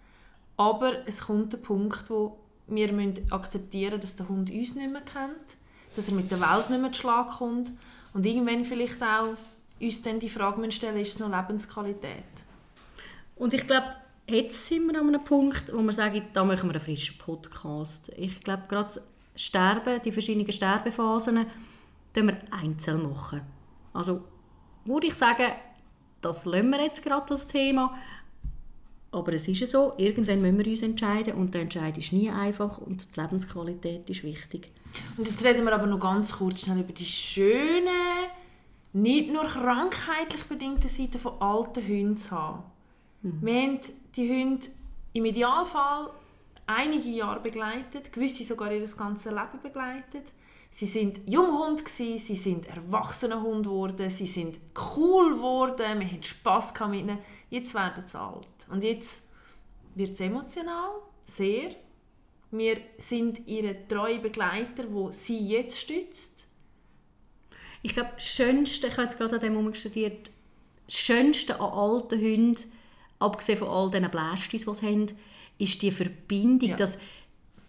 Aber 0.57 1.07
es 1.07 1.27
kommt 1.27 1.53
der 1.53 1.59
Punkt, 1.59 2.09
wo 2.09 2.38
wir 2.66 2.92
müssen 2.92 3.31
akzeptieren 3.31 4.01
dass 4.01 4.16
der 4.16 4.29
Hund 4.29 4.51
uns 4.51 4.75
nicht 4.75 4.92
mehr 4.92 5.03
kennt, 5.03 5.57
dass 5.97 6.09
er 6.09 6.14
mit 6.14 6.31
der 6.31 6.40
Welt 6.40 6.71
nicht 6.71 6.81
mehr 6.81 6.92
zu 6.92 7.01
Schlag 7.01 7.29
kommt 7.29 7.73
und 8.14 8.25
irgendwann 8.25 8.64
vielleicht 8.64 9.03
auch 9.03 9.35
uns 9.81 10.03
dann 10.03 10.21
die 10.21 10.29
Frage 10.29 10.71
stellen 10.71 10.97
ist 10.97 11.14
es 11.14 11.18
noch 11.18 11.31
Lebensqualität? 11.31 12.25
Und 13.37 13.53
ich 13.55 13.66
glaube, 13.66 13.87
jetzt 14.29 14.66
sind 14.66 14.87
wir 14.87 15.01
an 15.01 15.09
einem 15.09 15.25
Punkt, 15.25 15.73
wo 15.73 15.83
wir 15.83 15.92
sagen, 15.92 16.23
da 16.33 16.45
machen 16.45 16.68
wir 16.68 16.77
einen 16.77 16.85
frischen 16.85 17.18
Podcast. 17.18 18.12
Ich 18.16 18.40
glaube, 18.40 18.64
gerade 18.68 19.03
Sterben, 19.35 20.01
die 20.03 20.12
verschiedenen 20.12 20.53
Sterbephasen, 20.53 21.47
können 22.14 22.29
wir 22.29 22.38
einzeln 22.53 23.11
machen. 23.11 23.40
Also 23.92 24.23
würde 24.85 25.09
ich 25.09 25.14
sagen, 25.14 25.53
das 26.23 26.45
lassen 26.45 26.71
wir 26.71 26.83
jetzt 26.83 27.05
gerade 27.05 27.27
das 27.29 27.47
Thema. 27.47 27.95
Aber 29.11 29.35
es 29.35 29.47
ist 29.47 29.61
ja 29.61 29.67
so, 29.67 29.93
irgendwann 29.99 30.41
müssen 30.41 30.59
wir 30.59 30.67
uns 30.67 30.83
entscheiden 30.83 31.35
und 31.35 31.53
der 31.53 31.63
Entscheid 31.63 31.99
ist 31.99 32.15
nie 32.15 32.31
einfach 32.31 32.79
und 32.79 33.15
die 33.15 33.21
Lebensqualität 33.21 34.09
ist 34.09 34.23
wichtig. 34.23 34.71
Und 35.19 35.29
jetzt 35.29 35.45
reden 35.45 35.67
wir 35.67 35.75
aber 35.75 35.87
noch 35.87 36.01
ganz 36.01 36.33
kurz 36.33 36.63
schnell 36.63 36.81
über 36.81 36.95
die 36.95 37.05
schönen, 37.05 37.91
nicht 38.95 39.31
nur 39.31 39.45
krankheitlich 39.45 40.45
bedingten 40.45 40.89
Seiten 40.89 41.19
von 41.19 41.41
alten 41.41 41.87
Hunden 41.87 42.17
zu 42.17 42.31
haben. 42.31 42.63
Wir 43.23 43.63
haben 43.63 43.81
die 44.17 44.29
Hunde 44.29 44.67
im 45.13 45.25
Idealfall 45.27 46.11
einige 46.67 47.09
Jahre 47.09 47.41
begleitet, 47.41 48.13
gewisse 48.13 48.45
sogar 48.45 48.73
ihr 48.73 48.87
ganzes 48.97 49.31
Leben 49.31 49.61
begleitet. 49.63 50.25
Sie 50.75 50.87
sind 50.87 51.21
Junghund 51.29 51.85
gsi, 51.85 52.17
sie 52.19 52.35
sind 52.35 52.67
erwachsene 52.67 53.43
Hund 53.43 53.67
geworden, 53.67 54.09
sie 54.09 54.27
sind 54.27 54.59
cool 54.97 55.35
geworden, 55.35 56.01
wir 56.01 56.07
hatten 56.07 56.23
Spass 56.23 56.73
mit 56.89 57.01
ihnen. 57.01 57.19
Jetzt 57.51 57.75
werden 57.75 58.05
sie 58.07 58.19
alt 58.19 58.49
und 58.71 58.83
jetzt 58.83 59.29
wird 59.95 60.13
es 60.13 60.21
emotional, 60.21 60.93
sehr. 61.27 61.77
Wir 62.51 62.79
sind 62.97 63.47
ihre 63.47 63.87
treue 63.87 64.19
Begleiter, 64.19 64.91
wo 64.91 65.13
sie 65.13 65.47
jetzt 65.47 65.79
stützt. 65.79 66.49
Ich 67.83 67.93
glaube, 67.93 68.13
das 68.15 68.27
Schönste, 68.27 68.87
ich 68.87 68.93
habe 68.95 69.03
jetzt 69.03 69.19
gerade 69.19 69.35
an 69.35 69.41
dem 69.41 69.55
Moment 69.55 69.77
studiert, 69.77 70.31
das 70.87 70.95
Schönste 70.97 71.61
an 71.61 71.71
alten 71.71 72.19
Hunden, 72.19 72.73
abgesehen 73.19 73.59
von 73.59 73.69
all 73.69 73.91
diesen 73.91 74.11
Blästis, 74.11 74.65
die 74.65 74.75
sie 74.75 74.87
haben, 74.87 75.07
ist 75.59 75.83
die 75.83 75.91
Verbindung, 75.93 76.71
Ja. 76.71 76.77
das 76.77 76.99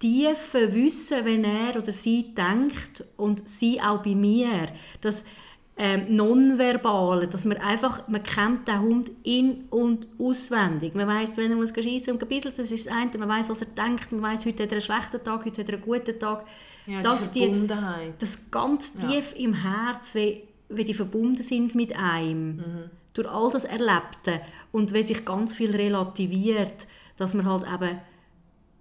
tiefe 0.03 0.73
Wissen, 0.73 1.23
wenn 1.25 1.43
er 1.45 1.77
oder 1.77 1.91
sie 1.91 2.33
denkt 2.35 3.03
und 3.17 3.47
sie 3.47 3.79
auch 3.81 4.01
bei 4.03 4.15
mir, 4.15 4.67
das 5.01 5.23
ähm, 5.77 6.15
Nonverbale, 6.15 7.27
dass 7.27 7.45
man 7.45 7.57
einfach, 7.57 8.07
man 8.07 8.21
kennt 8.21 8.67
den 8.67 8.79
Hund 8.81 9.11
in- 9.23 9.63
und 9.71 10.07
auswendig. 10.19 10.93
Man 10.93 11.07
weiß, 11.07 11.35
wenn 11.37 11.49
er 11.51 11.57
muss 11.57 11.73
schiessen 11.73 12.13
und 12.13 12.19
gebisselt, 12.19 12.59
das 12.59 12.71
ist 12.71 12.85
das 12.85 12.93
eine. 12.93 13.17
Man 13.17 13.29
weiß, 13.29 13.49
was 13.49 13.61
er 13.61 13.67
denkt. 13.67 14.11
Man 14.11 14.21
weiß, 14.21 14.45
heute 14.45 14.63
hat 14.63 14.69
er 14.69 14.73
einen 14.73 14.81
schlechten 14.81 15.23
Tag, 15.23 15.45
heute 15.45 15.61
hat 15.61 15.69
er 15.69 15.75
einen 15.75 15.83
guten 15.83 16.19
Tag. 16.19 16.45
Ja, 16.85 17.01
dass 17.01 17.31
die 17.31 17.39
Verbundenheit. 17.39 18.13
das 18.19 18.51
ganz 18.51 18.93
Ja. 19.01 19.09
tief 19.09 19.33
im 19.37 19.53
Herz, 19.53 20.13
wie, 20.15 20.43
wie 20.69 20.83
die 20.83 20.93
verbunden 20.93 21.41
sind 21.41 21.73
mit 21.75 21.95
einem, 21.97 22.57
Mhm. 22.57 22.89
durch 23.13 23.27
all 23.29 23.49
das 23.51 23.63
Erlebte 23.63 24.41
und 24.73 24.93
wie 24.93 25.01
sich 25.01 25.23
ganz 25.25 25.55
viel 25.55 25.71
relativiert, 25.75 26.87
dass 27.17 27.33
man 27.33 27.45
halt 27.45 27.63
eben 27.63 27.99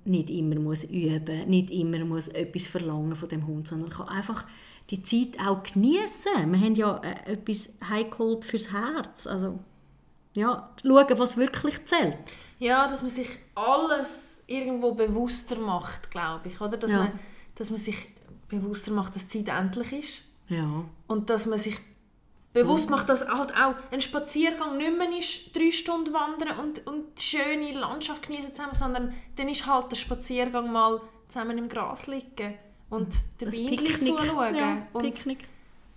nicht 0.05 0.31
immer 0.31 0.57
muss 0.57 0.85
üben, 0.85 1.49
nicht 1.49 1.71
immer 1.71 2.05
muss 2.05 2.29
etwas 2.29 2.67
verlangen 2.67 3.17
von 3.17 3.29
dem 3.29 3.47
Hund, 3.47 3.69
sondern 3.69 3.91
kann 3.91 4.09
einfach 4.09 4.45
die 4.91 5.03
Zeit 5.03 5.39
auch 5.47 5.63
genießen. 5.63 6.51
Wir 6.53 6.61
haben 6.61 6.75
ja 6.75 6.97
äh, 6.99 7.33
etwas 7.35 7.75
heimgeholt 7.89 8.45
fürs 8.45 8.73
Herz, 8.73 9.27
also 9.27 9.59
ja, 10.35 10.71
schauen, 10.83 11.19
was 11.19 11.37
wirklich 11.37 11.85
zählt. 11.87 12.17
Ja, 12.59 12.89
dass 12.89 13.03
man 13.03 13.11
sich 13.11 13.29
alles 13.55 14.43
irgendwo 14.47 14.93
bewusster 14.95 15.57
macht, 15.57 16.11
glaube 16.11 16.49
ich. 16.49 16.61
Oder? 16.61 16.77
Dass, 16.77 16.91
Ja. 16.91 16.99
man, 17.05 17.13
dass 17.55 17.71
man 17.71 17.79
sich 17.79 18.09
bewusster 18.49 18.93
macht, 18.93 19.15
dass 19.15 19.27
die 19.27 19.45
Zeit 19.45 19.57
endlich 19.59 19.93
ist. 19.93 20.23
Ja, 20.49 20.85
Und 21.07 21.31
dass 21.31 21.47
man 21.47 21.59
sich 21.59 21.77
bewusst 22.53 22.91
macht, 22.91 23.09
dass 23.09 23.27
halt 23.27 23.55
auch 23.57 23.75
ein 23.91 24.01
Spaziergang 24.01 24.77
nicht 24.77 24.97
mehr 24.97 25.19
ist, 25.19 25.57
drei 25.57 25.71
Stunden 25.71 26.13
wandern 26.13 26.59
und, 26.59 26.87
und 26.87 27.19
die 27.19 27.23
schöne 27.23 27.73
Landschaft 27.73 28.27
genießen 28.27 28.55
zusammen, 28.55 28.75
sondern 28.75 29.15
dann 29.37 29.49
ist 29.49 29.67
halt 29.67 29.91
der 29.91 29.97
Spaziergang 29.97 30.71
mal 30.71 31.01
zusammen 31.29 31.57
im 31.59 31.69
Gras 31.69 32.07
liegen 32.07 32.55
und 32.91 33.09
den 33.41 33.49
ein 33.49 33.55
Bienen 33.55 34.01
zuschauen. 34.01 34.55
Ja, 34.55 34.87
und 34.93 35.03
Picknick. 35.03 35.49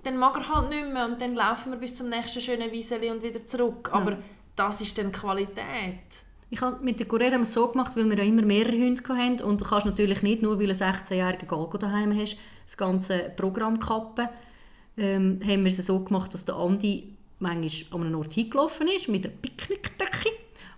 dann 0.04 0.18
mag 0.18 0.38
er 0.38 0.56
halt 0.56 0.70
nicht 0.70 0.88
mehr 0.88 1.06
und 1.06 1.20
dann 1.20 1.36
laufen 1.36 1.72
wir 1.72 1.78
bis 1.78 1.98
zum 1.98 2.10
nächsten 2.10 2.41
schönen 2.41 2.72
Wieseli 2.72 3.12
und 3.12 3.22
wieder 3.22 3.46
zurück. 3.46 3.89
Aber 3.91 4.18
das 4.56 4.80
ist 4.80 4.98
dann 4.98 5.12
Qualität. 5.12 6.24
Ich 6.50 6.62
habe 6.62 6.82
mit 6.82 7.00
der 7.00 7.41
es 7.41 7.54
so 7.54 7.68
gemacht, 7.68 7.98
weil 7.98 8.10
wir 8.10 8.18
ja 8.18 8.24
immer 8.24 8.44
mehrere 8.44 8.78
Hunde 8.78 9.02
hatten 9.10 9.41
und 9.41 9.60
du 9.60 9.65
kannst 9.65 9.86
natürlich 9.86 10.22
nicht, 10.22 10.41
nur 10.41 10.58
weil 10.58 10.68
du 10.68 10.74
einen 10.74 10.94
16-jährigen 10.94 11.48
Galgo 11.48 11.78
daheim 11.78 12.18
hast, 12.18 12.38
das 12.65 12.78
ganze 12.78 13.32
Programm 13.36 13.80
kappen. 13.80 14.30
Ähm, 14.97 15.39
haben 15.45 15.63
wir 15.65 15.71
es 15.71 15.77
so 15.86 15.99
gemacht, 15.99 16.34
dass 16.34 16.45
der 16.45 16.55
Andi 16.55 17.13
manchmal 17.39 18.01
an 18.01 18.08
einem 18.08 18.19
Ort 18.19 18.31
hingelaufen 18.34 18.88
ist 18.88 19.10
mit 19.10 19.25
einer 19.25 19.34
Picknickdecke 19.36 20.29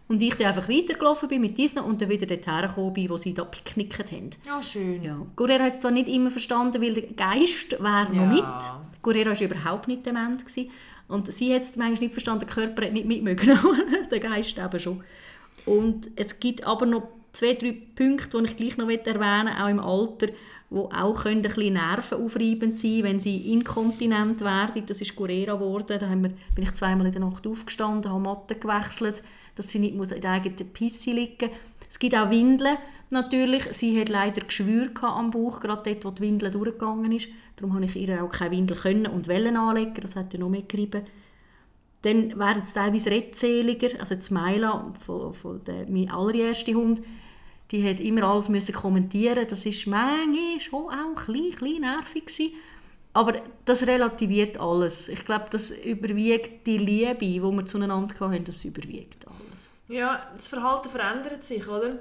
und 0.07 0.21
ich 0.21 0.33
dann 0.35 0.47
einfach 0.47 0.67
weitergelaufen 0.69 1.29
bin 1.29 1.41
mit 1.41 1.57
diesen 1.57 1.79
und 1.79 2.01
dann 2.01 2.09
wieder 2.09 2.25
dorthin 2.25 2.61
gekommen 2.61 2.93
bin, 2.93 3.09
wo 3.09 3.17
sie 3.17 3.33
da 3.33 3.43
picknickt 3.45 4.11
haben. 4.11 4.29
Ja, 4.45 4.63
schön. 4.63 5.03
Ja. 5.03 5.23
Guerrera 5.35 5.65
hat 5.65 5.73
es 5.73 5.81
zwar 5.81 5.91
nicht 5.91 6.09
immer 6.09 6.31
verstanden, 6.31 6.81
weil 6.81 6.93
der 6.93 7.03
Geist 7.03 7.73
wäre 7.73 8.07
noch 8.09 8.15
Ja. 8.15 8.25
mit. 8.25 9.01
Guerrera 9.03 9.31
war 9.31 9.41
überhaupt 9.41 9.87
nicht 9.87 10.05
dement. 10.05 10.43
Gewesen. 10.45 10.71
Und 11.07 11.31
sie 11.31 11.53
hat 11.53 11.61
es 11.61 11.75
manchmal 11.75 12.01
nicht 12.01 12.13
verstanden, 12.13 12.45
der 12.45 12.53
Körper 12.53 12.85
hat 12.85 12.93
nicht 12.93 13.05
mitmögen, 13.05 13.57
der 14.11 14.19
Geist 14.19 14.57
eben 14.57 14.79
schon. 14.79 15.03
Und 15.65 16.09
es 16.15 16.39
gibt 16.39 16.65
aber 16.65 16.85
noch 16.85 17.07
zwei, 17.33 17.53
drei 17.53 17.77
Punkte, 17.95 18.37
die 18.41 18.45
ich 18.49 18.57
gleich 18.57 18.77
noch 18.77 18.89
erwähnen 18.89 19.45
möchte, 19.45 19.63
auch 19.63 19.69
im 19.69 19.79
Alter, 19.79 20.27
die 20.69 20.75
auch 20.75 21.23
können 21.23 21.37
ein 21.37 21.41
bisschen 21.43 21.73
nervenaufreibend 21.73 22.75
sein 22.75 23.03
wenn 23.03 23.19
sie 23.19 23.53
inkontinent 23.53 24.41
werden. 24.41 24.85
Das 24.85 24.99
ist 24.99 25.15
Guerrera 25.15 25.53
geworden. 25.53 25.97
Da 25.99 26.09
haben 26.09 26.23
wir, 26.23 26.31
bin 26.55 26.63
ich 26.63 26.73
zweimal 26.73 27.07
in 27.07 27.13
der 27.13 27.21
Nacht 27.21 27.47
aufgestanden, 27.47 28.11
habe 28.11 28.21
Matte 28.21 28.55
gewechselt, 28.55 29.23
dass 29.55 29.69
sie 29.69 29.79
nicht 29.79 29.95
muss 29.95 30.11
in 30.11 30.21
der 30.21 30.31
eigenen 30.31 30.67
Pisse 30.73 31.11
liegen 31.11 31.49
Es 31.89 31.97
gibt 31.97 32.15
auch 32.15 32.29
Windeln, 32.29 32.77
natürlich. 33.09 33.63
Sie 33.71 33.99
hat 33.99 34.09
leider 34.09 34.41
Geschwür 34.41 34.89
am 35.01 35.31
Bauch, 35.31 35.59
gerade 35.59 35.93
dort, 35.93 36.05
wo 36.05 36.11
die 36.11 36.23
Windel 36.23 36.51
durchgegangen 36.51 37.11
ist. 37.13 37.29
Darum 37.55 37.73
habe 37.73 37.85
ich 37.85 37.95
ihr 37.95 38.23
auch 38.23 38.29
keine 38.29 38.51
Windel 38.51 38.77
können 38.77 39.07
und 39.07 39.27
wollen 39.27 39.55
anlegen. 39.55 40.01
Das 40.01 40.15
hat 40.15 40.33
ja 40.33 40.39
noch 40.39 40.49
mehr 40.49 40.63
gerieben. 40.63 41.03
Dann 42.03 42.37
werden 42.37 42.61
es 42.63 42.73
teilweise 42.73 43.09
redseliger. 43.09 43.99
Also 43.99 44.15
Maila, 44.33 44.93
von, 45.05 45.33
von 45.33 45.63
der, 45.63 45.89
mein 45.89 46.11
allererster 46.11 46.73
Hund, 46.73 47.01
die 47.71 47.87
hat 47.87 47.99
immer 47.99 48.23
alles 48.23 48.49
müssen 48.49 48.73
kommentieren. 48.73 49.45
Das 49.49 49.65
ist 49.65 49.87
manchmal 49.87 50.59
schon 50.59 50.85
auch 50.85 51.27
ein 51.27 51.49
bisschen, 51.51 51.81
nervig 51.81 52.25
gewesen. 52.25 52.53
Aber 53.13 53.41
das 53.65 53.85
relativiert 53.87 54.59
alles. 54.59 55.09
Ich 55.09 55.25
glaube, 55.25 55.47
das 55.49 55.71
überwiegt 55.71 56.67
die 56.67 56.77
Liebe, 56.77 57.15
die 57.15 57.41
wir 57.41 57.65
zueinander 57.65 58.19
hatten, 58.19 58.43
das 58.43 58.63
überwiegt 58.63 59.25
alles. 59.25 59.69
Ja, 59.87 60.21
das 60.35 60.47
Verhalten 60.47 60.89
verändert 60.89 61.43
sich, 61.43 61.67
oder? 61.67 61.99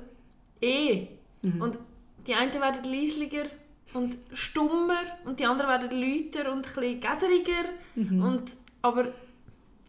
Eh. 0.60 1.06
Mhm. 1.42 1.62
Und 1.62 1.78
die 2.26 2.34
einen 2.34 2.52
werden 2.52 2.84
leislicher 2.84 3.46
und 3.94 4.16
stummer 4.34 5.00
und 5.24 5.40
die 5.40 5.46
anderen 5.46 5.70
werden 5.70 5.90
lauter 5.90 6.52
und 6.52 6.66
ein 6.66 6.74
bisschen 6.74 7.00
gederiger. 7.00 7.68
Mhm. 7.94 8.22
Und, 8.22 8.50
aber 8.82 9.06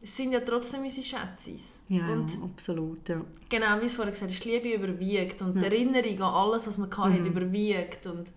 es 0.02 0.16
sind 0.16 0.32
ja 0.32 0.40
trotzdem 0.42 0.84
unsere 0.84 1.04
Schätzis. 1.06 1.82
Ja, 1.90 2.08
Und 2.10 2.38
absolut. 2.44 3.10
Ja. 3.10 3.22
genau, 3.50 3.82
wie 3.82 3.86
es 3.86 3.96
vorhin 3.96 4.14
gesagt 4.14 4.32
hast, 4.32 4.44
die 4.44 4.50
Liebe 4.50 4.74
überwiegt 4.74 5.42
und 5.42 5.56
die 5.56 5.66
Erinnerung 5.66 6.22
an 6.22 6.34
alles, 6.34 6.68
was 6.68 6.78
man 6.78 6.90
Mhm. 6.90 6.98
hatte, 7.14 7.28
überwiegt. 7.28 8.06
Und 8.08 8.28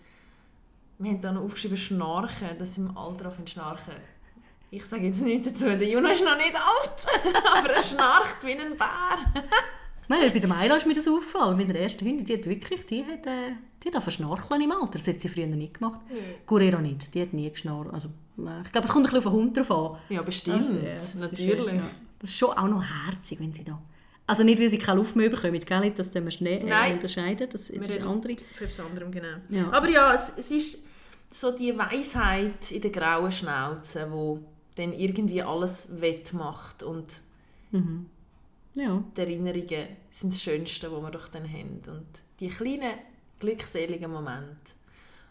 wir 0.99 1.11
haben 1.11 1.21
da 1.21 1.33
noch 1.33 1.43
aufgeschrieben, 1.43 1.77
Schnarchen, 1.77 2.57
dass 2.59 2.75
sie 2.75 2.81
im 2.83 2.97
Alter 2.97 3.29
auf 3.29 3.35
Schnarchen. 3.47 3.95
Ich 4.73 4.85
sage 4.85 5.05
jetzt 5.07 5.21
nichts 5.23 5.49
dazu, 5.49 5.65
der 5.65 5.83
Juno 5.89 6.09
ist 6.11 6.25
noch 6.25 6.37
nicht 6.37 6.55
alt, 6.55 7.35
aber 7.57 7.71
er 7.71 7.83
schnarcht 7.83 8.37
wie 8.45 8.53
ein 8.53 8.77
Bär. 8.77 9.19
Nein, 10.11 10.33
bei 10.33 10.41
der 10.41 10.49
Maila 10.49 10.75
ist 10.75 10.89
mir 10.89 10.95
das 10.95 11.07
aufgefallen. 11.07 11.57
Mit 11.57 11.69
der 11.69 11.81
ersten 11.81 12.05
Hündin, 12.05 12.25
die 12.25 12.35
hat 12.35 12.45
wirklich, 12.45 12.85
die 12.87 13.05
hat, 13.05 13.27
äh, 13.27 13.53
die 13.85 13.93
hat 13.93 14.13
schnarchen 14.13 14.61
im 14.61 14.73
Alter. 14.73 14.99
Das 14.99 15.07
hat 15.07 15.21
sie 15.21 15.29
früher 15.29 15.47
nicht 15.47 15.75
gemacht. 15.75 16.01
Guerrero 16.47 16.81
nicht, 16.81 17.15
die 17.15 17.23
hat 17.23 17.33
nie 17.33 17.49
geschnarrt. 17.49 17.93
Also, 17.93 18.09
äh, 18.39 18.61
ich 18.65 18.73
glaube, 18.73 18.89
es 18.89 18.93
kommt 18.93 19.07
ein 19.07 19.13
bisschen 19.13 19.19
auf 19.19 19.25
den 19.25 19.33
Hund 19.33 19.57
drauf 19.57 19.71
an. 19.71 19.99
Ja, 20.09 20.23
bestimmt. 20.23 20.57
Also, 20.57 20.75
ja, 20.75 20.95
das 20.95 21.15
ist, 21.15 21.21
Natürlich. 21.21 21.75
äh, 21.75 21.77
ja. 21.77 21.91
Das 22.19 22.29
ist 22.29 22.37
schon 22.37 22.51
auch 22.51 22.67
noch 22.67 22.83
herzig, 22.83 23.39
wenn 23.39 23.53
sie 23.53 23.63
da... 23.63 23.81
Also 24.27 24.43
nicht, 24.43 24.61
weil 24.61 24.69
sie 24.69 24.79
keine 24.79 24.99
Luft 24.99 25.15
mehr 25.15 25.31
bekommen, 25.31 25.61
gell? 25.61 25.93
das 25.97 26.11
tun 26.11 26.25
wir 26.25 26.31
schnell 26.33 26.59
äh, 26.69 26.93
unterscheiden. 26.93 27.49
Das, 27.49 27.69
das 27.69 27.89
ist 27.89 28.03
andere. 28.03 28.37
Für 28.57 28.65
das 28.65 28.81
andere, 28.81 29.09
genau. 29.11 29.39
Ja. 29.49 29.71
Aber 29.71 29.89
ja, 29.89 30.13
es, 30.13 30.33
es 30.37 30.51
ist 30.51 30.87
so 31.31 31.53
die 31.53 31.77
Weisheit 31.79 32.73
in 32.73 32.81
der 32.81 32.91
grauen 32.91 33.31
Schnauze, 33.31 34.09
wo 34.11 34.41
dann 34.75 34.93
irgendwie 34.93 35.41
alles 35.43 35.89
wettmacht 36.01 36.83
und 36.83 37.07
Ja. 38.75 39.03
die 39.17 39.21
Erinnerungen 39.21 39.89
sind 40.11 40.33
das 40.33 40.43
Schönste, 40.43 40.91
was 40.93 41.03
wir 41.03 41.11
doch 41.11 41.29
dann 41.29 41.51
haben. 41.51 41.81
Und 41.89 42.07
die 42.39 42.49
kleinen, 42.49 42.93
glückseligen 43.39 44.11
Momente. 44.11 44.73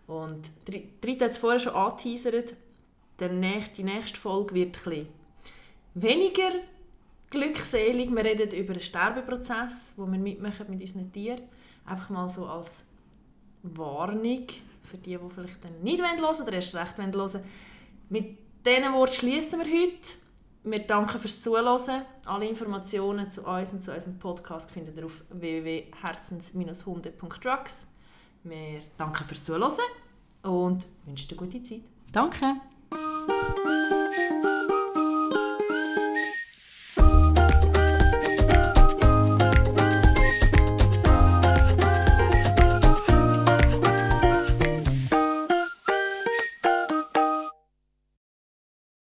Und 0.07 0.47
Dri- 0.67 0.87
Rita 1.05 1.25
hat 1.25 1.31
es 1.31 1.37
vorher 1.37 1.59
schon 1.59 1.73
angeteasert, 1.73 2.55
nächste, 3.21 3.75
die 3.75 3.83
nächste 3.83 4.19
Folge 4.19 4.55
wird 4.55 4.85
ein 4.87 5.07
weniger 5.93 6.51
glückselig. 7.29 8.09
Wir 8.13 8.23
reden 8.25 8.51
über 8.51 8.73
einen 8.73 8.81
Sterbeprozess, 8.81 9.93
wo 9.97 10.05
wir 10.05 10.17
mitmachen 10.17 10.65
mit 10.69 10.81
unseren 10.81 11.11
Tieren. 11.11 11.41
Einfach 11.85 12.09
mal 12.09 12.27
so 12.29 12.45
als 12.45 12.85
Warnung 13.63 14.47
für 14.83 14.97
die, 14.97 15.17
die 15.17 15.29
vielleicht 15.33 15.63
dann 15.63 15.81
nicht 15.83 16.01
hören 16.01 16.21
wollen 16.21 16.41
oder 16.41 16.53
erst 16.53 16.75
recht 16.75 16.97
hören 16.97 17.13
wollen. 17.13 17.43
Mit 18.09 18.37
diesen 18.65 18.93
Worten 18.93 19.13
schließen 19.13 19.59
wir 19.59 19.67
heute. 19.67 20.13
Wir 20.63 20.79
danken 20.79 21.19
fürs 21.19 21.41
Zuhören. 21.41 22.05
Alle 22.25 22.47
Informationen 22.47 23.29
zu 23.31 23.45
uns 23.45 23.71
und 23.71 23.81
zu 23.81 23.93
unserem 23.93 24.19
Podcast 24.19 24.69
findet 24.71 24.97
ihr 24.97 25.05
auf 25.05 25.21
www.herzens-hunde.drugs. 25.29 27.87
Wir 28.43 28.81
danken 28.97 29.25
fürs 29.25 29.45
Zuhören 29.45 29.71
und 30.43 30.85
wünschen 31.05 31.29
eine 31.29 31.37
gute 31.37 31.63
Zeit. 31.63 31.83
Danke. 32.11 32.55